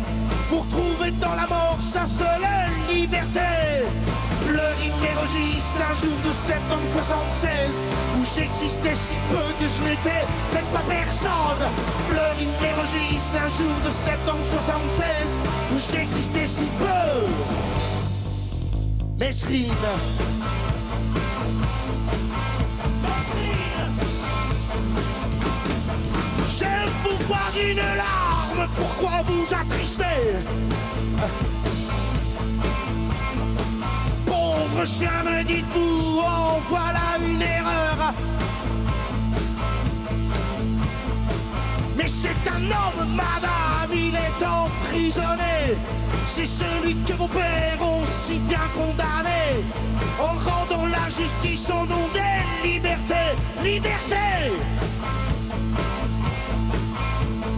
pour 0.50 0.66
trouver 0.68 1.10
dans 1.12 1.34
la 1.34 1.46
mort 1.46 1.78
sa 1.80 2.04
seule 2.06 2.46
liberté. 2.92 3.40
Fleury 4.52 4.92
Mérogis, 5.00 5.64
un 5.80 5.94
jour 5.94 6.18
de 6.26 6.30
septembre 6.30 6.86
76 6.86 7.84
Où 8.18 8.24
j'existais 8.36 8.94
si 8.94 9.14
peu 9.30 9.40
que 9.58 9.66
je 9.66 9.82
n'étais 9.82 10.26
même 10.52 10.66
pas 10.74 10.82
personne. 10.86 11.64
Fleury 12.08 12.46
Mérogis, 12.60 13.22
un 13.34 13.48
jour 13.48 13.74
de 13.82 13.90
septembre 13.90 14.44
76 14.44 15.40
Où 15.72 15.78
j'existais 15.78 16.44
si 16.44 16.68
peu. 16.78 17.28
Mesrine. 19.18 19.72
Je 26.46 26.64
vous 27.04 27.26
vois 27.26 27.50
une 27.58 27.76
larme, 27.76 28.68
pourquoi 28.76 29.22
vous 29.26 29.46
attrister? 29.54 30.04
Chien, 34.84 35.22
me 35.24 35.44
dites-vous, 35.44 36.22
oh 36.24 36.60
voilà 36.68 37.16
une 37.24 37.40
erreur. 37.40 38.12
Mais 41.96 42.08
c'est 42.08 42.30
un 42.50 42.64
homme, 42.64 43.14
madame, 43.14 43.94
il 43.94 44.16
est 44.16 44.44
emprisonné. 44.44 45.76
C'est 46.26 46.46
celui 46.46 46.96
que 47.06 47.12
vos 47.12 47.28
pères 47.28 47.80
ont 47.80 48.04
si 48.04 48.38
bien 48.40 48.58
condamné. 48.74 49.62
En 50.18 50.34
rendant 50.50 50.86
la 50.86 51.08
justice 51.10 51.70
au 51.70 51.86
nom 51.86 52.08
des 52.12 52.68
libertés. 52.68 53.36
Liberté! 53.62 54.50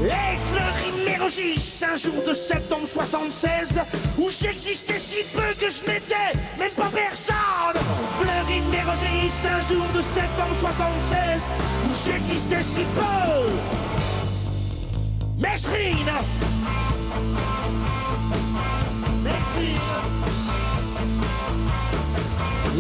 Et 0.05 0.37
Fleury 0.37 1.07
Mérogis, 1.07 1.83
un 1.91 1.97
jour 1.97 2.23
de 2.29 2.35
septembre 2.35 2.87
76, 2.87 3.81
où 4.19 4.29
j'existais 4.29 4.99
si 4.99 5.25
peu 5.35 5.41
que 5.59 5.71
je 5.71 5.81
n'étais 5.91 6.39
même 6.59 6.71
pas 6.73 6.91
personne. 6.93 7.83
Fleury 8.21 8.61
Mérogis, 8.71 9.33
un 9.49 9.61
jour 9.61 9.87
de 9.97 10.03
septembre 10.03 10.55
76, 10.55 11.43
où 11.89 11.95
j'existais 12.07 12.63
si 12.63 12.85
peu. 12.95 13.51
Mesrine 15.39 16.13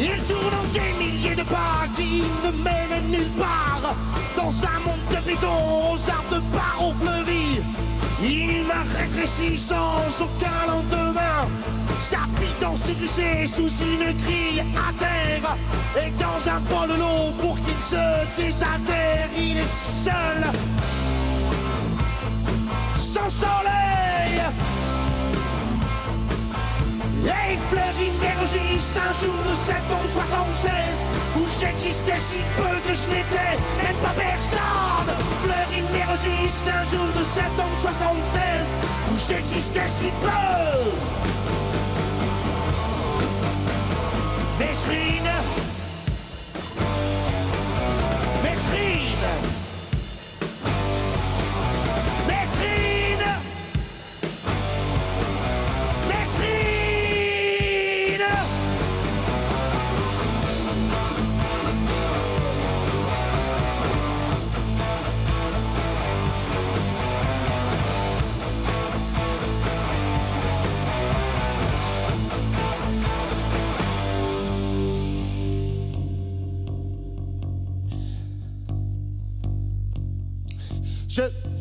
Il 0.04 0.22
tourne 0.24 0.54
en 0.54 0.66
des 0.70 0.92
milliers 1.02 1.34
de 1.34 1.42
pas 1.44 1.86
qui 1.96 2.22
ne 2.44 2.50
mènent 2.62 3.10
nulle 3.10 3.30
part. 3.38 3.94
Dans 4.36 4.50
un 4.50 4.78
monde 4.84 5.00
de 5.10 5.26
béton 5.26 5.46
aux 5.46 6.10
arbres 6.10 6.34
de 6.34 6.40
barreaux 6.52 6.92
fleuris 6.92 7.62
Il 8.22 8.66
m'a 8.66 8.82
rétréci 8.98 9.56
sans 9.56 10.04
aucun 10.20 10.66
lendemain. 10.68 11.48
Sa 12.00 12.18
pitance 12.38 12.90
glissée 12.98 13.46
sous 13.46 13.70
une 13.82 14.12
grille 14.24 14.62
à 14.76 14.92
terre. 14.98 15.56
Et 15.96 16.10
dans 16.22 16.50
un 16.50 16.60
bol 16.60 16.94
de 16.94 17.00
l'eau 17.00 17.32
pour 17.40 17.56
qu'il 17.60 17.82
se 17.82 18.04
désaltère 18.36 19.28
Il 19.38 19.56
est 19.56 19.66
seul. 19.66 20.52
Sans 22.98 23.30
soleil 23.30 23.93
et 27.26 27.56
Fleury 27.70 28.10
Mérogis, 28.20 28.98
un 28.98 29.12
jour 29.12 29.34
de 29.48 29.54
septembre 29.54 30.08
76 30.08 30.70
Où 31.36 31.46
j'existais 31.60 32.18
si 32.18 32.38
peu 32.56 32.76
que 32.86 32.94
je 32.94 33.08
n'étais 33.08 33.56
même 33.82 33.96
pas 34.02 34.14
personne. 34.16 35.10
Fleury 35.42 35.82
Mérogis, 35.92 36.68
un 36.68 36.84
jour 36.84 37.06
de 37.18 37.24
septembre 37.24 37.76
76 37.76 38.76
Où 39.12 39.16
j'existais 39.28 39.88
si 39.88 40.10
peu 40.20 40.84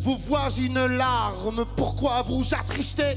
vous 0.04 0.18
vois 0.18 0.50
une 0.58 0.86
larme, 0.86 1.66
pourquoi 1.78 2.24
vous 2.24 2.44
attrister 2.54 3.16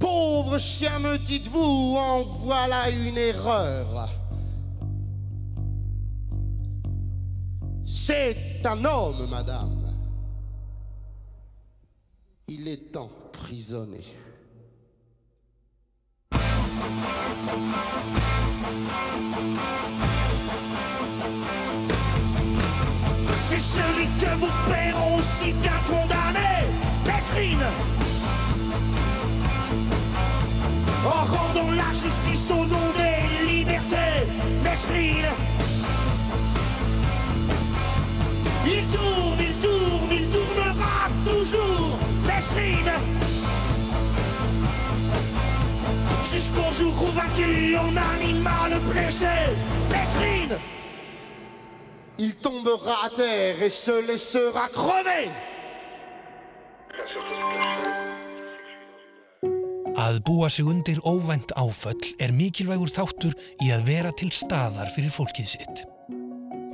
Pauvre 0.00 0.58
chien, 0.58 0.98
me 0.98 1.18
dites-vous, 1.18 1.96
en 1.96 2.22
voilà 2.22 2.90
une 2.90 3.16
erreur. 3.16 4.08
C'est 7.84 8.66
un 8.66 8.84
homme, 8.84 9.28
madame. 9.30 9.86
Il 12.48 12.66
est 12.66 12.96
emprisonné. 12.96 14.02
Que 24.28 24.36
vos 24.36 24.52
pères 24.70 24.96
ont 25.12 25.22
si 25.22 25.52
bien 25.52 25.78
condamné, 25.86 26.66
Mesrine. 27.06 27.66
En 31.04 31.24
rendant 31.24 31.72
la 31.72 31.92
justice 31.92 32.50
au 32.50 32.64
nom 32.66 32.88
des 32.96 33.46
libertés, 33.46 34.26
Mesrine. 34.62 35.28
Il 38.66 38.86
tourne, 38.88 39.38
il 39.40 39.54
tourne, 39.64 40.10
il 40.10 40.28
tournera 40.28 41.08
toujours, 41.24 41.98
Mesrine. 42.26 42.92
Jusqu'au 46.30 46.72
jour 46.72 46.94
où 47.02 47.12
vaincu, 47.12 47.76
on 47.76 47.96
animal 47.96 48.78
blessé, 48.92 49.26
Mesrine. 49.90 50.58
Il 52.18 52.34
tombera 52.36 53.04
à 53.04 53.10
terre 53.10 53.62
et 53.62 53.70
se 53.70 53.94
laissera 54.06 54.66
crever. 54.74 55.30
Að 59.98 60.18
búa 60.26 60.48
sig 60.50 60.66
undir 60.66 60.98
óvænt 61.06 61.52
áföll 61.54 62.14
er 62.18 62.34
mikilvægur 62.34 62.90
þáttur 62.90 63.36
í 63.62 63.70
að 63.74 63.86
vera 63.86 64.10
til 64.10 64.32
staðar 64.34 64.90
fyrir 64.94 65.14
fólkið 65.14 65.48
sitt. 65.52 65.84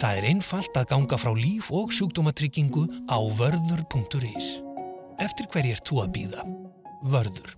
Það 0.01 0.21
er 0.21 0.29
einfalt 0.31 0.81
að 0.81 0.89
ganga 0.95 1.19
frá 1.21 1.33
líf 1.37 1.69
og 1.73 1.93
sjúkdómatryggingu 1.93 2.87
á 3.09 3.19
vörður.is. 3.37 4.49
Eftir 5.21 5.51
hverjir 5.53 5.85
þú 5.85 6.01
að 6.07 6.11
býða? 6.17 6.49
Vörður. 7.13 7.53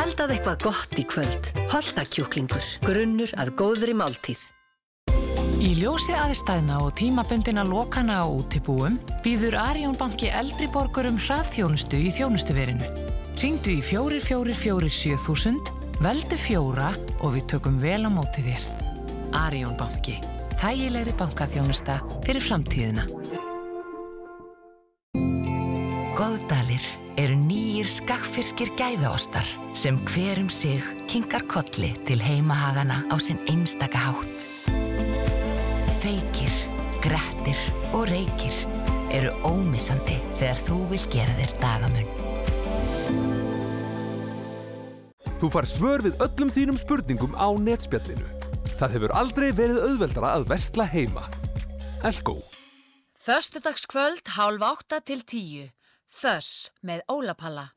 Eldað 0.00 0.34
eitthvað 0.38 0.64
gott 0.64 0.98
í 0.98 1.04
kvöld. 1.12 1.52
Holtakjúklingur. 1.72 2.74
Grunnur 2.88 3.36
að 3.40 3.54
góðri 3.60 3.94
máltíð. 3.96 4.53
Í 5.62 5.70
ljósi 5.78 6.14
aðstæðna 6.18 6.80
og 6.82 6.96
tímabundina 6.98 7.62
lokana 7.66 8.22
á 8.22 8.26
útibúum 8.26 8.96
býður 9.22 9.54
Arjón 9.60 9.94
banki 9.98 10.30
eldri 10.34 10.66
borgurum 10.72 11.18
hraðþjónustu 11.20 11.96
í 12.00 12.10
þjónustuverinu. 12.16 12.88
Ringdu 13.38 13.70
í 13.76 13.82
4447 13.84 16.00
veldu 16.02 16.36
fjóra 16.40 16.90
og 17.20 17.36
við 17.36 17.44
tökum 17.54 17.78
vel 17.82 18.02
á 18.02 18.10
móti 18.10 18.42
þér. 18.46 18.62
Arjón 19.44 19.76
banki. 19.78 20.16
Þægilegri 20.58 21.14
bankaþjónusta 21.20 22.00
fyrir 22.24 22.42
framtíðina. 22.42 23.04
Góðdalir 26.14 26.84
eru 27.20 27.36
nýjir 27.38 27.86
skakfiskir 27.90 28.70
gæðaostar 28.78 29.46
sem 29.76 30.00
hverum 30.08 30.50
sig 30.50 30.82
kinkar 31.10 31.46
kolli 31.46 31.92
til 32.08 32.20
heimahagana 32.22 33.04
á 33.06 33.14
sinn 33.22 33.38
einstaka 33.50 33.98
hátt. 34.08 34.53
Feykir, 36.04 36.56
grettir 37.00 37.60
og 37.96 38.02
reykir 38.10 38.56
eru 39.16 39.30
ómissandi 39.48 40.18
þegar 40.36 40.58
þú 40.66 40.74
vil 40.90 40.98
gera 41.14 41.36
þér 41.38 41.54
dagamun. 41.62 42.10
Þú 45.40 45.50
far 45.54 45.68
svör 45.70 46.04
við 46.04 46.20
öllum 46.26 46.52
þínum 46.52 46.80
spurningum 46.82 47.32
á 47.40 47.48
netspjallinu. 47.56 48.28
Það 48.76 48.98
hefur 48.98 49.16
aldrei 49.16 49.48
verið 49.56 49.80
auðveldara 49.86 50.34
að 50.36 50.44
versla 50.52 50.84
heima. 50.92 51.24
Elko. 52.04 52.36
Föstudagskvöld 53.24 54.28
hálf 54.36 54.68
átta 54.74 55.00
til 55.00 55.22
tíu. 55.24 55.70
Þöss 56.20 56.68
með 56.84 57.00
Ólapalla. 57.08 57.70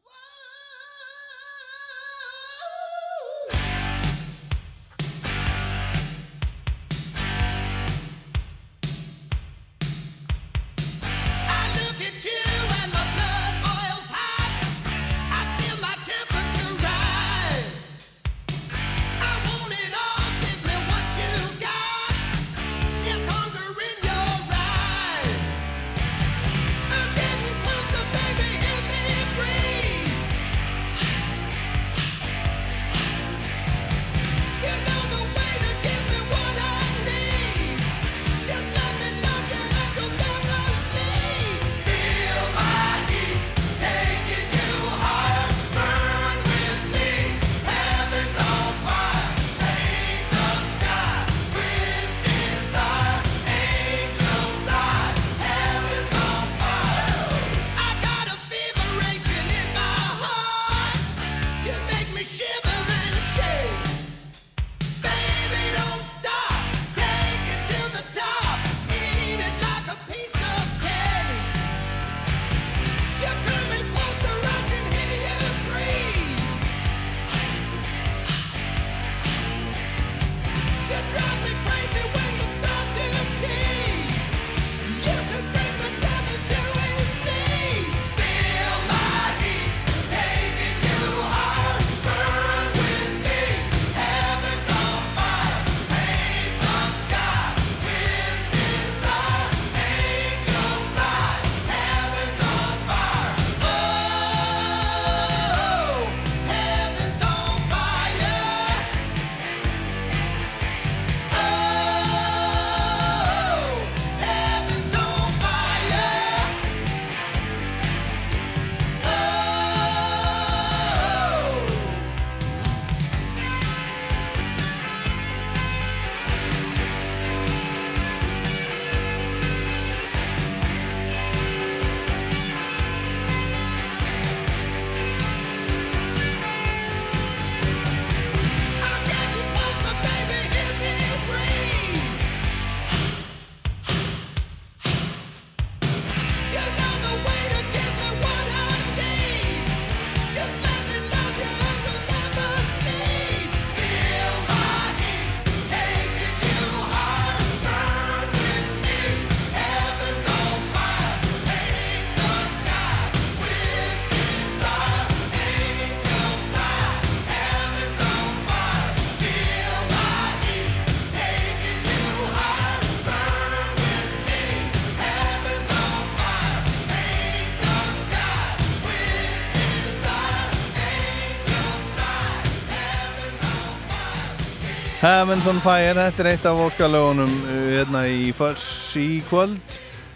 Heaven's 185.07 185.45
on 185.47 185.61
Fire, 185.63 185.93
þetta 185.95 186.19
er 186.19 186.27
eitt 186.33 186.45
af 186.49 186.57
óskalögunum 186.59 187.29
uh, 187.47 187.51
hérna 187.77 188.01
í 188.11 188.33
Fuss 188.35 188.91
í 188.99 189.21
kvöld. 189.29 189.61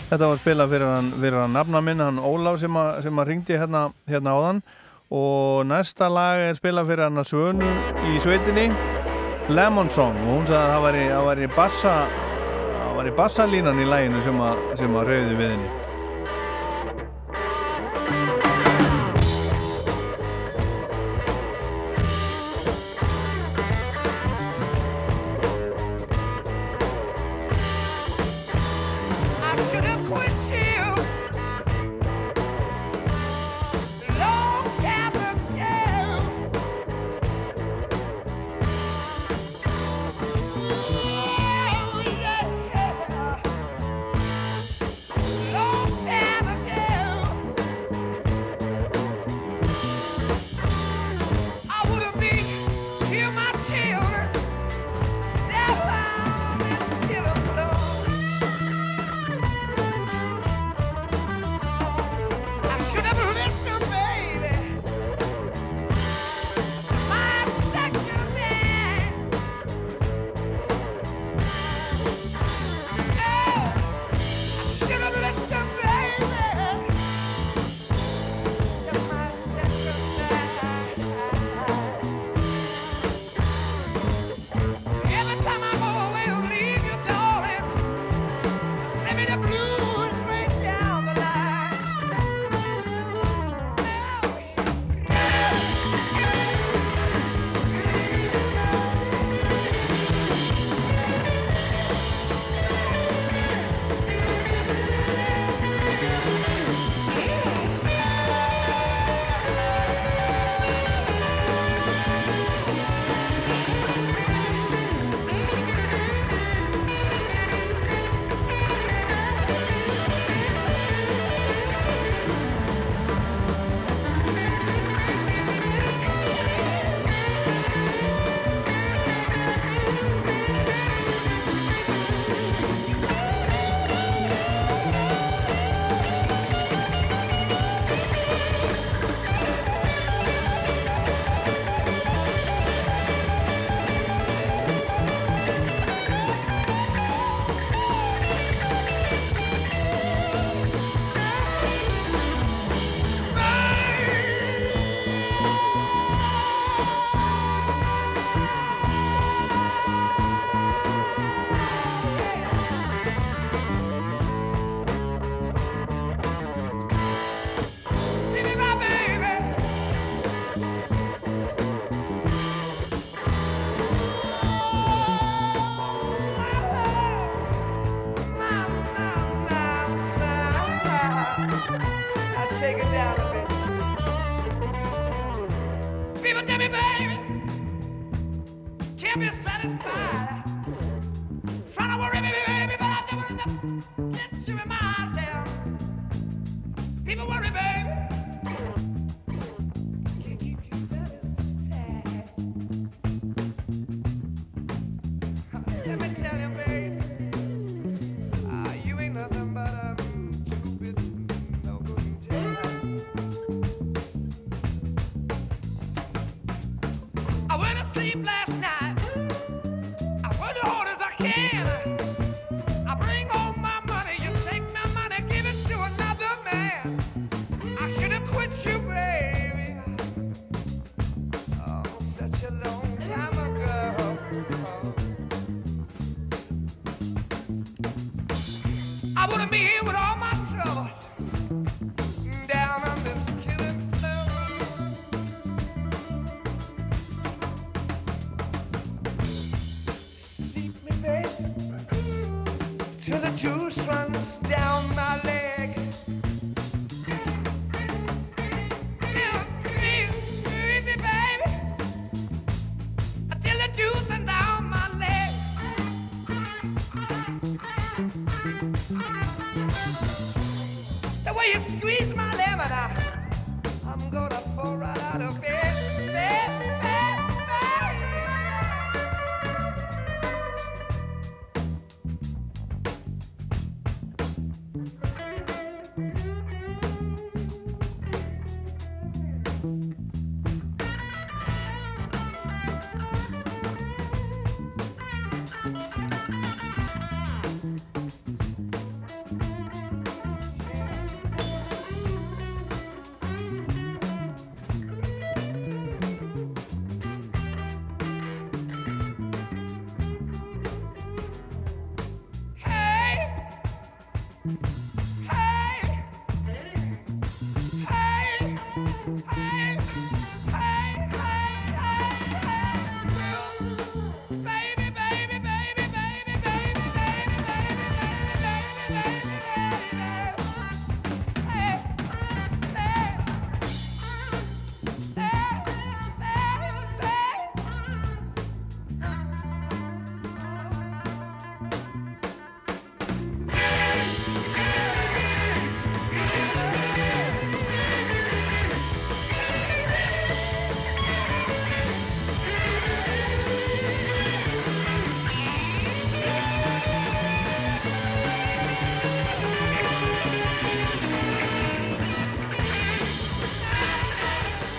Þetta 0.09 0.27
var 0.33 0.41
spila 0.41 0.65
fyrir 0.67 0.89
hann, 0.89 1.07
fyrir 1.15 1.39
hann 1.39 1.55
nafna 1.55 1.79
minn, 1.85 2.03
hann 2.03 2.19
Ólaf 2.19 2.57
sem 2.59 2.75
að, 2.75 2.89
sem 3.05 3.21
að 3.21 3.29
ringdi 3.29 3.59
hérna, 3.61 3.85
hérna 4.11 4.33
á 4.35 4.39
þann 4.49 4.59
og 5.15 5.63
næsta 5.67 6.09
lag 6.11 6.43
er 6.49 6.59
spila 6.59 6.83
fyrir 6.87 7.07
hann 7.07 7.19
að 7.23 7.29
svönu 7.31 7.71
í 8.11 8.19
sveitinni 8.23 8.67
Lemon 9.51 9.91
Song 9.91 10.15
og 10.25 10.33
hún 10.37 10.47
sagði 10.47 10.61
að 10.61 10.71
það 10.73 10.85
var 10.87 10.99
í, 10.99 11.05
var 11.27 11.43
í 11.43 11.51
bassa 11.55 11.95
það 12.11 12.97
var 12.99 13.11
í 13.11 13.15
bassalínan 13.19 13.83
í 13.83 13.87
læginu 13.91 14.23
sem 14.23 14.43
að, 14.47 14.65
sem 14.79 14.99
að 14.99 15.13
rauði 15.13 15.39
við 15.39 15.55
henni 15.55 15.80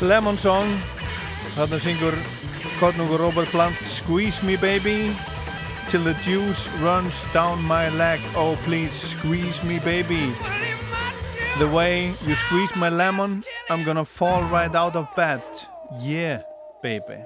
Lemon 0.02 0.34
Song 0.36 0.66
Þarna 1.54 1.78
syngur 1.78 2.16
Kornungur 2.80 3.20
Robert 3.22 3.46
Plant 3.54 3.78
Squeeze 3.86 4.42
me 4.42 4.56
baby 4.56 5.14
Till 5.90 6.02
the 6.02 6.14
juice 6.24 6.68
runs 6.82 7.22
down 7.32 7.62
my 7.62 7.88
leg. 7.90 8.18
Oh 8.34 8.56
please 8.64 8.94
squeeze 8.94 9.62
me 9.62 9.78
baby. 9.78 10.32
The 11.58 11.68
way 11.68 12.14
you 12.26 12.34
squeeze 12.34 12.74
my 12.74 12.88
lemon 12.88 13.44
I'm 13.70 13.84
gonna 13.84 14.04
fall 14.04 14.42
right 14.44 14.74
out 14.74 14.96
of 14.96 15.06
bed. 15.14 15.42
Yeah 16.00 16.42
baby 16.82 17.22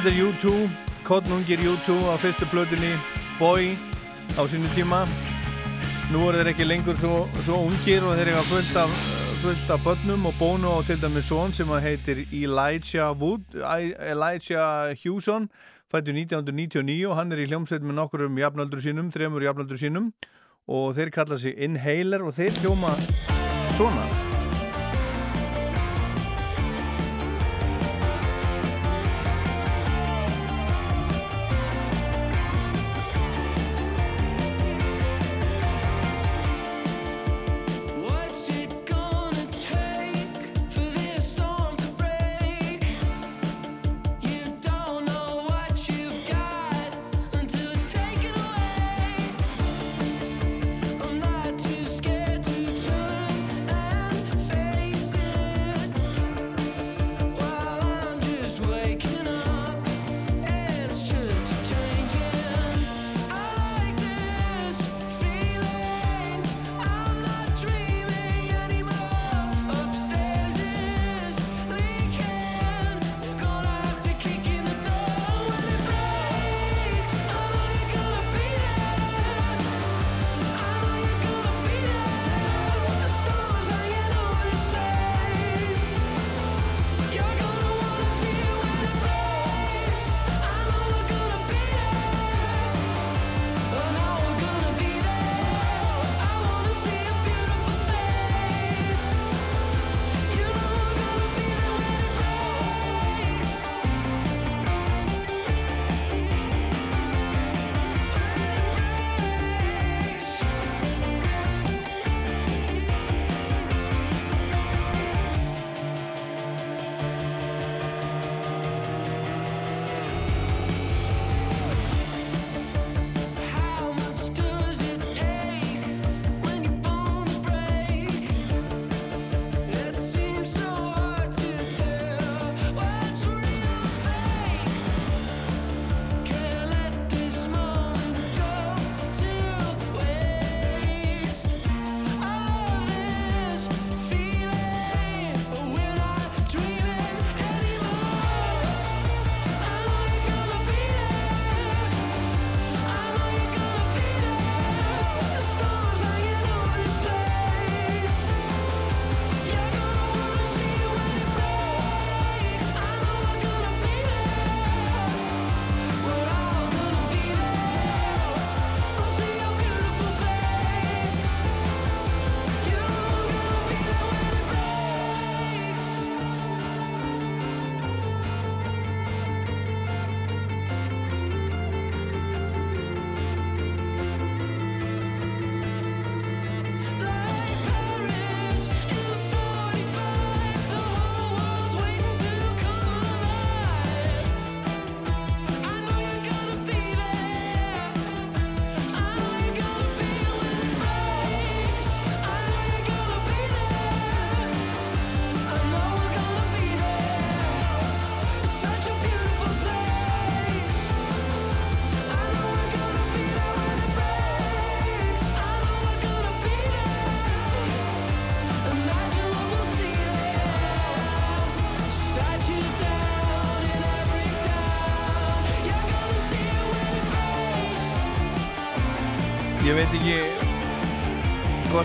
Þetta 0.00 0.16
er 0.16 0.28
U2, 0.30 0.50
Kottnungir 1.04 1.60
U2 1.60 1.94
á 2.08 2.16
fyrstu 2.16 2.46
plötunni 2.48 2.94
Boy 3.36 3.74
á 4.32 4.48
sínu 4.48 4.70
tíma. 4.72 5.02
Nú 6.08 6.22
eru 6.24 6.38
þeir 6.40 6.48
ekki 6.54 6.64
lengur 6.64 6.96
svo, 6.96 7.26
svo 7.44 7.58
ungir 7.66 8.06
og 8.08 8.14
þeir 8.16 8.30
eru 8.30 8.44
fullt 8.48 8.78
af, 8.80 8.94
fullt 9.42 9.74
af 9.76 9.84
börnum 9.84 10.24
og 10.30 10.40
bónu 10.40 10.72
á 10.72 10.80
til 10.88 11.02
dæmis 11.02 11.28
són 11.28 11.52
sem 11.52 11.68
heitir 11.84 12.22
Elijah 12.32 13.12
Wood, 13.12 13.44
Elijah 13.60 14.96
Hewson, 14.96 15.50
fættu 15.92 16.16
1999 16.16 17.04
og 17.04 17.20
hann 17.20 17.36
er 17.36 17.44
í 17.44 17.50
hljómsveit 17.52 17.84
með 17.84 18.00
nokkur 18.00 18.24
um 18.30 18.40
jafnaldur 18.40 18.80
sínum, 18.80 19.12
þremur 19.12 19.44
jafnaldur 19.50 19.84
sínum 19.84 20.14
og 20.64 20.96
þeir 20.96 21.12
kalla 21.12 21.36
sig 21.36 21.60
Inhaler 21.60 22.24
og 22.24 22.32
þeir 22.40 22.56
hljóma 22.64 22.96
svona. 23.76 24.29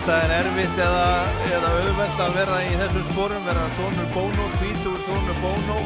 Hvort 0.06 0.22
það 0.22 0.36
er 0.36 0.46
erfitt 0.46 0.76
eða, 0.78 1.06
eða 1.50 1.70
auðvelt 1.80 2.20
að 2.22 2.36
vera 2.36 2.58
í 2.62 2.74
þessum 2.78 3.06
sporum, 3.08 3.46
vera 3.46 3.64
sonur 3.74 4.12
Bono, 4.14 4.44
tvítur 4.60 5.00
sonur 5.02 5.40
Bono. 5.42 5.78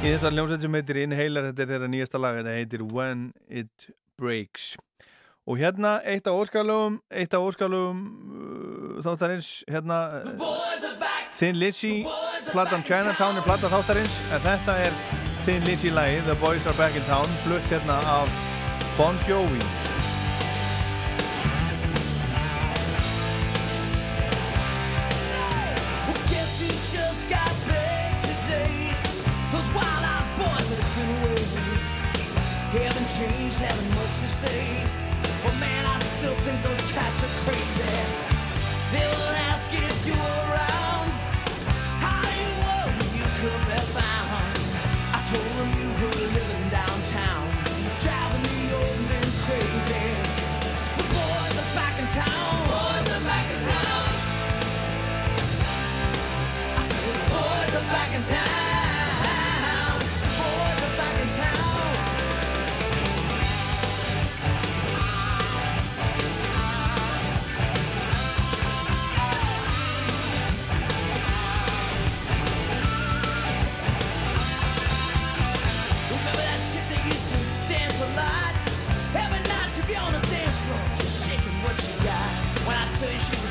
Í 0.00 0.08
þessar 0.08 0.34
hljómsveit 0.34 0.66
sem 0.66 0.78
heitir 0.80 1.00
Inhaler, 1.04 1.46
þetta 1.46 1.62
er 1.62 1.70
þeirra 1.70 1.92
nýjasta 1.92 2.22
lag, 2.22 2.40
þetta 2.40 2.56
heitir 2.56 2.84
When 2.90 3.22
It 3.46 3.88
Breaks. 4.18 4.72
Og 5.46 5.62
hérna 5.62 6.00
eitt 6.02 6.26
af 6.26 6.40
óskalugum, 6.40 6.98
eitt 7.06 7.38
af 7.38 7.46
óskalugum 7.46 8.02
uh, 8.34 9.00
þáttarins, 9.06 9.54
hérna 9.70 10.02
Thin 11.38 11.62
Lizzy, 11.62 12.00
platan 12.50 12.82
Chinatown 12.82 13.38
er 13.38 13.46
plata 13.46 13.70
þáttarins, 13.70 14.24
en 14.34 14.48
þetta 14.48 14.80
er 14.88 15.02
Thin 15.44 15.62
Lizzy 15.70 15.94
lagi, 15.94 16.18
The 16.26 16.34
Boys 16.42 16.66
Are 16.66 16.74
Back 16.80 16.98
in 16.98 17.06
Town, 17.06 17.30
flutt 17.46 17.70
hérna 17.70 18.02
af 18.18 18.40
Bon 18.98 19.28
Jovi. 19.28 19.85
Changed, 33.16 33.60
haven't 33.60 33.90
much 33.96 34.14
to 34.20 34.28
say. 34.28 34.84
But 35.42 35.56
man, 35.56 35.86
I 35.86 35.98
still 36.00 36.36
think 36.44 36.60
those 36.60 36.82
cats 36.92 37.24
are 37.24 37.34
crazy. 37.44 37.88
They 38.92 39.06
will 39.08 39.32
ask 39.48 39.72
you 39.72 39.80
if 39.80 40.00
you 40.06 40.12
were 40.12 40.40
around. 40.52 41.08
How 42.04 42.20
you 42.36 42.52
were 42.60 42.88
when 42.92 43.10
you 43.16 43.26
could 43.40 43.62
be 43.72 43.78
found. 43.96 44.52
I 45.16 45.18
told 45.32 45.48
them 45.56 45.70
you 45.80 45.88
were 45.96 46.28
living 46.28 46.68
downtown. 46.68 47.44
You're 47.80 48.00
driving 48.04 48.44
the 48.52 48.64
old 48.84 49.00
men 49.08 49.28
crazy. 49.48 50.06
The 51.00 51.04
boys 51.16 51.56
are 51.56 51.72
back 51.72 51.96
in 51.96 52.06
town. 52.12 52.52
Boys 52.68 53.08
are 53.16 53.24
back 53.24 53.46
in 53.48 53.60
town. 53.64 54.04
I 56.76 56.82
said 56.84 57.02
the 57.08 57.16
boys 57.32 57.72
are 57.80 57.88
back 57.96 58.10
in 58.12 58.22
town. 58.28 58.65
When 83.06 83.45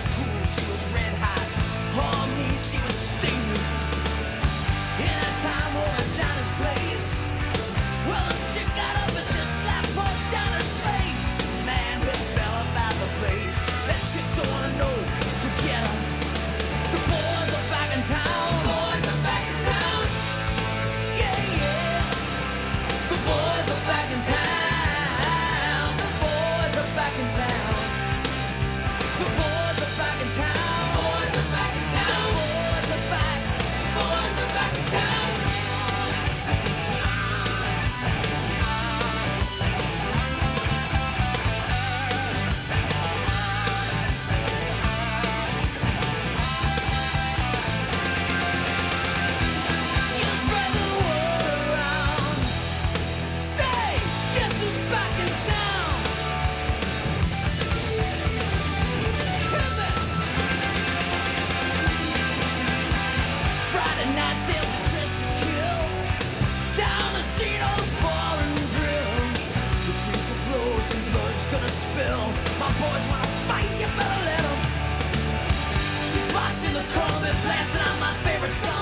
Spread 78.45 78.76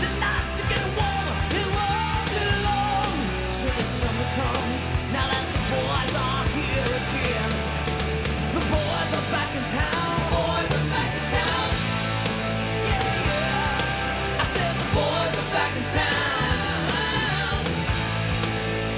the 0.00 0.08
nights 0.18 0.64
are 0.64 0.68
getting 0.72 0.96
warmer, 0.96 1.36
they're 1.52 1.72
walking 1.76 2.48
along. 2.56 3.12
So 3.52 3.68
the 3.68 3.84
summer 3.84 4.28
comes, 4.32 4.88
now 5.12 5.28
that 5.28 5.44
the 5.44 5.60
boys 5.76 6.14
are 6.16 6.44
here 6.56 6.88
again. 6.88 7.52
The 8.56 8.64
boys 8.64 9.10
are 9.12 9.28
back 9.28 9.52
in 9.52 9.64
town, 9.68 10.16
boys 10.32 10.72
are 10.72 10.88
back 10.88 11.12
in 11.20 11.24
town. 11.36 11.68
Yeah, 12.88 13.04
yeah. 13.28 14.40
I 14.40 14.44
tell 14.56 14.72
the 14.72 14.88
boys 14.96 15.36
are 15.36 15.50
back 15.52 15.72
in 15.76 15.84
town. 16.00 17.60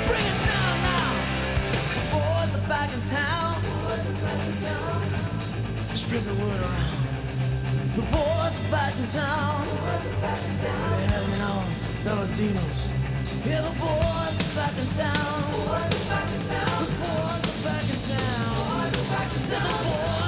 Bring 0.07 0.23
it 0.23 0.41
down 0.47 0.77
now. 0.87 1.19
The 1.99 2.05
boys 2.15 2.55
are 2.55 2.67
back 2.71 2.91
in 2.95 3.03
town. 3.11 3.59
Let's 5.91 6.07
the 6.07 6.35
word 6.39 6.61
around. 6.63 7.07
The 7.97 8.03
boys 8.13 8.36
in 8.99 9.07
town. 9.07 9.63
The 9.63 10.27
me 11.29 11.41
on 11.41 11.65
Valentinos. 12.05 12.91
Yeah, 13.47 13.61
the 13.61 13.71
boys 13.79 14.37
are 14.43 14.55
back 14.57 14.75
in 14.79 14.89
town. 14.91 15.51
The 15.51 15.59
boys 15.59 15.93
are 15.93 16.09
back 16.11 16.29
in 16.35 16.43
town. 16.51 16.85
The 16.85 16.97
boys 16.99 17.45
are 17.47 17.63
back 17.65 17.87
in 17.87 18.01
town. 18.03 18.55
The 18.57 18.73
boys 18.75 18.95
are 18.97 19.11
back 19.15 19.31
in 19.37 19.43
town. 19.51 20.26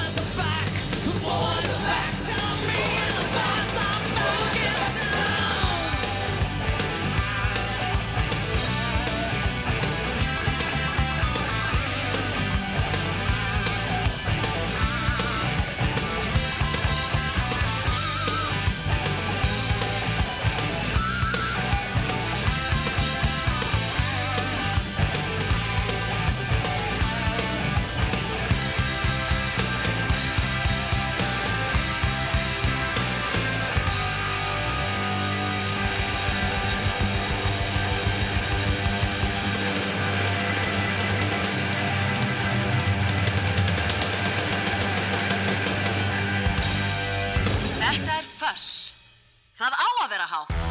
Á 49.78 49.86
að 50.02 50.10
vera 50.10 50.26
há. 50.26 50.67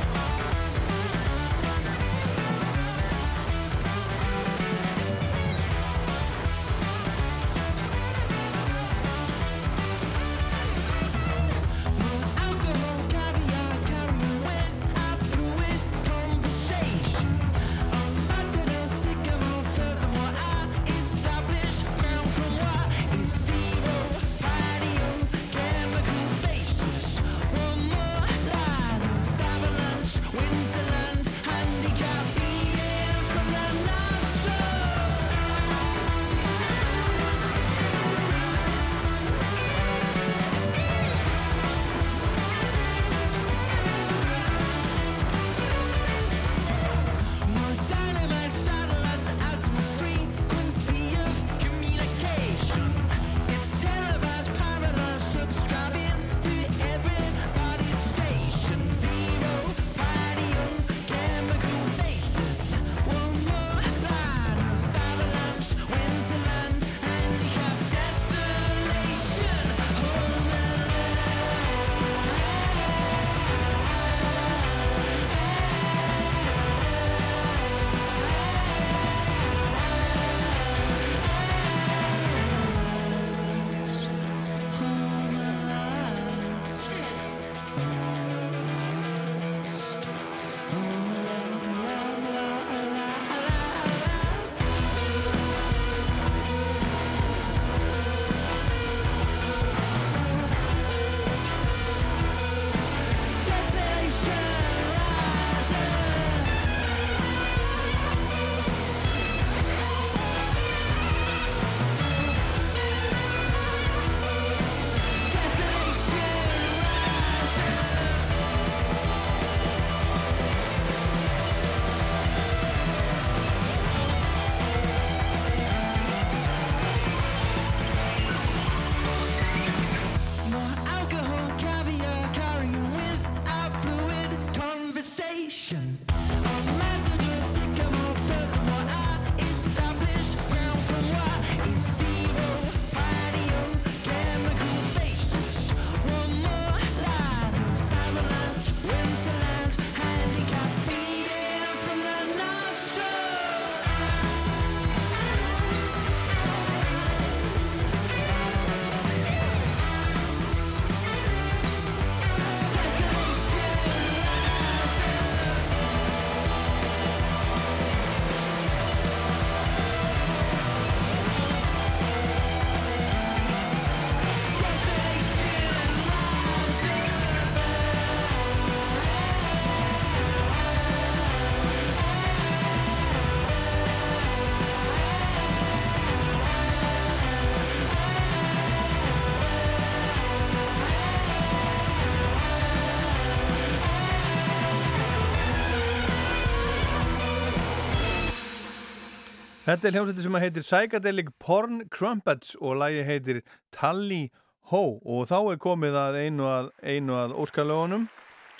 Þetta 199.67 199.89
er 199.89 199.95
hljómsætti 199.97 200.23
sem 200.23 200.35
heitir 200.39 200.63
Psychedelic 200.63 201.29
Porn 201.43 201.81
Crumpets 201.91 202.53
og 202.63 202.77
lægi 202.79 203.01
heitir 203.03 203.39
Tally 203.75 204.29
Ho. 204.71 205.01
Og 205.03 205.25
þá 205.27 205.35
er 205.41 205.59
komið 205.59 205.97
að 205.99 206.19
einu 206.21 206.45
að, 206.47 206.69
að 206.87 207.33
óskarlögunum 207.35 208.05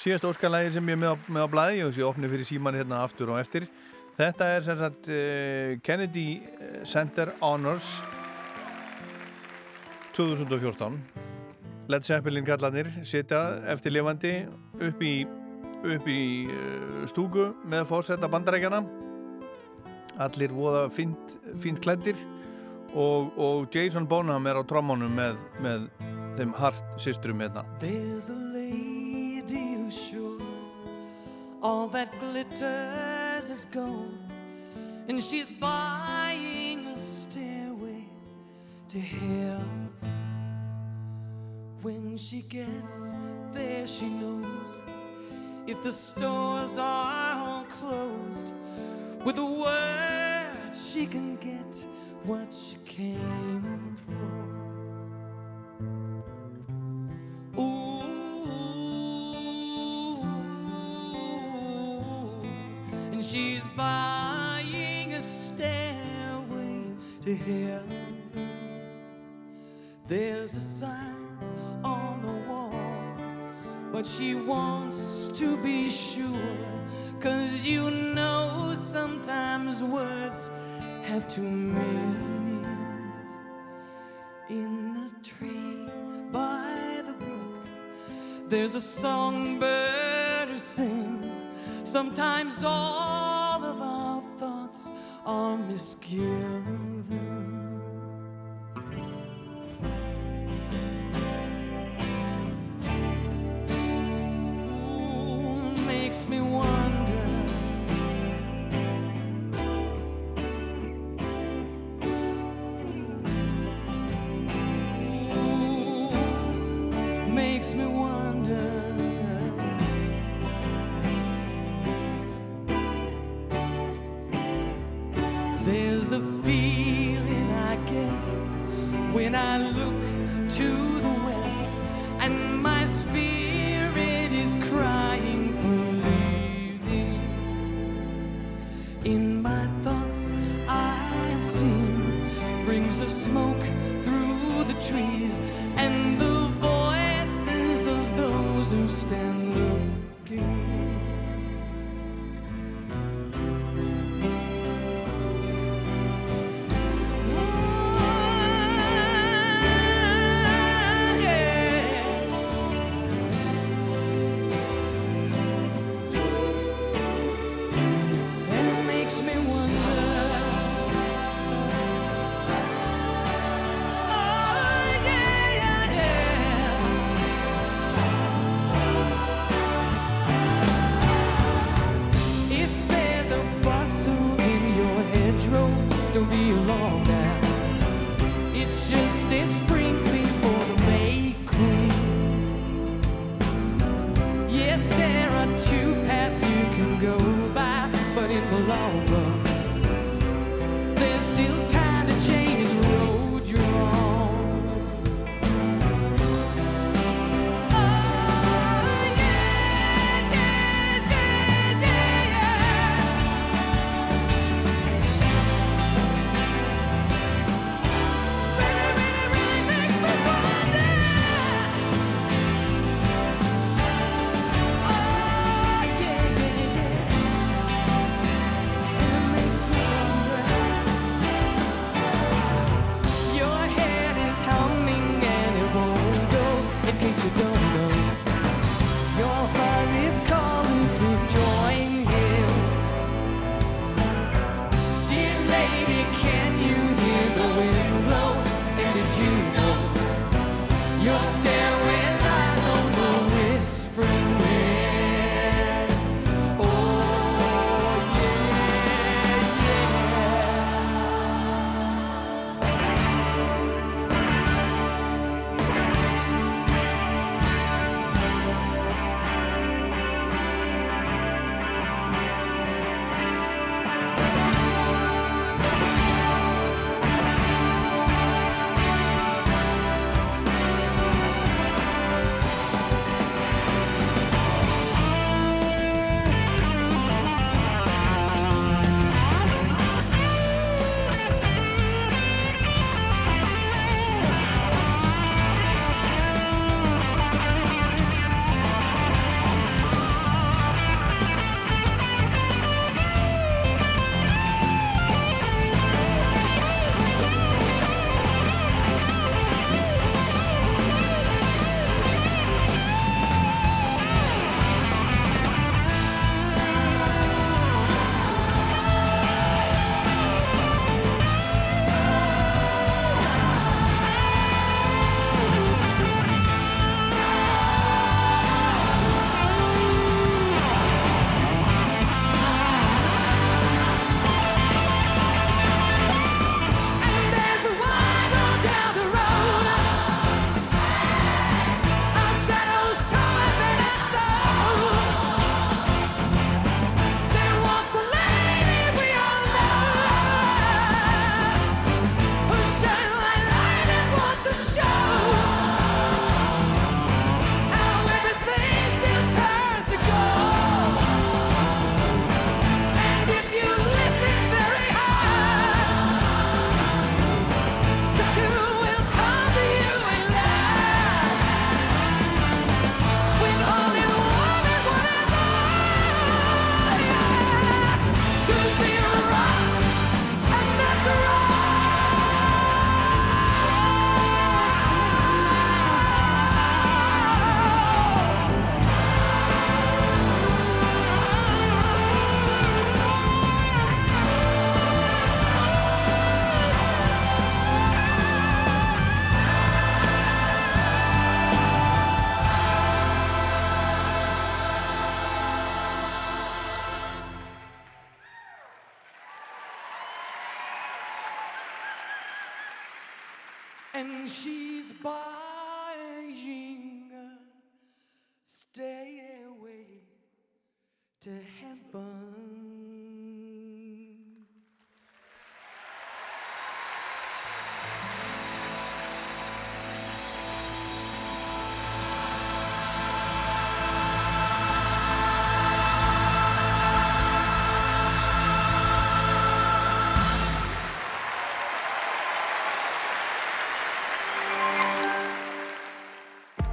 síðast 0.04 0.28
óskarlægi 0.28 0.74
sem 0.76 0.92
ég 0.92 1.00
er 1.00 1.02
með 1.06 1.24
með 1.32 1.48
á 1.48 1.54
blæði 1.54 1.86
og 1.86 1.96
ég 1.96 2.10
opni 2.10 2.28
fyrir 2.28 2.50
síman 2.50 2.76
hérna 2.76 3.00
aftur 3.06 3.32
og 3.32 3.40
eftir. 3.40 3.70
Þetta 4.20 4.52
er 4.58 4.68
sem 4.68 4.80
sagt 4.84 5.08
uh, 5.08 5.80
Kennedy 5.80 6.42
Center 6.84 7.32
Honors 7.40 8.02
2014 10.12 11.00
Led 11.88 12.04
Zeppelin 12.04 12.44
kallanir 12.44 12.92
sitja 13.08 13.62
eftir 13.72 13.96
lifandi 13.96 14.42
upp 14.76 15.00
í, 15.00 15.18
upp 15.88 16.12
í 16.12 16.22
uh, 16.52 17.04
stúku 17.08 17.54
með 17.64 17.88
fórsetta 17.96 18.28
bandarækjana 18.28 19.07
allir 20.20 20.54
voða 20.54 20.88
fínt, 20.90 21.38
fínt 21.62 21.82
klættir 21.84 22.18
og, 22.96 23.34
og 23.38 23.68
Jason 23.74 24.08
Bonham 24.08 24.48
er 24.48 24.60
á 24.60 24.64
trómmunum 24.66 25.14
með, 25.18 25.38
með 25.62 25.88
þeim 26.38 26.54
hart 26.58 27.02
systrum 27.02 27.42
hérna. 27.44 27.66
There's 27.80 28.30
a 28.30 28.38
lady 28.54 29.76
who's 29.76 29.98
sure 29.98 30.42
all 31.62 31.88
that 31.90 32.12
glitters 32.20 33.50
is 33.50 33.66
gold 33.72 34.18
and 35.10 35.24
she's 35.24 35.52
buying 35.52 36.86
a 36.88 37.00
stairway 37.00 38.04
to 38.90 39.00
hell. 39.00 39.64
When 41.82 42.18
she 42.18 42.42
gets 42.42 43.14
there 43.54 43.88
she 43.88 44.06
knows 44.06 44.82
if 45.68 45.82
the 45.84 45.92
stores 45.92 46.78
are 46.78 47.38
all 47.38 47.66
closed 47.66 48.54
with 49.28 49.40
a 49.40 49.46
word 49.46 50.74
she 50.74 51.06
can 51.06 51.36
get 51.36 51.86
what 52.24 52.48
she 52.54 52.78
came 52.86 53.94
for 54.06 54.48
Ooh, 57.60 57.82
and 63.12 63.26
she's 63.26 63.68
buying 63.76 65.12
a 65.14 65.22
stairway 65.22 66.84
to 67.26 67.36
heaven. 67.36 68.22
There's 70.08 70.54
a 70.54 70.62
sign 70.62 71.38
on 71.84 72.22
the 72.22 72.50
wall, 72.50 72.72
but 73.92 74.08
she 74.08 74.36
wants 74.36 75.28
to 75.34 75.58
be 75.58 75.90
sure. 75.90 76.78
Cause 77.20 77.66
you 77.66 77.90
know 77.90 78.74
sometimes 78.76 79.84
words 79.84 80.52
have 81.06 81.28
two 81.28 81.42
meanings. 81.42 83.32
In 84.50 84.94
the 84.94 85.10
tree 85.24 85.90
by 86.32 87.02
the 87.06 87.14
brook, 87.14 87.66
there's 88.50 88.76
a 88.76 88.82
songbird 88.82 90.50
who 90.50 90.60
sings. 90.60 91.26
Sometimes 91.84 92.64
all 92.64 93.64
of 93.64 93.82
our 93.82 94.24
thoughts 94.38 94.92
are 95.26 95.58
misgiven. 95.58 96.87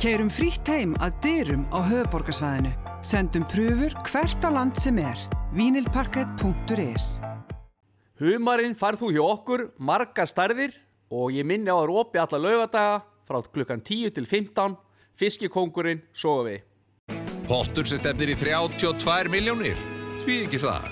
Keirum 0.04 0.28
frítt 0.28 0.68
heim 0.68 0.90
að 1.00 1.14
dyrum 1.24 1.62
á 1.72 1.80
höfuborgarsvæðinu. 1.80 2.74
Sendum 3.00 3.46
pröfur 3.48 3.94
hvert 4.04 4.42
á 4.44 4.52
land 4.52 4.76
sem 4.76 4.98
er. 5.00 5.16
Vínilparkett.is 5.56 7.06
Humarinn 8.20 8.76
farð 8.76 9.00
þú 9.00 9.08
hjá 9.14 9.22
okkur 9.24 9.64
marga 9.80 10.26
stærðir 10.28 10.76
og 11.08 11.32
ég 11.32 11.48
minni 11.48 11.72
á 11.72 11.80
að 11.80 11.88
rópi 11.88 12.20
alla 12.20 12.36
laugadaga 12.36 13.00
frá 13.24 13.40
klukkan 13.48 13.80
10 13.80 14.12
til 14.18 14.28
15 14.28 14.76
fiskikongurinn 15.16 16.04
sofa 16.12 16.50
við. 16.50 16.60
Pottur 17.48 17.88
sem 17.88 18.02
stefnir 18.02 18.34
í 18.34 18.36
32 18.36 19.32
miljónir. 19.32 19.80
Því 20.20 20.42
ekki 20.44 20.60
það. 20.66 20.90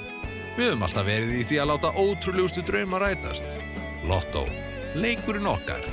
Við 0.57 0.71
höfum 0.71 0.87
alltaf 0.89 1.05
verið 1.05 1.37
í 1.37 1.45
því 1.51 1.61
að 1.61 1.75
láta 1.75 1.93
ótrúlegustu 2.01 2.65
drauma 2.65 3.05
rætast. 3.05 3.59
Lotto. 4.09 4.49
Leikurinn 4.97 5.53
okkar. 5.53 5.85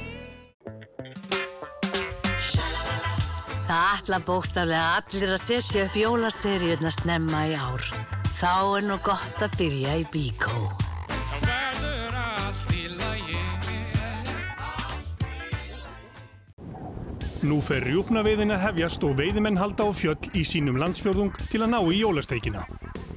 Það 3.69 3.89
ætla 3.99 4.17
bókstaflega 4.25 4.85
allir 4.97 5.31
að 5.35 5.41
setja 5.43 5.81
upp 5.85 5.97
jólaseríuna 5.99 6.89
snemma 6.89 7.41
í 7.45 7.51
ár. 7.53 7.83
Þá 8.33 8.53
er 8.79 8.85
nú 8.87 8.95
gott 9.05 9.41
að 9.45 9.57
byrja 9.59 9.91
í 9.99 10.05
Bíkó. 10.09 10.61
Nú 17.45 17.59
fer 17.61 17.85
rjúpnaveiðin 17.85 18.55
að 18.55 18.63
hefjast 18.63 19.05
og 19.05 19.13
veiðimenn 19.19 19.59
halda 19.61 19.85
á 19.85 19.89
fjöll 19.93 20.31
í 20.33 20.41
sínum 20.41 20.79
landsfjörðung 20.81 21.37
til 21.51 21.61
að 21.61 21.69
ná 21.75 21.77
í 21.93 21.99
jólasteikina. 22.01 22.63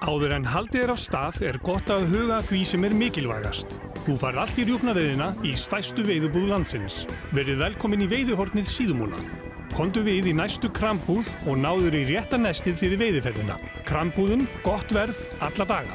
Áður 0.05 0.35
en 0.37 0.51
haldið 0.53 0.85
er 0.85 0.93
af 0.93 1.01
stað 1.01 1.41
er 1.49 1.61
gott 1.65 1.89
að 1.95 2.11
huga 2.13 2.43
því 2.45 2.61
sem 2.69 2.85
er 2.85 2.99
mikilvægast. 3.01 3.79
Þú 4.05 4.19
farð 4.21 4.45
allt 4.45 4.61
í 4.61 4.69
rjúpnaveiðina 4.69 5.31
í 5.49 5.57
stæstu 5.57 6.05
veiðubúð 6.05 6.53
landsins. 6.53 7.07
Verið 7.33 7.65
velkomin 7.65 8.05
í 8.05 8.11
veiðuhornið 8.13 8.69
síðumúla. 8.69 9.25
Kondu 9.73 10.03
við 10.05 10.27
í 10.29 10.33
næstu 10.37 10.69
krambúð 10.77 11.31
og 11.49 11.57
náður 11.57 11.95
í 11.97 12.03
rétta 12.11 12.37
nestið 12.37 12.75
fyrir 12.77 12.99
veiðiferðina. 13.01 13.55
Krambúðun, 13.89 14.45
gott 14.67 14.93
verð, 14.93 15.17
alla 15.41 15.65
daga. 15.65 15.95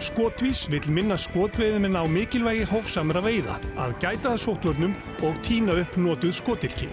Skotvís 0.00 0.62
vill 0.72 0.86
minna 0.96 1.18
skotveiðuminn 1.20 1.98
á 2.00 2.08
mikilvægi 2.08 2.64
hófsamra 2.70 3.20
veiða, 3.20 3.58
að 3.76 3.92
gæta 4.00 4.30
það 4.30 4.40
sótvörnum 4.46 4.94
og 5.28 5.36
tína 5.44 5.76
upp 5.82 5.98
notuð 6.00 6.32
skotilki. 6.38 6.88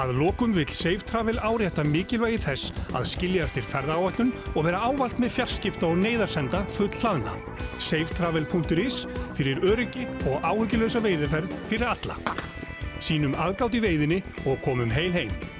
Að 0.00 0.14
lokum 0.16 0.54
vill 0.56 0.70
Safe 0.72 1.04
Travel 1.04 1.36
árétta 1.44 1.84
mikilvægi 1.84 2.40
þess 2.46 2.72
að 2.96 3.10
skilja 3.12 3.44
eftir 3.44 3.68
ferðaáallun 3.68 4.32
og 4.54 4.64
vera 4.64 4.80
ávalt 4.88 5.20
með 5.20 5.34
fjarskipta 5.36 5.90
og 5.90 6.00
neyðarsenda 6.00 6.62
full 6.72 6.88
hlaðna. 7.02 7.36
safetravel.is 7.76 9.04
fyrir 9.36 9.60
öryggi 9.60 10.08
og 10.32 10.40
áhugilösa 10.40 11.04
veiðiferð 11.04 11.52
fyrir 11.68 11.92
alla. 11.92 12.16
Sýnum 13.04 13.36
aðgátt 13.36 13.76
í 13.76 13.84
veiðinni 13.84 14.22
og 14.46 14.62
komum 14.64 14.88
heil 14.90 15.12
heim. 15.12 15.57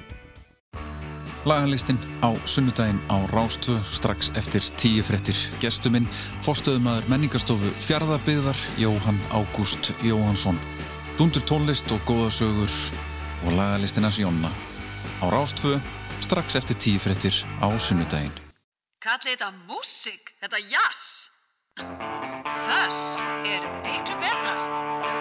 Laganlistinn 1.47 1.99
á 2.19 2.35
sunnudaginn 2.43 2.99
á 3.07 3.23
Rástvö 3.31 3.79
strax 3.83 4.31
eftir 4.35 4.63
tíu 4.75 5.03
frettir. 5.03 5.37
Gestuminn, 5.63 6.09
forstöðumæður 6.43 7.07
menningarstofu 7.07 7.71
Fjarðabyggðar, 7.79 8.59
Jóhann 8.77 9.21
Ágúst 9.31 9.93
Jóhansson. 10.03 10.59
Dundur 11.17 11.43
tónlist 11.47 11.87
og 11.95 12.03
góðasögur 12.03 12.73
og 13.45 13.55
laganlistinn 13.55 14.03
hans 14.03 14.19
Jonna. 14.19 14.51
Á 15.23 15.25
Rástvö 15.31 15.79
strax 16.19 16.59
eftir 16.59 16.75
tíu 16.75 16.99
frettir 16.99 17.35
á 17.63 17.67
sunnudaginn. 17.79 18.35
Kalli 18.99 19.31
þetta 19.31 19.53
músík, 19.63 20.35
þetta 20.43 20.59
jazz. 20.67 21.29
Þess 22.67 23.23
er 23.47 23.63
miklu 23.85 24.19
betra. 24.19 25.18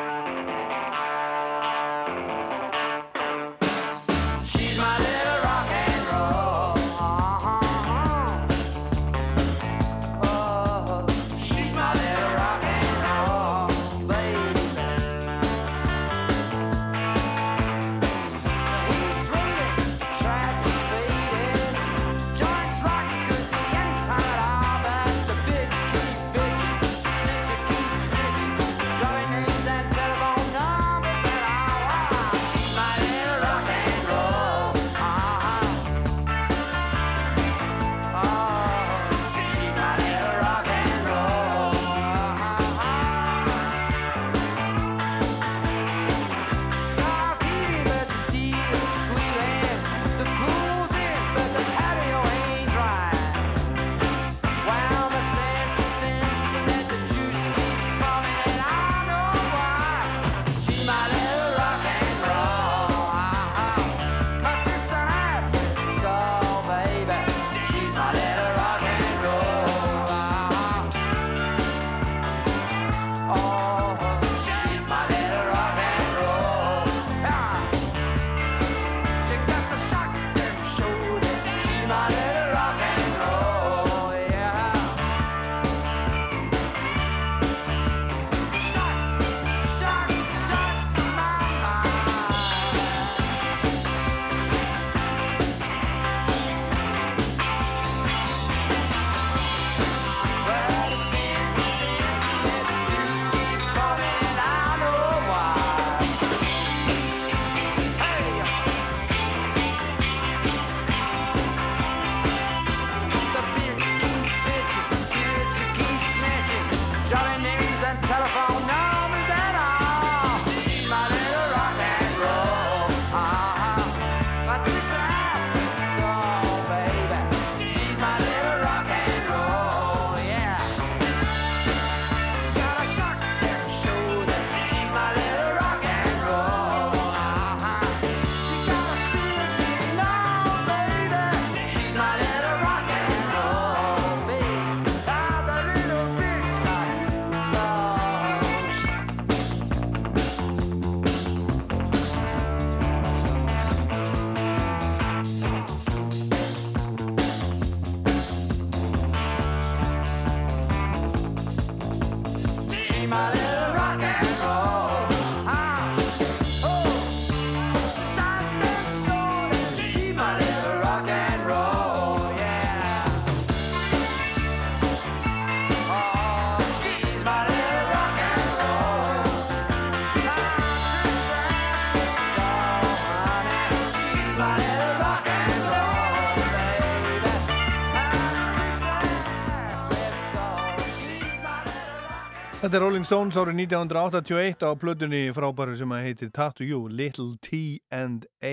Þetta 192.68 192.76
er 192.76 192.82
Rolling 192.84 193.04
Stones 193.08 193.36
árið 193.40 193.54
1981 193.62 194.60
á 194.60 194.76
plötunni 194.76 195.20
frábæru 195.32 195.72
sem 195.80 195.92
að 195.96 196.02
heitir 196.04 196.28
Tattoo 196.36 196.66
You, 196.68 196.80
Little 196.92 197.38
T&A. 197.40 198.50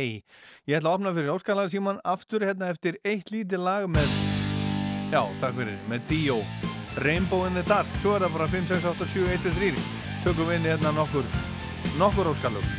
Ég 0.64 0.78
ætla 0.78 0.94
að 0.94 0.96
opna 1.02 1.12
fyrir 1.18 1.34
áskalaða 1.34 1.74
síman 1.74 2.00
aftur 2.00 2.46
hérna 2.48 2.70
eftir 2.72 2.96
eitt 3.04 3.28
lítið 3.34 3.66
lag 3.66 3.90
með, 3.92 4.08
já, 5.12 5.20
takk 5.42 5.60
fyrir, 5.60 5.76
með 5.92 6.08
Dio, 6.14 6.40
Rainbow 7.04 7.44
in 7.50 7.60
the 7.60 7.66
Dark. 7.68 7.92
Svo 8.00 8.16
er 8.16 8.24
það 8.24 8.38
bara 8.38 8.48
5, 8.56 8.72
6, 8.72 8.88
8, 8.94 9.10
7, 9.18 9.28
1, 9.36 9.44
2, 9.50 9.56
3. 9.60 9.86
Tökum 10.24 10.48
við 10.48 10.62
inn 10.62 10.70
hérna 10.72 10.96
nokkur, 10.96 11.28
nokkur 12.00 12.32
áskalög. 12.32 12.72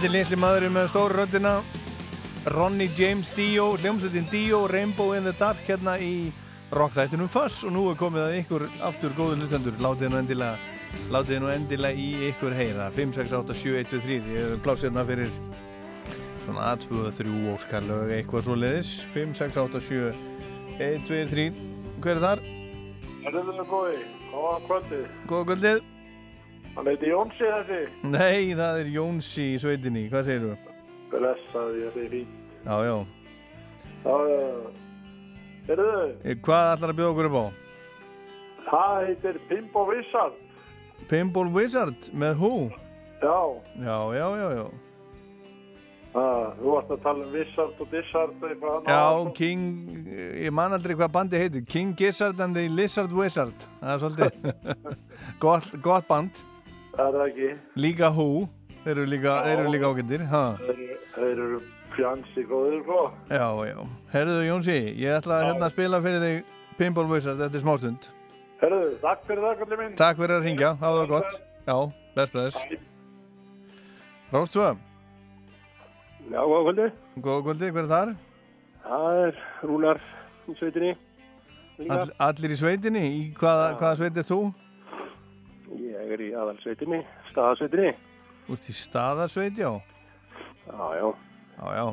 Þetta 0.00 0.08
er 0.14 0.14
litli 0.14 0.36
maðurinn 0.40 0.72
með 0.72 0.86
stóru 0.88 1.12
röddina. 1.12 1.50
Ronny 2.54 2.86
James 2.96 3.28
Dio 3.36 3.66
hljómsveitin 3.82 4.30
Dio, 4.32 4.62
Rainbow 4.64 5.10
in 5.12 5.28
the 5.28 5.34
Dark 5.36 5.60
hérna 5.66 5.98
í 6.00 6.30
rockþættinum 6.72 7.28
Fuss 7.28 7.66
og 7.68 7.74
nú 7.74 7.82
er 7.90 7.98
komið 8.00 8.22
að 8.22 8.36
ykkur 8.38 8.64
aftur 8.88 9.12
góður 9.18 9.42
hlutendur. 9.42 9.76
Látið 9.84 10.14
nú 10.14 10.18
endilega 10.22 11.04
látið 11.12 11.42
nú 11.44 11.52
endilega 11.52 12.00
í 12.00 12.30
ykkur 12.30 12.56
heyra. 12.56 12.88
5, 12.96 13.12
6, 13.18 13.36
8, 13.42 13.58
7, 13.60 13.76
1, 13.82 13.92
2, 13.92 14.00
3 14.08 14.32
ég 14.38 14.48
hef 14.54 14.64
pláss 14.64 14.88
hérna 14.88 15.04
fyrir 15.12 15.36
svona 16.46 16.72
2, 16.88 17.04
3 17.20 17.38
óskarlög 17.58 18.16
eitthvað 18.16 18.48
svo 18.48 18.56
leiðis 18.56 18.96
5, 19.12 19.36
6, 19.44 19.62
8, 19.68 19.86
7 19.92 20.80
1, 20.80 21.08
2, 21.12 21.22
3 21.36 21.48
hver 22.00 22.16
er 22.16 22.24
þar? 22.24 22.46
Það 23.20 23.40
er 23.44 23.48
það 23.52 23.64
góði, 23.76 24.04
góða 24.32 24.60
kvöldið. 24.64 25.08
Góða 25.28 25.50
kvöldið 25.52 25.88
Hann 26.76 26.86
heiti 26.86 27.10
Jónsi 27.10 27.48
þessi. 27.50 27.80
Nei, 28.12 28.52
það 28.56 28.80
er 28.82 28.90
Jónsi 28.94 29.46
í 29.54 29.58
sveitinni, 29.62 30.04
hvað 30.12 30.28
segir 30.28 30.44
þú? 30.44 30.76
Blessaði 31.10 31.80
ég 31.84 31.96
segi 31.96 32.10
fín. 32.12 32.36
Já, 32.64 32.76
já. 32.86 32.96
Já, 34.04 34.16
já. 34.30 34.44
Heyrðu, 35.70 35.88
Eh, 36.24 36.34
Hvað 36.42 36.68
ætlar 36.74 36.92
að 36.92 36.98
bjóða 37.00 37.10
okkur 37.14 37.28
upp 37.30 37.38
á? 37.40 37.46
það 38.70 39.06
heitir 39.06 39.38
Pimbo 39.48 39.82
Wizard. 39.88 40.38
Pinball 41.10 41.48
Wizard 41.54 42.08
með 42.14 42.34
hú? 42.38 42.52
Já, 43.20 43.38
Já, 43.82 43.96
já, 44.14 44.26
já, 44.40 44.48
já. 44.60 44.66
ah, 46.14 46.52
þú 46.58 46.70
varst 46.74 46.90
að 46.94 47.02
tala 47.02 47.24
um 47.26 47.32
Wizard 47.34 47.80
og 47.80 47.90
Dissard. 47.90 48.86
Já, 48.86 49.32
King, 49.34 50.06
ég 50.44 50.52
man 50.52 50.72
aldrei 50.72 50.94
hvað 50.96 51.12
bandi 51.12 51.36
heitir 51.38 51.66
King 51.66 51.94
Gizzard 51.98 52.40
and 52.40 52.54
the 52.56 52.68
Lizard 52.68 53.12
Wizard 53.12 53.54
Það 53.80 53.92
er 53.92 53.98
svolítið 53.98 54.32
gott, 55.44 55.68
gott 55.82 56.08
band 56.08 56.30
Það 56.96 57.18
er 57.18 57.26
ekki. 57.26 57.50
Líka 57.80 58.10
hú, 58.14 58.28
þeir 58.84 58.94
eru 58.96 59.06
líka, 59.10 59.34
líka 59.70 59.90
ágættir 59.92 60.26
ha. 60.30 60.42
Þeir, 60.60 61.30
eru 61.30 61.60
fjansi 61.94 62.44
góður, 62.48 62.80
sko. 62.84 63.00
Já, 63.30 63.46
já, 63.70 63.78
herruðu 64.12 64.44
Jónsi 64.46 64.78
Ég 65.00 65.16
ætla 65.18 65.40
að 65.40 65.48
hérna 65.48 65.70
spila 65.72 66.00
fyrir 66.04 66.22
þig 66.24 66.52
Pinball 66.78 67.10
Wizard, 67.10 67.40
þetta 67.42 67.58
er 67.58 67.64
smástund 67.64 68.10
Herðu, 68.60 68.92
takk 69.02 69.24
fyrir 69.26 69.42
það, 69.46 69.56
kallið 69.62 69.80
minn. 69.80 69.96
Takk 69.98 70.20
fyrir 70.20 70.36
að 70.36 70.46
ringja, 70.46 70.70
það 70.80 71.00
gott 71.10 71.40
Já, 71.66 71.76
bless, 72.14 72.32
bless 72.36 72.62
Róstvö, 74.30 74.70
Já, 76.30 76.40
góða 76.46 76.62
kvöldi. 76.62 76.88
góða 77.18 77.42
kvöldi, 77.42 77.70
hver 77.74 77.82
er 77.82 77.90
þar? 77.90 78.10
Það 78.84 79.20
er 79.24 79.38
Rúnar 79.66 79.98
í 80.46 80.54
sveitinni. 80.58 80.90
All, 81.90 82.10
allir 82.28 82.54
í 82.54 82.58
sveitinni, 82.60 83.02
í 83.10 83.22
hvaða, 83.40 83.72
hvaða 83.80 83.96
sveit 83.98 84.20
er 84.20 84.28
þú? 84.28 84.38
Ég 85.70 86.12
er 86.16 86.22
í 86.24 86.30
aðalsveitinni, 86.34 87.00
staðasveitinni. 87.30 87.90
Úst 88.50 88.66
í 88.70 88.74
staðarsveit, 88.74 89.58
já? 89.60 89.70
Já, 90.66 90.86
já. 90.98 91.08
Já, 91.60 91.66
já. 91.76 91.84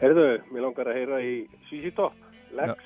Herðu, 0.00 0.26
mér 0.52 0.64
langar 0.66 0.90
að 0.90 0.98
heyra 0.98 1.20
í 1.24 1.32
CC 1.68 1.92
Top, 1.96 2.16
Lex. 2.56 2.84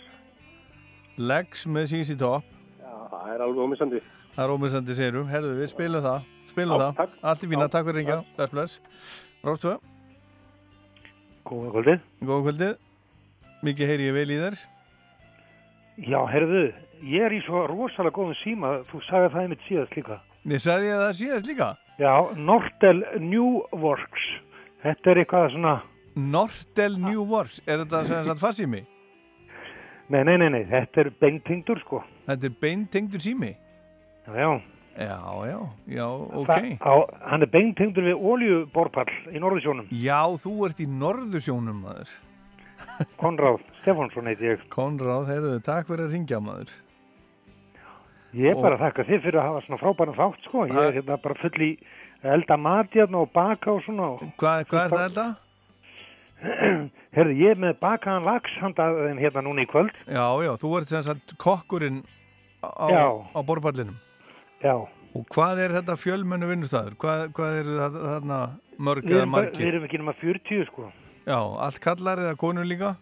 Legs 1.18 1.62
með 1.70 1.84
CC 1.92 2.16
Top 2.18 2.42
Já, 2.82 2.92
það 3.12 3.28
er 3.34 3.44
alveg 3.46 3.64
ómissandi. 3.64 4.00
Það 4.34 4.44
er 4.44 4.52
ómissandi 4.56 4.96
sérum, 4.98 5.28
herðu 5.30 5.52
við 5.60 5.70
spilum 5.72 6.02
það. 6.04 6.30
Spilum 6.50 6.82
Já, 6.82 6.86
það, 6.98 7.12
allt 7.30 7.44
í 7.46 7.50
fína, 7.52 7.68
takk 7.70 7.86
fyrir 7.88 7.98
ringja 8.00 8.18
Bless, 8.36 8.50
bless. 8.54 8.80
Róstvö, 9.46 9.76
Góða 11.44 11.70
kvöldið. 11.74 12.04
góða 12.24 12.42
kvöldið. 12.46 12.74
Mikið 13.64 13.90
heyri 13.90 14.06
ég 14.08 14.14
vel 14.16 14.30
í 14.34 14.38
þér. 14.40 14.54
Já, 16.08 16.18
herðu, 16.32 16.62
ég 17.04 17.24
er 17.28 17.34
í 17.36 17.40
svo 17.44 17.64
rosalega 17.70 18.16
góðum 18.16 18.36
síma, 18.42 18.72
þú 18.90 19.00
sagði 19.08 19.30
það 19.34 19.42
einmitt 19.44 19.64
síðast 19.68 19.96
líka. 19.98 20.20
Ég 20.44 20.60
sagði 20.64 20.90
það 20.92 21.12
síðast 21.20 21.46
líka 21.48 21.68
Já, 21.98 22.12
Nortel 22.36 23.04
New 23.22 23.62
Works. 23.70 24.24
Þetta 24.82 25.10
er 25.12 25.20
eitthvað 25.22 25.50
svona... 25.54 25.74
Nortel 26.14 26.96
New 26.98 27.22
Works, 27.30 27.60
er 27.66 27.80
þetta 27.84 28.00
sem 28.08 28.24
sagt 28.26 28.42
farsími? 28.42 28.82
Nei, 30.10 30.20
nei, 30.26 30.34
nei, 30.42 30.48
nei, 30.52 30.62
þetta 30.68 31.04
er 31.04 31.10
beintengdur, 31.22 31.80
sko. 31.86 32.02
Þetta 32.26 32.50
er 32.50 32.56
beintengdur 32.60 33.22
sími? 33.24 33.54
Já, 34.26 34.34
já. 34.42 34.50
Já, 34.94 35.16
já, 35.48 35.58
já, 35.90 36.04
ok 36.06 36.50
Það- 36.54 36.82
Á, 36.86 36.94
hann 37.32 37.42
er 37.42 37.50
beintengdur 37.50 38.04
við 38.06 38.20
oljuborpall 38.30 39.10
í 39.34 39.40
Norðursjónum. 39.42 39.88
Já, 39.90 40.20
þú 40.38 40.52
ert 40.68 40.78
í 40.78 40.86
norðursjónum 40.86 41.80
maður 41.82 42.12
Konráð 43.18 43.58
Stefánsson 43.80 44.26
heiti 44.30 44.46
ég. 44.52 44.62
Konráð, 44.70 45.26
heyrðu, 45.32 45.56
takk 45.66 45.88
fyrir 45.90 46.06
að 46.06 46.14
ringja 46.14 46.38
maður 46.42 46.70
Ég 48.34 48.50
er 48.50 48.58
bara 48.58 48.76
að 48.78 48.84
þakka 48.88 49.06
þið 49.08 49.22
fyrir 49.28 49.38
að 49.40 49.48
hafa 49.48 49.62
svona 49.66 49.80
frábæran 49.82 50.18
þátt, 50.18 50.46
sko. 50.48 50.64
Ég 50.70 50.80
er 50.88 50.96
hérna 50.98 51.18
bara 51.22 51.36
full 51.38 51.62
í 51.62 51.70
elda 52.34 52.56
mat 52.58 52.96
hérna 52.96 53.20
og 53.22 53.30
baka 53.34 53.70
og 53.74 53.82
svona. 53.86 54.08
Hvað, 54.40 54.64
hvað 54.70 54.84
er 54.84 54.94
það 54.94 55.04
þetta? 55.08 55.26
Herðu, 57.16 57.36
ég 57.40 57.54
er 57.54 57.60
með 57.62 57.78
bakaðan 57.84 58.26
lax 58.26 58.56
handaðin 58.60 59.20
hérna 59.22 59.44
núna 59.46 59.64
í 59.64 59.70
kvöld. 59.70 59.94
Já, 60.08 60.26
já, 60.44 60.50
þú 60.60 60.72
ert 60.80 60.90
sem 60.92 61.04
sagt 61.06 61.36
kokkurinn 61.40 62.02
á, 62.64 62.86
Já. 62.90 63.06
á 63.32 63.40
borpallinum 63.46 63.96
Já. 64.64 64.74
Og 65.14 65.26
hvað 65.30 65.60
er 65.62 65.74
þetta 65.76 65.94
fjölmennu 66.00 66.48
vinnustæður? 66.50 66.96
Hvað, 66.98 67.24
hvað 67.36 67.58
eru 67.60 67.74
þarna 67.78 68.38
mörg 68.82 69.04
eða 69.06 69.14
bara, 69.14 69.26
við 69.28 69.32
margir? 69.36 69.68
erum 69.70 69.84
ekki 69.86 70.00
nema 70.02 70.14
40, 70.18 70.64
sko. 70.72 70.88
Já, 71.24 71.38
allt 71.38 71.80
kallar 71.84 72.22
eða 72.24 72.38
konur 72.40 72.66
líka? 72.66 72.96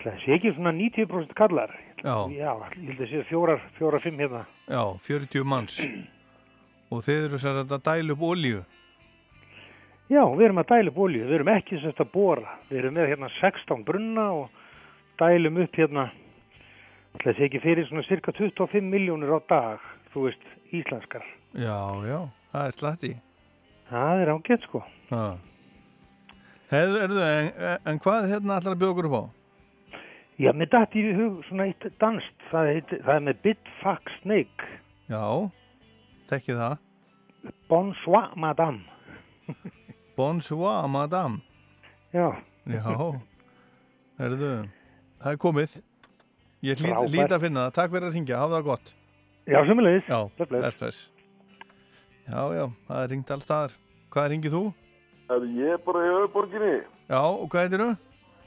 Það 0.00 0.20
sé 0.24 0.36
ekki 0.36 0.52
svona 0.56 0.72
90% 0.76 1.34
kallar. 1.36 1.72
Já. 2.04 2.14
Já, 2.32 2.50
ég 2.76 2.88
held 2.90 3.00
að 3.00 3.10
sé 3.10 3.22
fjórar, 3.30 3.60
fjórar, 3.78 4.02
fimm 4.04 4.18
hérna. 4.20 4.44
Já, 4.68 4.82
40 5.00 5.44
manns 5.48 5.78
Og 6.92 7.00
þeir 7.04 7.28
eru 7.30 7.38
sem 7.40 7.54
sagt 7.56 7.72
að 7.72 7.84
dæla 7.86 8.12
upp 8.12 8.24
olíu 8.28 8.58
Já, 10.12 10.20
við 10.36 10.44
erum 10.44 10.60
að 10.60 10.68
dæla 10.74 10.92
upp 10.92 10.98
olíu, 11.00 11.22
við 11.24 11.38
erum 11.38 11.50
ekki 11.54 11.78
sérst 11.80 12.02
að 12.04 12.10
bóra. 12.12 12.58
Við 12.68 12.82
erum 12.82 12.96
með 12.98 13.08
hérna 13.08 13.30
16 13.38 13.86
brunna 13.88 14.26
og 14.36 14.58
dælum 15.20 15.62
upp 15.64 15.78
hérna, 15.80 16.04
það 17.22 17.38
sé 17.38 17.46
ekki 17.46 17.62
fyrir 17.64 17.88
svona 17.88 18.04
cirka 18.04 18.34
25 18.36 18.84
miljónir 18.84 19.32
á 19.32 19.40
dag, 19.48 19.86
þú 20.12 20.26
veist, 20.26 20.44
íslenskar. 20.76 21.24
Já, 21.56 21.78
já, 22.04 22.18
það 22.52 22.68
er 22.68 22.76
slatti 22.76 23.12
Það 23.88 24.20
er 24.20 24.32
ágætt 24.34 24.68
sko. 24.68 24.84
Já 25.08 25.24
Hefðu, 26.74 27.00
erðu, 27.06 27.24
en, 27.24 27.48
en 27.86 27.98
hvað 28.04 28.28
hérna 28.32 28.58
allar 28.58 28.76
okkur 28.90 29.08
upp 29.08 29.16
á? 29.16 29.24
Já, 30.40 30.50
mér 30.56 30.66
dætti 30.72 30.98
í 30.98 31.12
hug 31.14 31.44
svona 31.46 31.68
eitt 31.70 31.84
danst, 32.02 32.34
það, 32.50 32.68
heit, 32.74 32.94
það 33.04 33.14
er 33.14 33.22
með 33.28 33.36
Bitfax 33.44 34.16
Snake. 34.22 34.66
Já, 35.10 35.22
tekki 36.30 36.56
það 36.58 36.78
Bonsoir, 37.70 38.32
madame. 38.40 38.80
Bonsoir, 40.18 40.88
madame 40.88 41.42
Já. 42.14 42.30
Já, 42.66 42.82
erðu, 44.24 44.50
það 45.20 45.32
er 45.34 45.40
komið 45.42 45.74
Ég 46.64 46.78
Frábært. 46.80 47.10
hlýt 47.12 47.34
að 47.36 47.42
finna 47.44 47.66
það, 47.66 47.74
takk 47.76 47.92
fyrir 47.92 48.06
að 48.08 48.14
ringja, 48.16 48.38
hafa 48.40 48.56
það 48.58 48.68
gott 48.70 48.92
Já, 49.44 49.58
sömulegis. 49.68 50.06
Já, 50.08 50.20
Bless, 50.38 50.48
bless. 50.48 50.62
bless, 50.62 50.78
bless 50.80 51.00
Já, 52.24 52.40
já, 52.56 52.64
það 52.88 53.02
er 53.04 53.10
ringt 53.12 53.32
alls 53.34 53.44
staðar 53.44 53.74
Hvað 54.14 54.30
ringið 54.32 54.54
þú? 54.56 54.62
Ég 55.58 55.74
er 55.74 55.80
bara 55.84 56.00
í 56.04 56.10
auðborginni. 56.14 56.74
Já, 57.10 57.18
og 57.20 57.46
hvað 57.52 57.64
heitir 57.66 57.82
þú? 57.82 57.90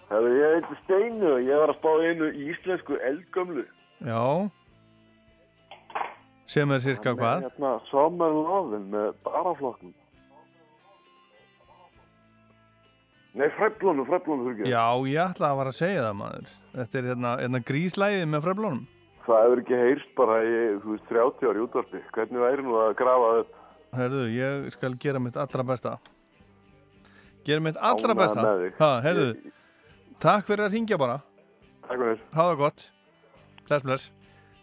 Herðu, 0.08 0.32
ég 0.40 0.56
heiti 0.56 0.80
Steinu 0.86 1.30
og 1.34 1.44
ég 1.44 1.62
var 1.62 1.74
að 1.74 1.80
spá 1.82 1.90
einu 2.08 2.32
íslensku 2.48 2.98
eldgömlu. 3.10 3.66
Já 4.08 4.50
Sem 6.48 6.72
er 6.72 6.80
cirka 6.80 7.12
hvað? 7.12 7.48
Hérna, 7.50 7.74
Summer 7.90 8.32
Lovin 8.32 8.86
með 8.94 9.10
baraflokknum. 9.26 9.96
Nei, 13.38 13.50
fræflónu 13.54 14.06
fyrir 14.08 14.54
ekki. 14.54 14.70
Já, 14.72 14.86
ég 15.12 15.20
ætla 15.22 15.52
að 15.52 15.60
vara 15.60 15.74
að 15.74 15.78
segja 15.78 16.06
það 16.08 16.16
maður 16.18 16.54
Þetta 16.78 16.98
er 16.98 17.10
hérna, 17.12 17.34
hérna 17.44 17.60
gríslæðið 17.68 18.24
með 18.32 18.46
fræflónum 18.48 18.80
Það 19.28 19.44
hefur 19.44 19.62
ekki 19.62 19.80
heyrst 19.82 20.14
bara 20.18 20.38
í, 20.40 20.56
þú 20.82 20.94
veist, 20.94 21.10
30 21.12 21.50
ári 21.52 21.62
útvarpi. 21.66 22.02
Hvernig 22.16 22.44
væri 22.46 22.64
nú 22.64 22.78
að 22.80 22.94
grafa 23.02 23.32
upp? 23.42 23.52
Herðu, 23.98 24.24
ég 24.32 24.70
skal 24.74 24.96
gera 25.04 25.22
mitt 25.22 25.38
allra 25.38 25.68
besta 25.68 25.94
Gera 27.48 27.64
mitt 27.68 27.78
allra 27.78 28.16
Ánægður 28.16 28.22
besta 28.24 28.48
ha, 28.80 28.90
Herðu, 29.06 29.28
takk 30.23 30.48
fyrir 30.48 30.68
að 30.68 30.77
ringja 30.77 30.98
bara. 30.99 31.18
Takk 31.88 31.99
fyrir. 32.02 32.22
Það 32.34 32.53
gott. 32.61 32.85
Bless, 33.68 33.84
bless. 33.84 34.11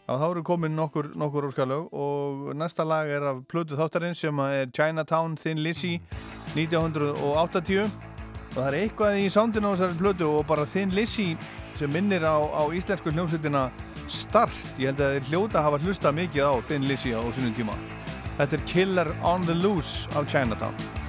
Já, 0.04 0.18
þá 0.20 0.24
eru 0.26 0.42
komin 0.44 0.74
nokkur, 0.76 1.06
nokkur 1.16 1.46
úrskalög 1.48 1.92
og 1.96 2.50
næsta 2.60 2.84
lag 2.84 3.08
er 3.08 3.24
af 3.30 3.38
plötu 3.48 3.76
þáttarins 3.78 4.20
sem 4.20 4.40
er 4.44 4.66
Chinatown 4.68 5.36
Thin 5.40 5.62
Lizzy 5.64 5.94
1980 6.52 7.86
og 7.86 8.58
það 8.58 8.66
er 8.66 8.76
eitthvað 8.82 9.20
í 9.22 9.30
soundinu 9.32 9.70
á 9.72 9.74
þessari 9.74 9.96
plötu 10.02 10.28
og 10.28 10.44
bara 10.50 10.66
Thin 10.68 10.92
Lizzy 10.92 11.30
sem 11.78 11.88
minnir 11.90 12.26
á, 12.28 12.36
á 12.36 12.62
íslensku 12.68 13.14
hljómsveitina 13.14 13.70
Start, 14.04 14.58
ég 14.76 14.92
held 14.92 15.00
að 15.00 15.14
þeir 15.14 15.30
hljóta 15.30 15.62
hafa 15.64 15.80
hlusta 15.80 16.12
mikið 16.12 16.52
á 16.52 16.54
Thin 16.68 16.84
Lizzy 16.84 17.14
á 17.16 17.24
sínum 17.32 17.56
tíma. 17.56 17.78
Þetta 18.36 18.58
er 18.58 18.68
Killer 18.68 19.14
on 19.24 19.48
the 19.48 19.56
Loose 19.56 20.04
af 20.12 20.28
Chinatown 20.28 21.03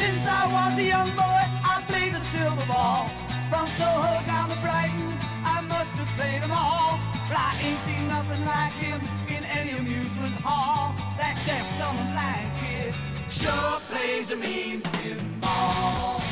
Since 0.00 0.28
I 0.28 0.46
was 0.50 0.78
a 0.78 0.84
young 0.84 1.10
boy, 1.10 1.42
I 1.60 1.84
played 1.86 2.14
the 2.14 2.20
silver 2.20 2.64
ball. 2.72 3.04
From 3.52 3.68
Soho 3.68 4.16
down 4.24 4.48
to 4.48 4.56
Brighton, 4.64 5.12
I 5.44 5.60
must 5.68 5.98
have 5.98 6.08
played 6.16 6.40
them 6.40 6.52
all. 6.52 6.96
But 7.28 7.36
I 7.36 7.52
ain't 7.60 7.76
seen 7.76 8.08
nothing 8.08 8.42
like 8.46 8.72
him 8.80 8.98
in 9.28 9.44
any 9.58 9.76
amusement 9.76 10.32
hall. 10.40 10.94
That 11.18 11.36
deaf, 11.44 11.66
dumb, 11.78 11.98
and 12.00 12.10
blind 12.16 12.48
kid 12.56 12.94
sure 13.28 13.76
plays 13.92 14.32
a 14.32 14.36
mean 14.36 14.80
pinball. 14.80 16.24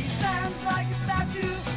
He 0.00 0.08
stands 0.08 0.64
like 0.64 0.88
a 0.88 0.94
statue 0.94 1.73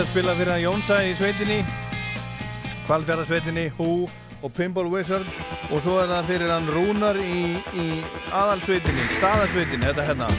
að 0.00 0.10
spila 0.14 0.34
fyrir 0.38 0.52
að 0.54 0.62
Jónsa 0.64 0.96
í 1.04 1.10
sveitinni 1.18 1.58
Kvalfjörðarsveitinni 2.86 3.66
Hú 3.76 3.90
og 4.40 4.54
Pimple 4.56 4.88
Wizard. 4.88 5.28
Og 5.70 5.82
svo 5.84 5.98
er 6.02 6.08
það 6.10 6.32
fyrir 6.32 6.50
hann 6.54 6.70
Rúnar 6.72 7.20
í, 7.20 7.60
í 7.76 7.86
aðalsveitinni, 8.32 9.06
staðarsveitinni 9.18 9.92
þetta 9.92 10.08
hérna. 10.08 10.32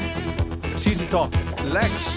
Sisi 0.81 1.07
Top, 1.11 1.35
Legs 1.71 2.15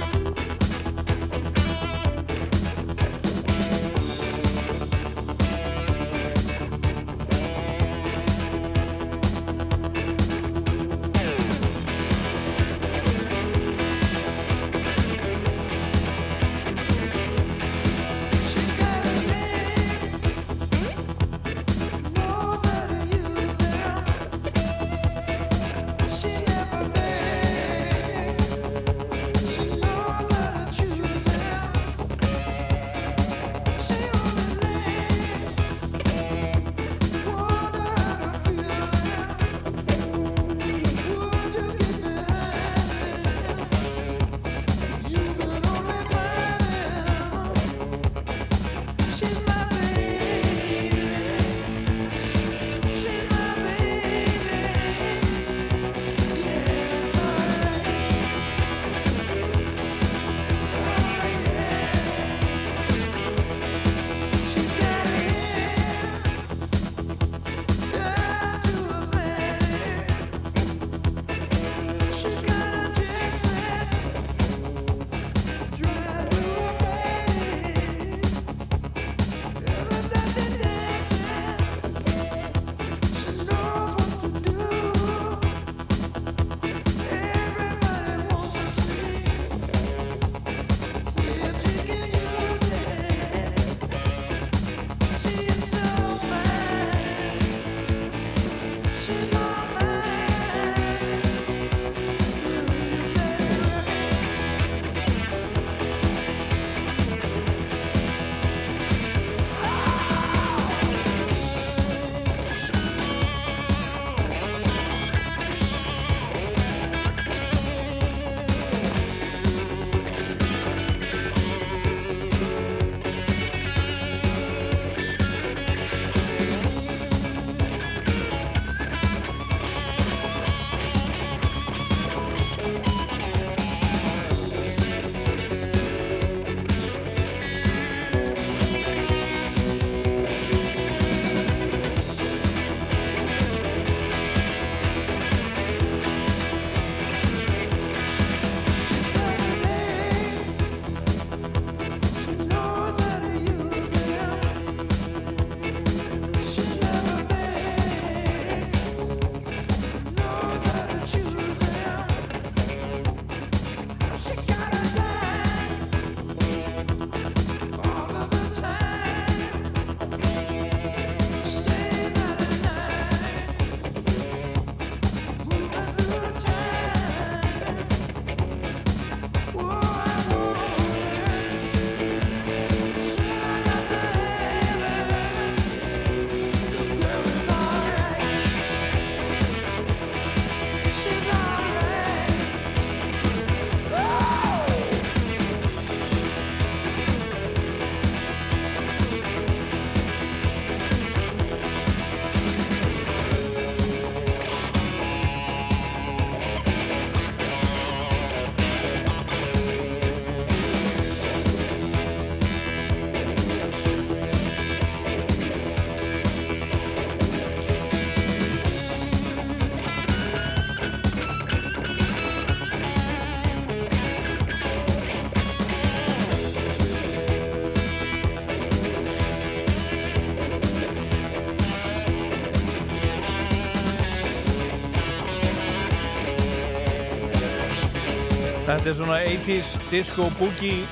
Þetta 238.84 238.92
er 238.92 238.96
svona 238.98 239.18
80s 239.24 239.68
disco 239.88 240.24
boogie 240.36 240.82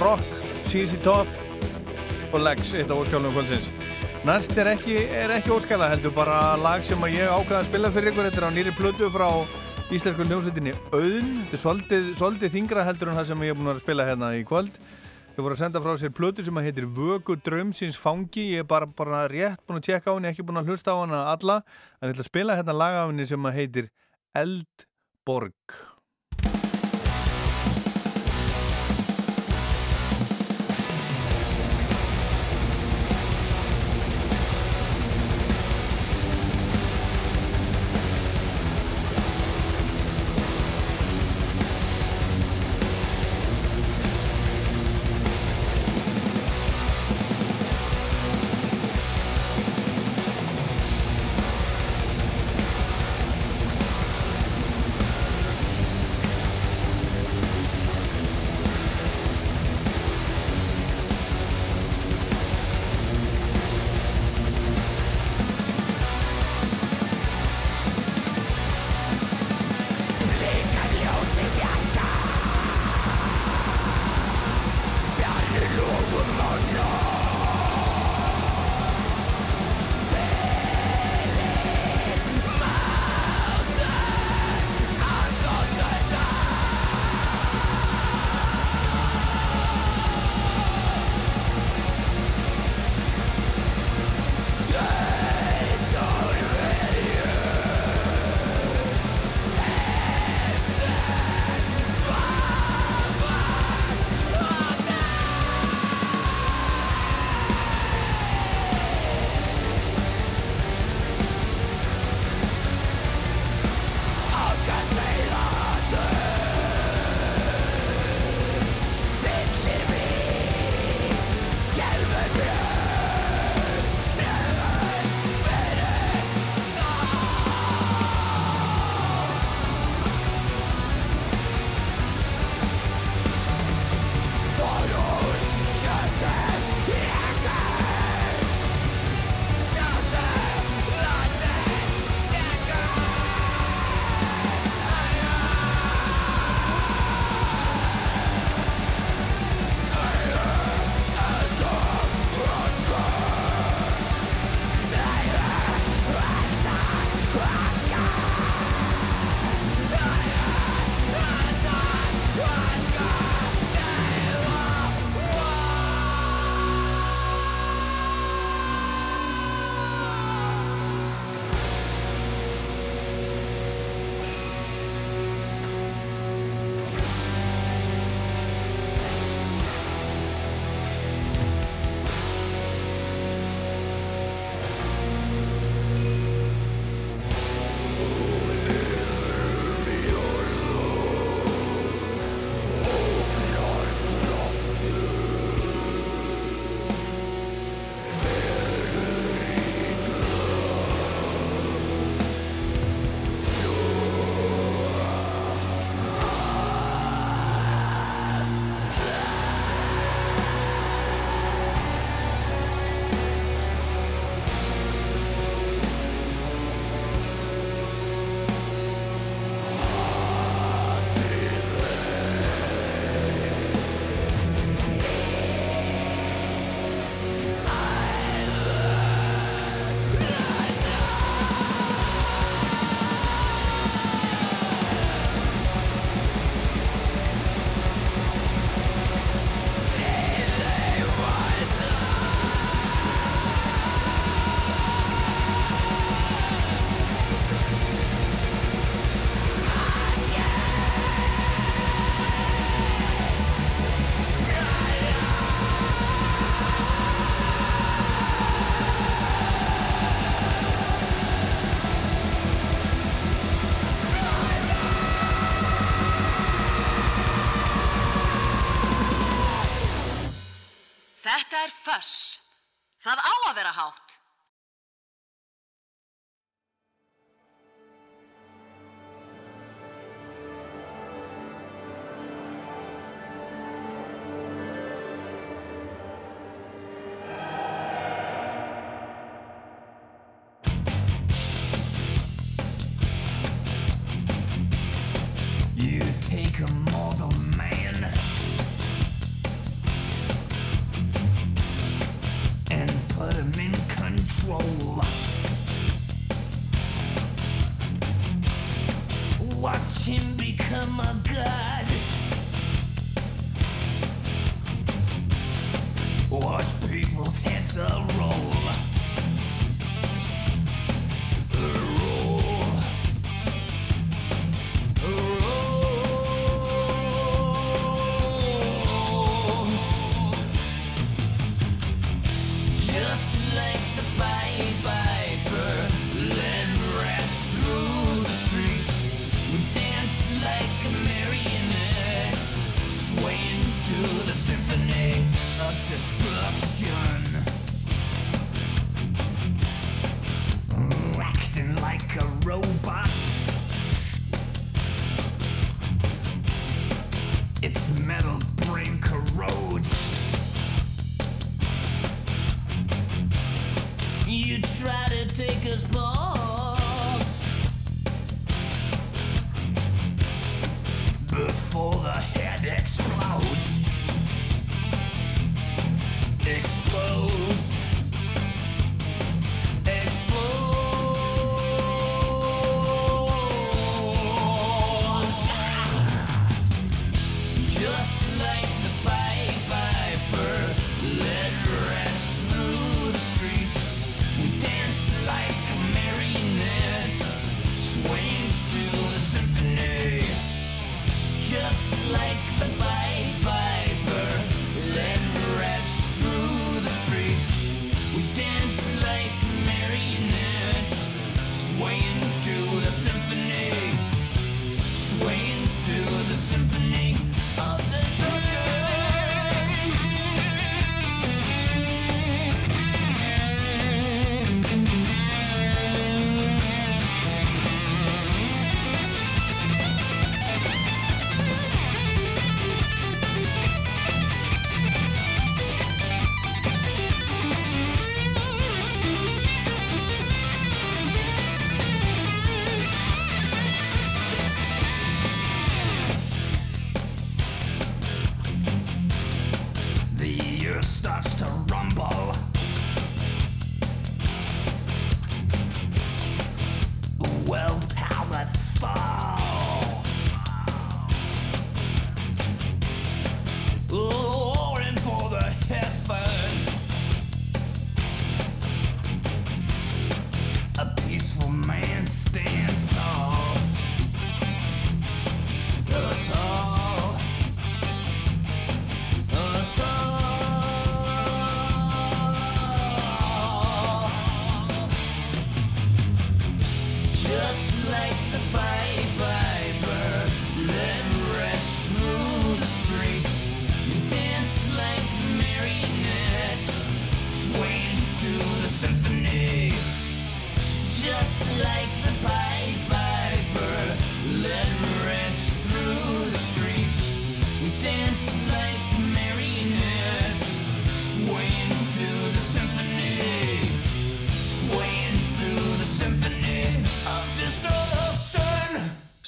rock, 0.00 0.22
CC 0.70 0.96
Top 1.04 1.28
og 2.32 2.38
Legs, 2.40 2.70
eitt 2.72 2.88
af 2.88 3.02
óskalunum 3.02 3.34
kvöldsins. 3.34 3.66
Næst 4.24 4.54
er 4.56 4.70
ekki, 4.70 4.94
ekki 5.34 5.50
óskala 5.52 5.90
heldur, 5.90 6.14
bara 6.16 6.54
lag 6.56 6.86
sem 6.88 7.02
ég 7.12 7.28
ákvaða 7.28 7.58
að 7.58 7.66
spila 7.66 7.90
fyrir 7.92 8.08
ykkur. 8.08 8.28
Þetta 8.30 8.40
er 8.40 8.46
á 8.48 8.56
nýri 8.56 8.72
plötu 8.78 9.10
frá 9.12 9.26
íslensku 9.92 10.24
hljómsveitinni 10.24 10.72
Auðn. 10.96 11.34
Þetta 11.42 11.58
er 11.58 11.62
svolítið, 11.66 12.06
svolítið 12.22 12.54
þingra 12.54 12.84
heldur 12.88 13.10
en 13.12 13.18
það 13.20 13.28
sem 13.28 13.44
ég 13.44 13.52
er 13.52 13.58
búin 13.58 13.72
að 13.74 13.82
spila 13.82 14.06
hérna 14.08 14.30
í 14.38 14.40
kvöld. 14.48 14.78
Þau 15.34 15.42
voru 15.42 15.58
að 15.58 15.60
senda 15.60 15.82
frá 15.84 15.92
sér 16.00 16.14
plötu 16.16 16.46
sem 16.46 16.56
að 16.56 16.70
heitir 16.70 16.86
Vögu 16.88 17.36
Drömsins 17.44 17.98
Fangi. 18.00 18.46
Ég 18.54 18.64
er 18.64 18.70
bara, 18.70 18.88
bara 18.88 19.26
rétt 19.28 19.60
búin 19.68 19.82
að 19.82 19.90
tjekka 19.90 20.08
á 20.08 20.16
henni, 20.16 20.32
ekki 20.32 20.46
búin 20.48 20.62
að 20.62 20.72
hlusta 20.72 20.96
á 20.96 21.04
hana 21.04 21.20
alla. 21.34 21.58
En 22.00 22.08
ég 22.08 22.16
ætla 22.16 22.24
að 22.24 22.32
spila 22.32 22.56
hérna 22.56 22.78
lag 22.80 22.96
af 23.02 23.12
henni 23.12 23.28
sem 23.28 23.44
að 23.52 23.60
heitir 23.60 23.92
Eldborg. 24.32 25.76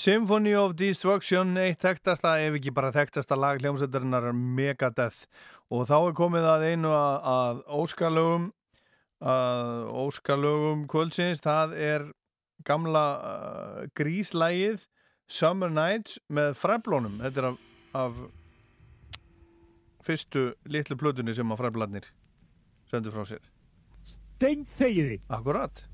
Symphony 0.09 0.55
of 0.56 0.72
Destruction, 0.72 1.51
eitt 1.60 1.82
þekktasta, 1.85 2.30
ef 2.40 2.55
ekki 2.56 2.70
bara 2.72 2.89
þekktasta 2.94 3.36
lag 3.36 3.59
hljómsveitarinnar 3.60 4.30
Megadeth. 4.32 5.26
Og 5.68 5.82
þá 5.85 5.97
er 5.98 6.14
komið 6.16 6.47
að 6.48 6.64
einu 6.64 6.93
að, 6.97 7.16
að 7.28 7.59
óskalögum 7.76 8.47
að 9.20 9.90
óskalögum 10.06 10.86
kvöldsins, 10.89 11.43
það 11.44 11.74
er 11.76 12.06
gamla 12.64 13.02
uh, 13.18 13.82
gríslægið 14.01 14.86
Summer 15.28 15.68
Nights 15.76 16.16
með 16.32 16.56
fræflónum, 16.62 17.20
þetta 17.26 17.44
er 17.44 17.51
af, 17.51 17.60
af 18.06 18.24
fyrstu 20.09 20.47
litlu 20.72 20.97
plötunni 21.05 21.36
sem 21.36 21.52
að 21.52 21.60
fræflarnir 21.66 22.09
sendur 22.89 23.12
frá 23.12 23.28
sér. 23.35 23.44
Stein 24.09 24.64
þegiði 24.80 25.20
Akkurat. 25.28 25.85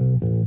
Thank 0.00 0.22
you. 0.22 0.39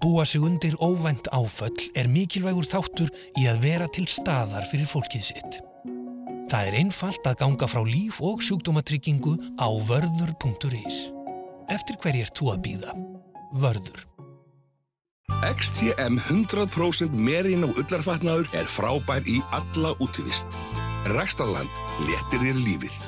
Búa 0.00 0.24
sig 0.24 0.40
undir 0.40 0.74
óvænt 0.80 1.28
áföll 1.32 1.90
er 1.94 2.08
mikilvægur 2.08 2.64
þáttur 2.64 3.10
í 3.36 3.46
að 3.50 3.60
vera 3.64 3.88
til 3.92 4.06
staðar 4.08 4.64
fyrir 4.70 4.88
fólkið 4.88 5.24
sitt. 5.28 5.60
Það 6.50 6.66
er 6.66 6.76
einfalt 6.80 7.26
að 7.30 7.38
ganga 7.44 7.68
frá 7.70 7.82
líf 7.86 8.18
og 8.24 8.42
sjúkdómatryggingu 8.42 9.36
á 9.60 9.68
vörður.is. 9.86 11.12
Eftir 11.70 12.00
hverju 12.02 12.24
ert 12.26 12.40
þú 12.40 12.48
að 12.54 12.62
býða? 12.64 12.96
Vörður. 13.60 14.06
XTM 15.46 16.18
100% 16.18 17.14
merin 17.14 17.62
og 17.68 17.78
ullarfatnaður 17.80 18.50
er 18.58 18.66
frábær 18.68 19.24
í 19.30 19.38
alla 19.54 19.94
útivist. 20.02 20.58
Rækstarland 21.08 21.80
léttir 22.08 22.42
þér 22.42 22.60
lífið. 22.66 22.98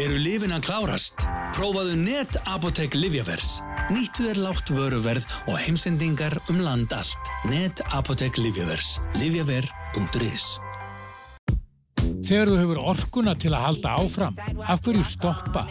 Eru 0.00 0.20
lifin 0.22 0.54
að 0.54 0.68
klárast? 0.68 1.24
Prófaðu 1.56 1.96
net 1.98 2.36
Apotek 2.46 2.94
Livjavers. 2.94 3.58
Nýttu 3.90 4.28
þér 4.28 4.38
lágt 4.44 4.70
vöruverð 4.70 5.24
og 5.50 5.56
heimsendingar 5.58 6.36
um 6.52 6.60
land 6.62 6.92
allt. 6.94 7.30
Net 7.50 7.80
Apotek 7.90 8.38
Livjavers. 8.38 8.98
Livjaver.is 9.18 10.44
Þegar 12.20 12.52
þú 12.52 12.58
hefur 12.60 12.80
orkuna 12.92 13.34
til 13.34 13.50
að 13.56 13.64
halda 13.64 13.94
áfram, 13.98 14.36
af 14.62 14.84
hverju 14.84 15.02
stoppa? 15.08 15.64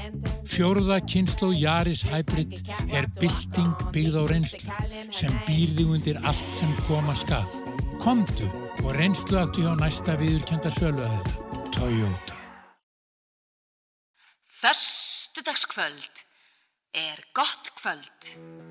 Fjórða 0.49 0.97
kynslu 1.07 1.53
Jaris 1.55 2.03
Hybrid 2.09 2.57
er 2.91 3.07
bylting 3.21 3.85
byggð 3.95 4.19
á 4.19 4.23
reynslu 4.33 4.77
sem 5.15 5.39
býrði 5.47 5.87
undir 5.87 6.19
allt 6.19 6.51
sem 6.59 6.73
koma 6.89 7.15
skal. 7.15 7.47
Komdu 8.03 8.49
og 8.83 8.91
reynslu 8.99 9.39
áttu 9.39 9.63
hjá 9.63 9.71
næsta 9.79 10.19
viðurkenda 10.19 10.73
söluöðla. 10.75 11.37
Toyota. 11.71 12.35
Föstudagskvöld 14.59 16.18
er 16.91 17.23
gott 17.31 17.73
kvöld. 17.73 18.68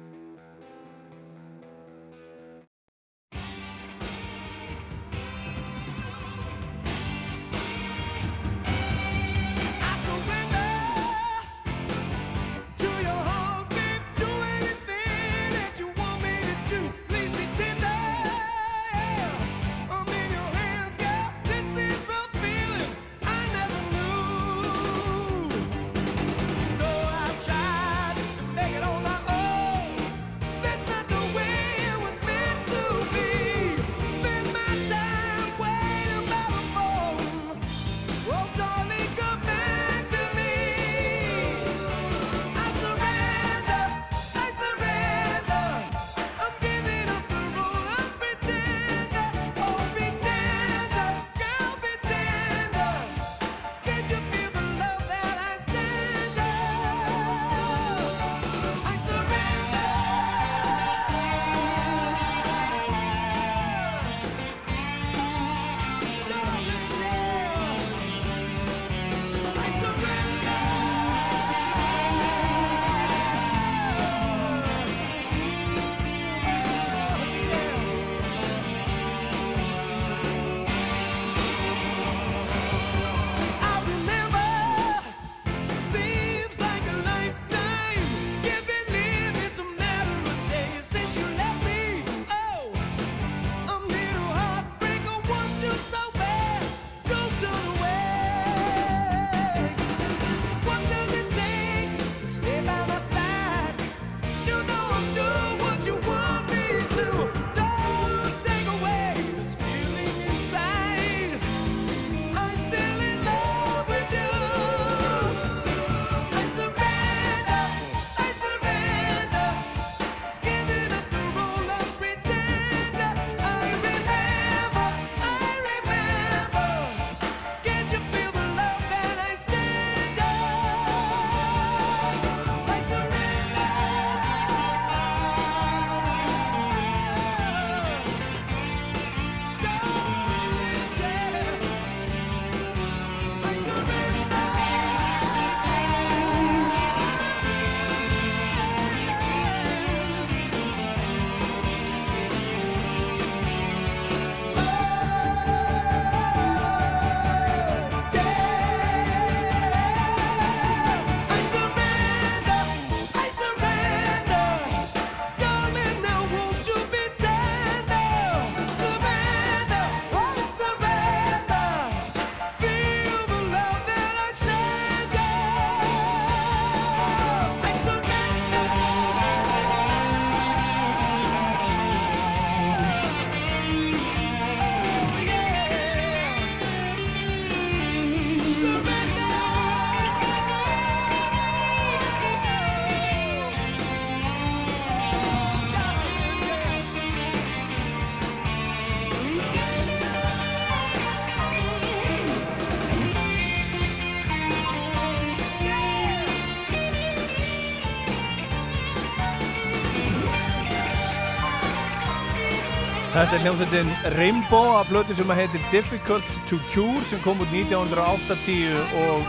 Þetta 213.28 213.36
er 213.36 213.42
hljómsveitin 213.44 213.88
Rainbow 214.14 214.70
af 214.78 214.88
blötu 214.88 215.12
sem 215.12 215.28
að 215.28 215.42
heitir 215.42 215.64
Difficult 215.68 216.28
to 216.48 216.56
Cure 216.72 217.02
sem 217.10 217.18
kom 217.20 217.42
út 217.44 217.50
1980 217.52 218.78
og 219.02 219.26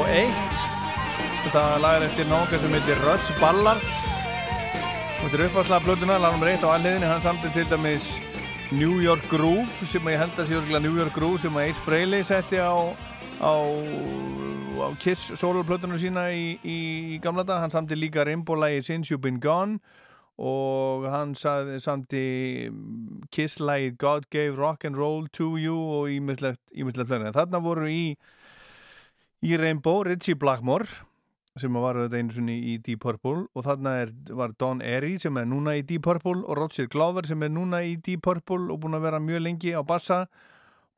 og 0.00 0.06
eitt. 0.08 0.62
Þetta 1.42 1.64
lag 1.84 1.98
er 1.98 2.06
eftir 2.06 2.30
nákvæm 2.30 2.62
sem 2.62 2.76
heitir 2.78 3.02
Russ 3.04 3.28
Ballard. 3.36 3.84
Þetta 5.18 5.36
er 5.36 5.44
uppáðslega 5.50 5.82
blötuna, 5.84 6.16
lag 6.24 6.38
nr. 6.38 6.54
1 6.54 6.64
á 6.64 6.68
alliðinni 6.78 7.10
hann 7.10 7.20
samti 7.26 7.52
til 7.52 7.68
dæmis 7.68 8.08
New 8.72 8.96
York 9.04 9.28
Groove 9.28 9.68
sem 9.84 10.08
ég 10.08 10.16
held 10.24 10.40
að 10.40 10.48
sé 10.48 10.56
örgulega 10.56 10.84
New 10.86 10.96
York 10.96 11.12
Groove 11.20 11.42
sem 11.44 11.60
að 11.60 11.68
Ace 11.68 11.84
Frehley 11.84 12.24
setti 12.24 12.64
á, 12.64 12.72
á 13.44 13.54
á 14.80 14.88
Kiss 15.04 15.36
soloplötunum 15.36 16.00
sína 16.00 16.30
í, 16.32 16.56
í, 16.64 16.80
í 17.12 17.20
gamla 17.20 17.44
dag, 17.44 17.60
hann 17.60 17.76
samti 17.76 18.00
líka 18.00 18.24
Rainbow-lægi 18.24 18.88
Since 18.88 19.12
You've 19.12 19.28
Been 19.28 19.36
Gone 19.44 19.76
og 20.36 20.75
hann 21.10 21.34
sagði, 21.38 21.80
samti 21.84 22.22
Kiss-lægið 23.34 23.98
God 24.00 24.30
Gave 24.32 24.56
Rock 24.56 24.86
and 24.88 24.96
Roll 24.96 25.26
to 25.36 25.56
You 25.60 25.76
og 25.98 26.08
ímislegt 26.12 26.72
fleiri. 26.72 27.34
Þarna 27.36 27.60
voru 27.64 27.90
í 27.90 28.16
í 29.46 29.58
Rainbow 29.60 30.02
Richie 30.06 30.38
Blackmore 30.38 30.88
sem 31.56 31.72
var 31.80 31.96
þetta 31.96 32.18
einu 32.20 32.34
sinni 32.36 32.56
í 32.72 32.76
Deep 32.84 33.00
Purple. 33.04 33.46
Og 33.56 33.64
þarna 33.64 33.94
er, 34.02 34.12
var 34.36 34.52
Don 34.60 34.82
Airey 34.84 35.20
sem 35.20 35.36
er 35.40 35.46
núna 35.48 35.76
í 35.78 35.84
Deep 35.86 36.04
Purple. 36.04 36.42
Og 36.44 36.58
Roger 36.58 36.88
Glover 36.92 37.28
sem 37.28 37.42
er 37.42 37.52
núna 37.52 37.80
í 37.84 37.96
Deep 37.96 38.24
Purple 38.26 38.68
og 38.72 38.82
búin 38.82 38.98
að 38.98 39.06
vera 39.08 39.22
mjög 39.22 39.44
lengi 39.46 39.72
á 39.72 39.80
bassa. 39.86 40.26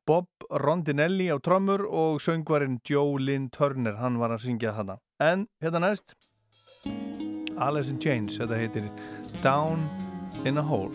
Bob 0.09 0.27
Rondinelli 0.49 1.29
á 1.29 1.37
trommur 1.37 1.85
og 1.85 2.17
söngvarinn 2.23 2.79
Joe 2.87 3.19
Lynn 3.21 3.51
Turner 3.53 3.99
hann 4.01 4.17
var 4.19 4.33
að 4.33 4.47
syngja 4.47 4.73
þarna. 4.73 4.97
En 5.21 5.47
hérna 5.61 5.83
næst. 5.85 6.15
Alice 7.59 7.91
in 7.91 7.99
Chains, 7.99 8.39
þetta 8.39 8.55
heitir 8.55 8.85
Down 9.41 9.89
in 10.45 10.57
a 10.57 10.61
Hole 10.61 10.91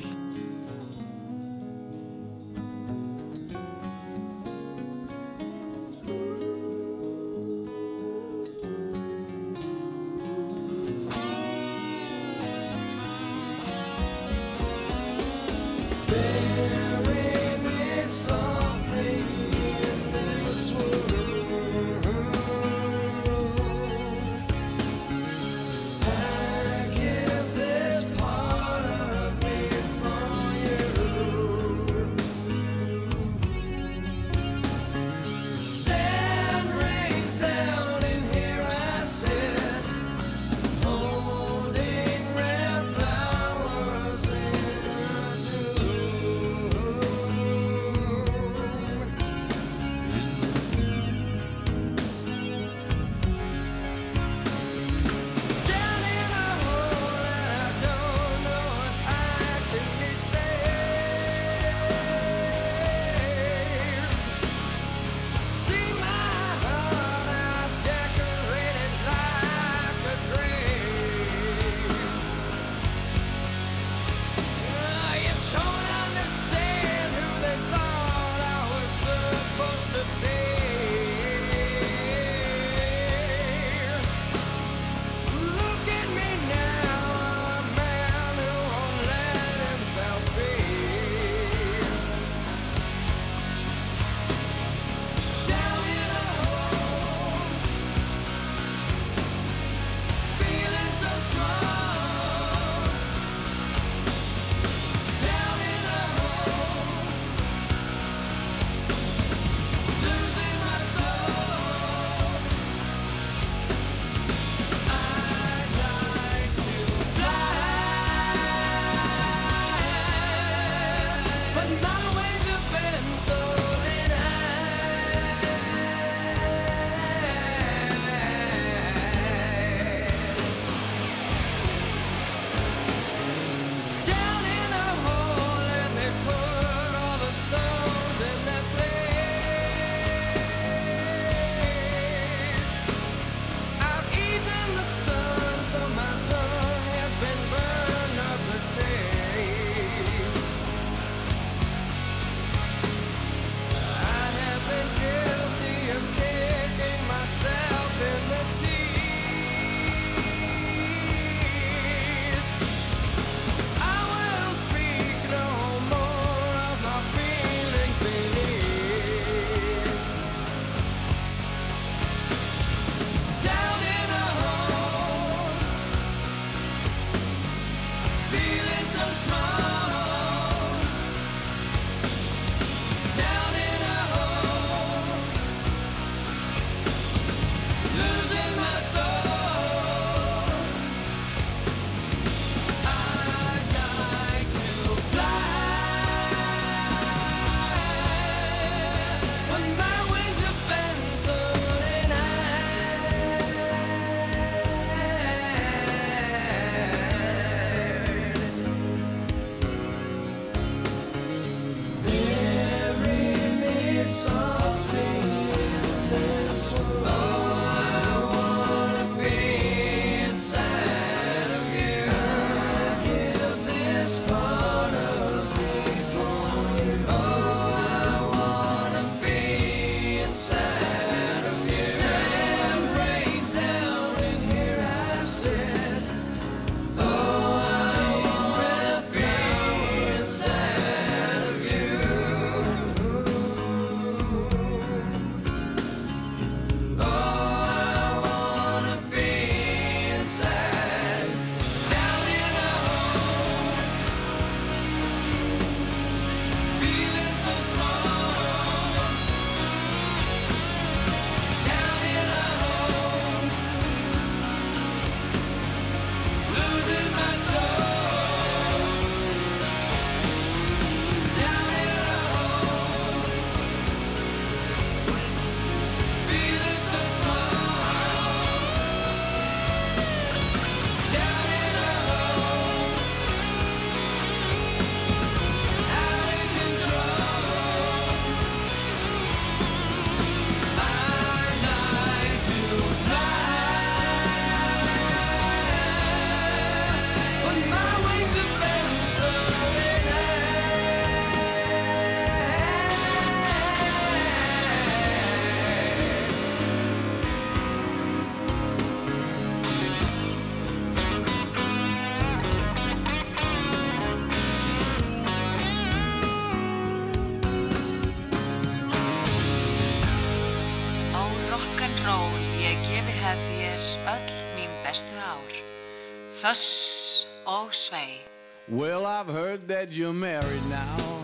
Well, 328.68 329.06
I've 329.06 329.28
heard 329.28 329.66
that 329.68 329.92
you're 329.92 330.12
married 330.12 330.66
now. 330.68 331.22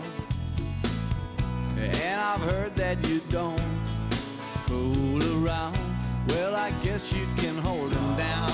And 1.77 2.19
I've 2.19 2.41
heard 2.41 2.75
that 2.77 3.07
you 3.07 3.21
don't 3.29 3.61
fool 4.65 5.21
around. 5.45 5.77
Well, 6.27 6.55
I 6.55 6.71
guess 6.81 7.13
you 7.13 7.27
can 7.37 7.55
hold 7.55 7.91
him 7.93 8.17
down. 8.17 8.49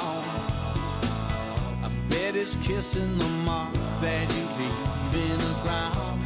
I 1.86 1.90
bet 2.10 2.36
it's 2.36 2.58
kissing 2.58 3.18
the 3.18 3.30
marks 3.46 4.00
that 4.02 4.30
you 4.36 4.44
leave 4.60 5.32
in 5.32 5.38
the 5.38 5.56
ground. 5.64 6.22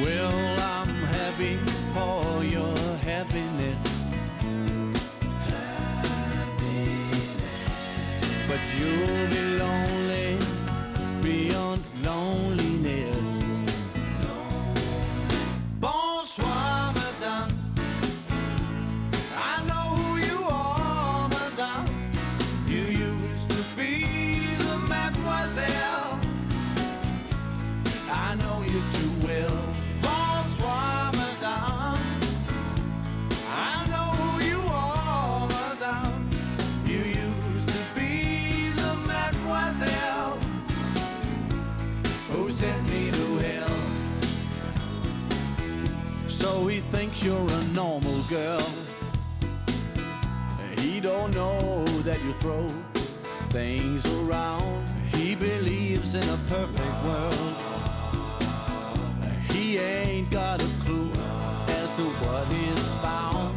Well, 0.00 0.60
I'm 0.78 0.94
happy 1.18 1.58
for 1.94 2.44
your 2.44 2.79
you'll 8.78 9.28
be 9.28 9.40
lonely 9.58 9.99
you're 47.22 47.50
a 47.50 47.64
normal 47.74 48.22
girl. 48.30 48.66
He 50.78 51.00
don't 51.00 51.34
know 51.34 51.84
that 52.02 52.22
you 52.22 52.32
throw 52.34 52.68
things 53.50 54.06
around. 54.06 54.88
He 55.14 55.34
believes 55.34 56.14
in 56.14 56.26
a 56.28 56.38
perfect 56.48 57.04
world. 57.04 57.54
He 59.50 59.76
ain't 59.78 60.30
got 60.30 60.62
a 60.62 60.68
clue 60.84 61.10
as 61.68 61.90
to 61.92 62.04
what 62.22 62.50
is 62.52 62.86
found. 63.02 63.54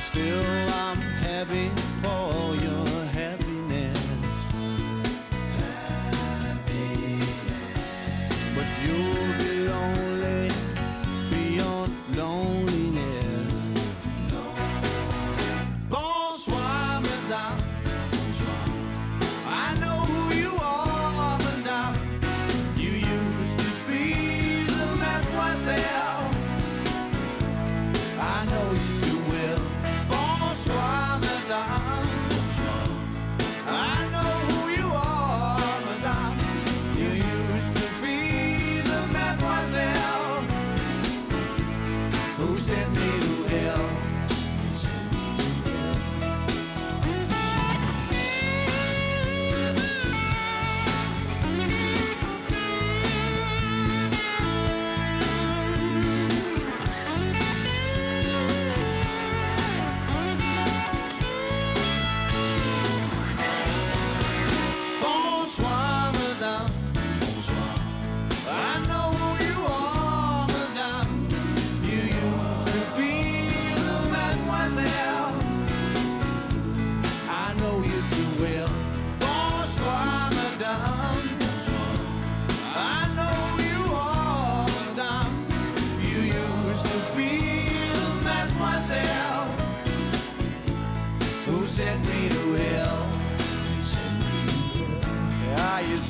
Still, 0.00 0.44
I'm 0.72 0.96
happy 1.22 1.83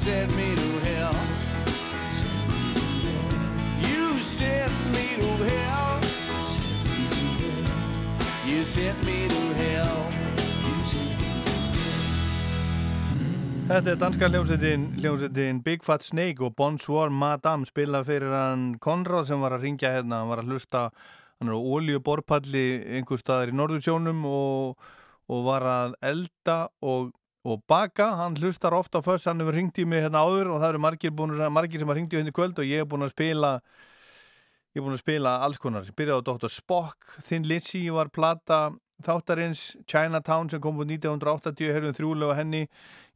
sent 0.04 0.36
me 0.36 0.54
to 0.54 0.70
hell. 0.84 1.16
You 3.88 4.20
sent 4.20 4.74
me 4.92 5.06
to 5.16 5.30
hell. 5.48 6.00
You 8.44 8.62
sent 8.64 8.98
me 9.06 9.28
to 9.32 9.42
hell. 9.60 10.02
Þetta 13.64 13.94
er 13.94 13.96
danska 13.96 14.28
hljómsveitin, 14.28 15.62
Big 15.64 15.80
Fat 15.82 16.04
Snake 16.04 16.44
og 16.44 16.52
Bonsoir 16.56 17.08
Madame 17.08 17.64
spila 17.64 18.04
fyrir 18.04 18.28
hann 18.28 18.74
Konrad 18.76 19.24
sem 19.24 19.40
var 19.40 19.56
að 19.56 19.64
ringja 19.64 19.94
hérna, 19.94 20.20
hann 20.20 20.28
var 20.28 20.44
að 20.44 20.52
hlusta 20.52 20.90
hann 21.40 21.48
er 21.48 21.56
á 21.56 21.60
oljuborpalli 21.78 22.66
einhver 22.98 23.24
staðar 23.24 23.54
í 23.54 23.56
Norðursjónum 23.56 24.20
og, 24.28 24.76
og 25.32 25.46
var 25.48 25.64
að 25.64 25.96
elda 26.12 26.58
og, 26.84 27.14
og 27.44 27.60
baka, 27.68 28.14
hann 28.16 28.38
hlustar 28.40 28.72
ofta 28.72 29.02
föss, 29.04 29.26
hann 29.28 29.42
hefur 29.42 29.58
ringt 29.58 29.78
í 29.78 29.84
mig 29.88 30.00
hérna 30.04 30.22
áður 30.24 30.54
og 30.54 30.62
það 30.62 30.70
eru 30.70 30.80
margir, 30.80 31.12
búin, 31.12 31.36
margir 31.52 31.82
sem 31.82 31.90
har 31.90 31.98
ringt 32.00 32.14
í 32.14 32.16
hérna 32.16 32.32
í 32.32 32.36
kvöld 32.36 32.60
og 32.60 32.70
ég 32.70 32.80
hef 32.80 32.88
búin 32.88 33.04
að 33.04 33.12
spila 33.12 33.50
ég 34.72 34.80
hef 34.80 34.86
búin 34.86 34.96
að 34.96 35.02
spila 35.04 35.34
alls 35.44 35.60
konar, 35.60 35.84
ég 35.84 35.98
byrjaði 35.98 36.24
á 36.24 36.28
Dr. 36.30 36.52
Spock 36.52 37.18
Thin 37.28 37.44
Lizzy 37.48 37.84
var 37.92 38.08
plata 38.08 38.62
þáttarins 39.04 39.74
Chinatown 39.90 40.48
sem 40.48 40.62
kom 40.64 40.80
úr 40.80 40.88
1980 40.88 41.74
herðum 41.74 41.96
þrjúlega 41.98 42.38
henni 42.40 42.62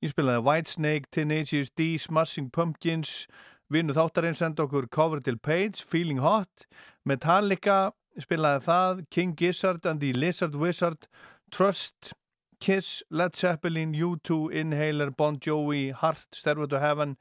ég 0.05 0.13
spilaði 0.13 0.45
Whitesnake, 0.45 1.09
Tenacious 1.15 1.73
D 1.73 1.95
Smashing 2.03 2.53
Pumpkins 2.53 3.25
vinnu 3.73 3.97
þáttarins 3.97 4.43
senda 4.43 4.67
okkur 4.67 4.91
Coverdale 4.93 5.41
Page 5.41 5.81
Feeling 5.81 6.21
Hot, 6.25 6.69
Metallica 7.09 7.95
spilaði 8.21 8.65
það, 8.67 9.03
King 9.15 9.37
Gizzard 9.39 9.87
and 9.87 10.03
the 10.05 10.13
Lizard 10.13 10.57
Wizard 10.59 11.09
Trust, 11.55 12.13
Kiss, 12.61 13.03
Led 13.11 13.37
Zeppelin 13.37 13.95
U2, 13.95 14.53
Inhaler, 14.53 15.11
Bon 15.11 15.39
Jovi 15.39 15.93
Heart, 15.93 16.29
Stairway 16.35 16.67
to 16.67 16.81
Heaven 16.81 17.17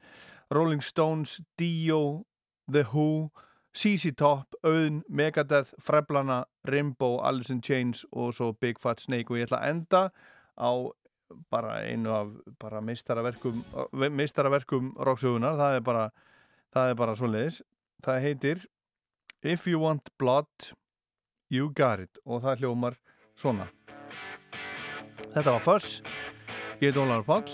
Rolling 0.50 0.80
Stones, 0.80 1.40
Dio 1.56 2.26
The 2.66 2.84
Who 2.84 3.30
CC 3.74 4.16
Top, 4.16 4.54
Auðn, 4.64 5.02
Megadeth, 5.08 5.74
Freblana, 5.80 6.44
Rimbo, 6.66 7.20
Alice 7.24 7.50
in 7.50 7.60
Chains 7.62 8.04
og 8.12 8.34
svo 8.34 8.52
Big 8.52 8.80
Fat 8.80 9.00
Snake. 9.00 9.30
Og 9.30 9.38
ég 9.38 9.46
ætla 9.46 9.60
að 9.62 9.70
enda 9.70 10.02
á 10.58 10.70
bara 11.52 11.78
einu 11.84 12.12
af 12.16 12.32
bara 12.58 12.80
meistaraverkum 12.80 13.62
meistaraverkum 13.92 14.94
rocksögunar, 14.96 15.58
það 15.60 15.76
er 15.76 15.86
bara 15.86 16.10
bara 16.96 17.16
svoleiðis, 17.16 17.62
það 18.02 18.22
heitir 18.24 18.66
If 19.42 19.68
You 19.68 19.80
Want 19.80 20.10
Blood 20.18 20.72
You 21.50 21.70
Got 21.70 22.00
It. 22.08 22.18
Og 22.26 22.42
það 22.42 22.64
hljómar 22.64 22.98
svona 23.36 23.68
Þetta 25.34 25.54
var 25.54 25.64
Fuss 25.64 25.98
ég 26.78 26.92
heit 26.92 27.00
Ólar 27.00 27.24
Pall 27.26 27.44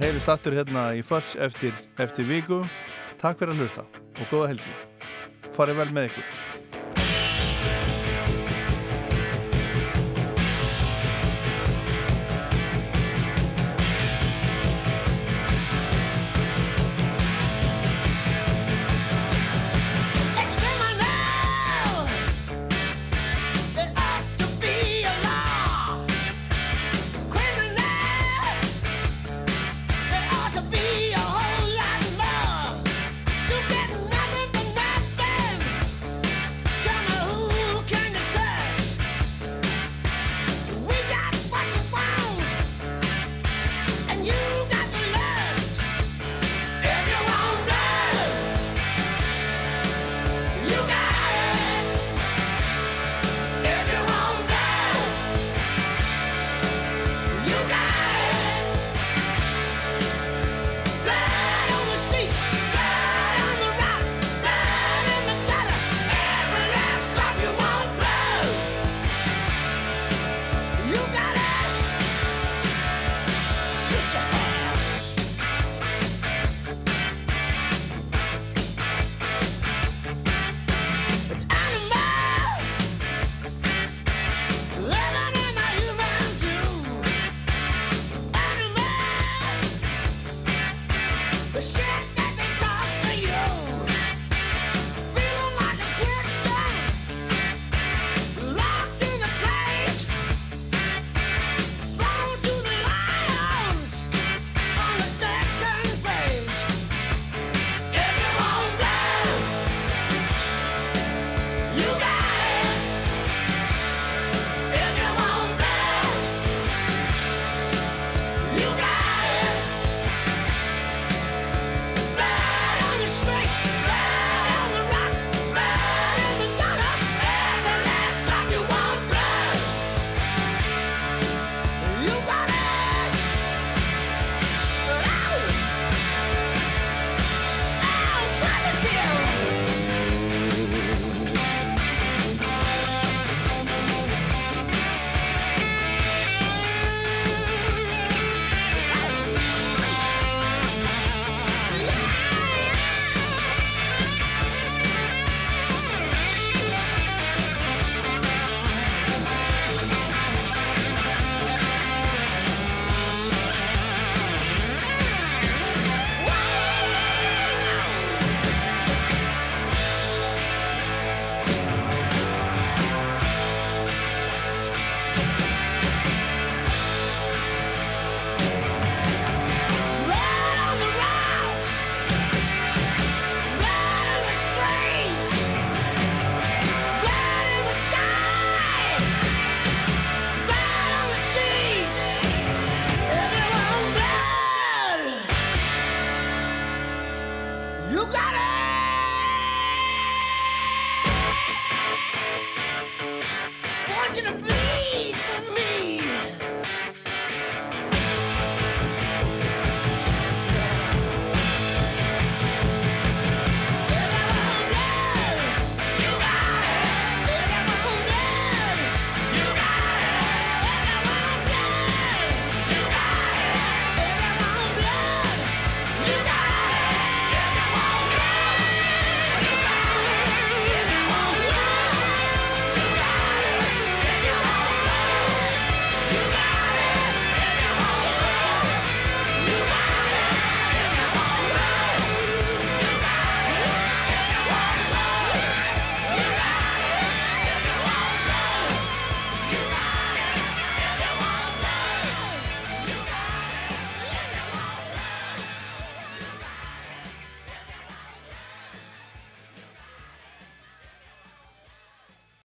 heyrist 0.00 0.28
aftur 0.28 0.56
hérna 0.56 0.90
í 0.98 1.04
Fuss 1.06 1.36
eftir, 1.40 1.72
eftir 2.02 2.26
viku 2.28 2.64
Takk 3.24 3.38
fyrir 3.40 3.54
að 3.54 3.60
hlusta 3.62 3.82
og 4.20 4.26
góða 4.28 4.50
helgi. 4.50 4.72
Farið 5.54 5.78
vel 5.80 5.92
með 5.96 6.10
ykkur. 6.10 6.32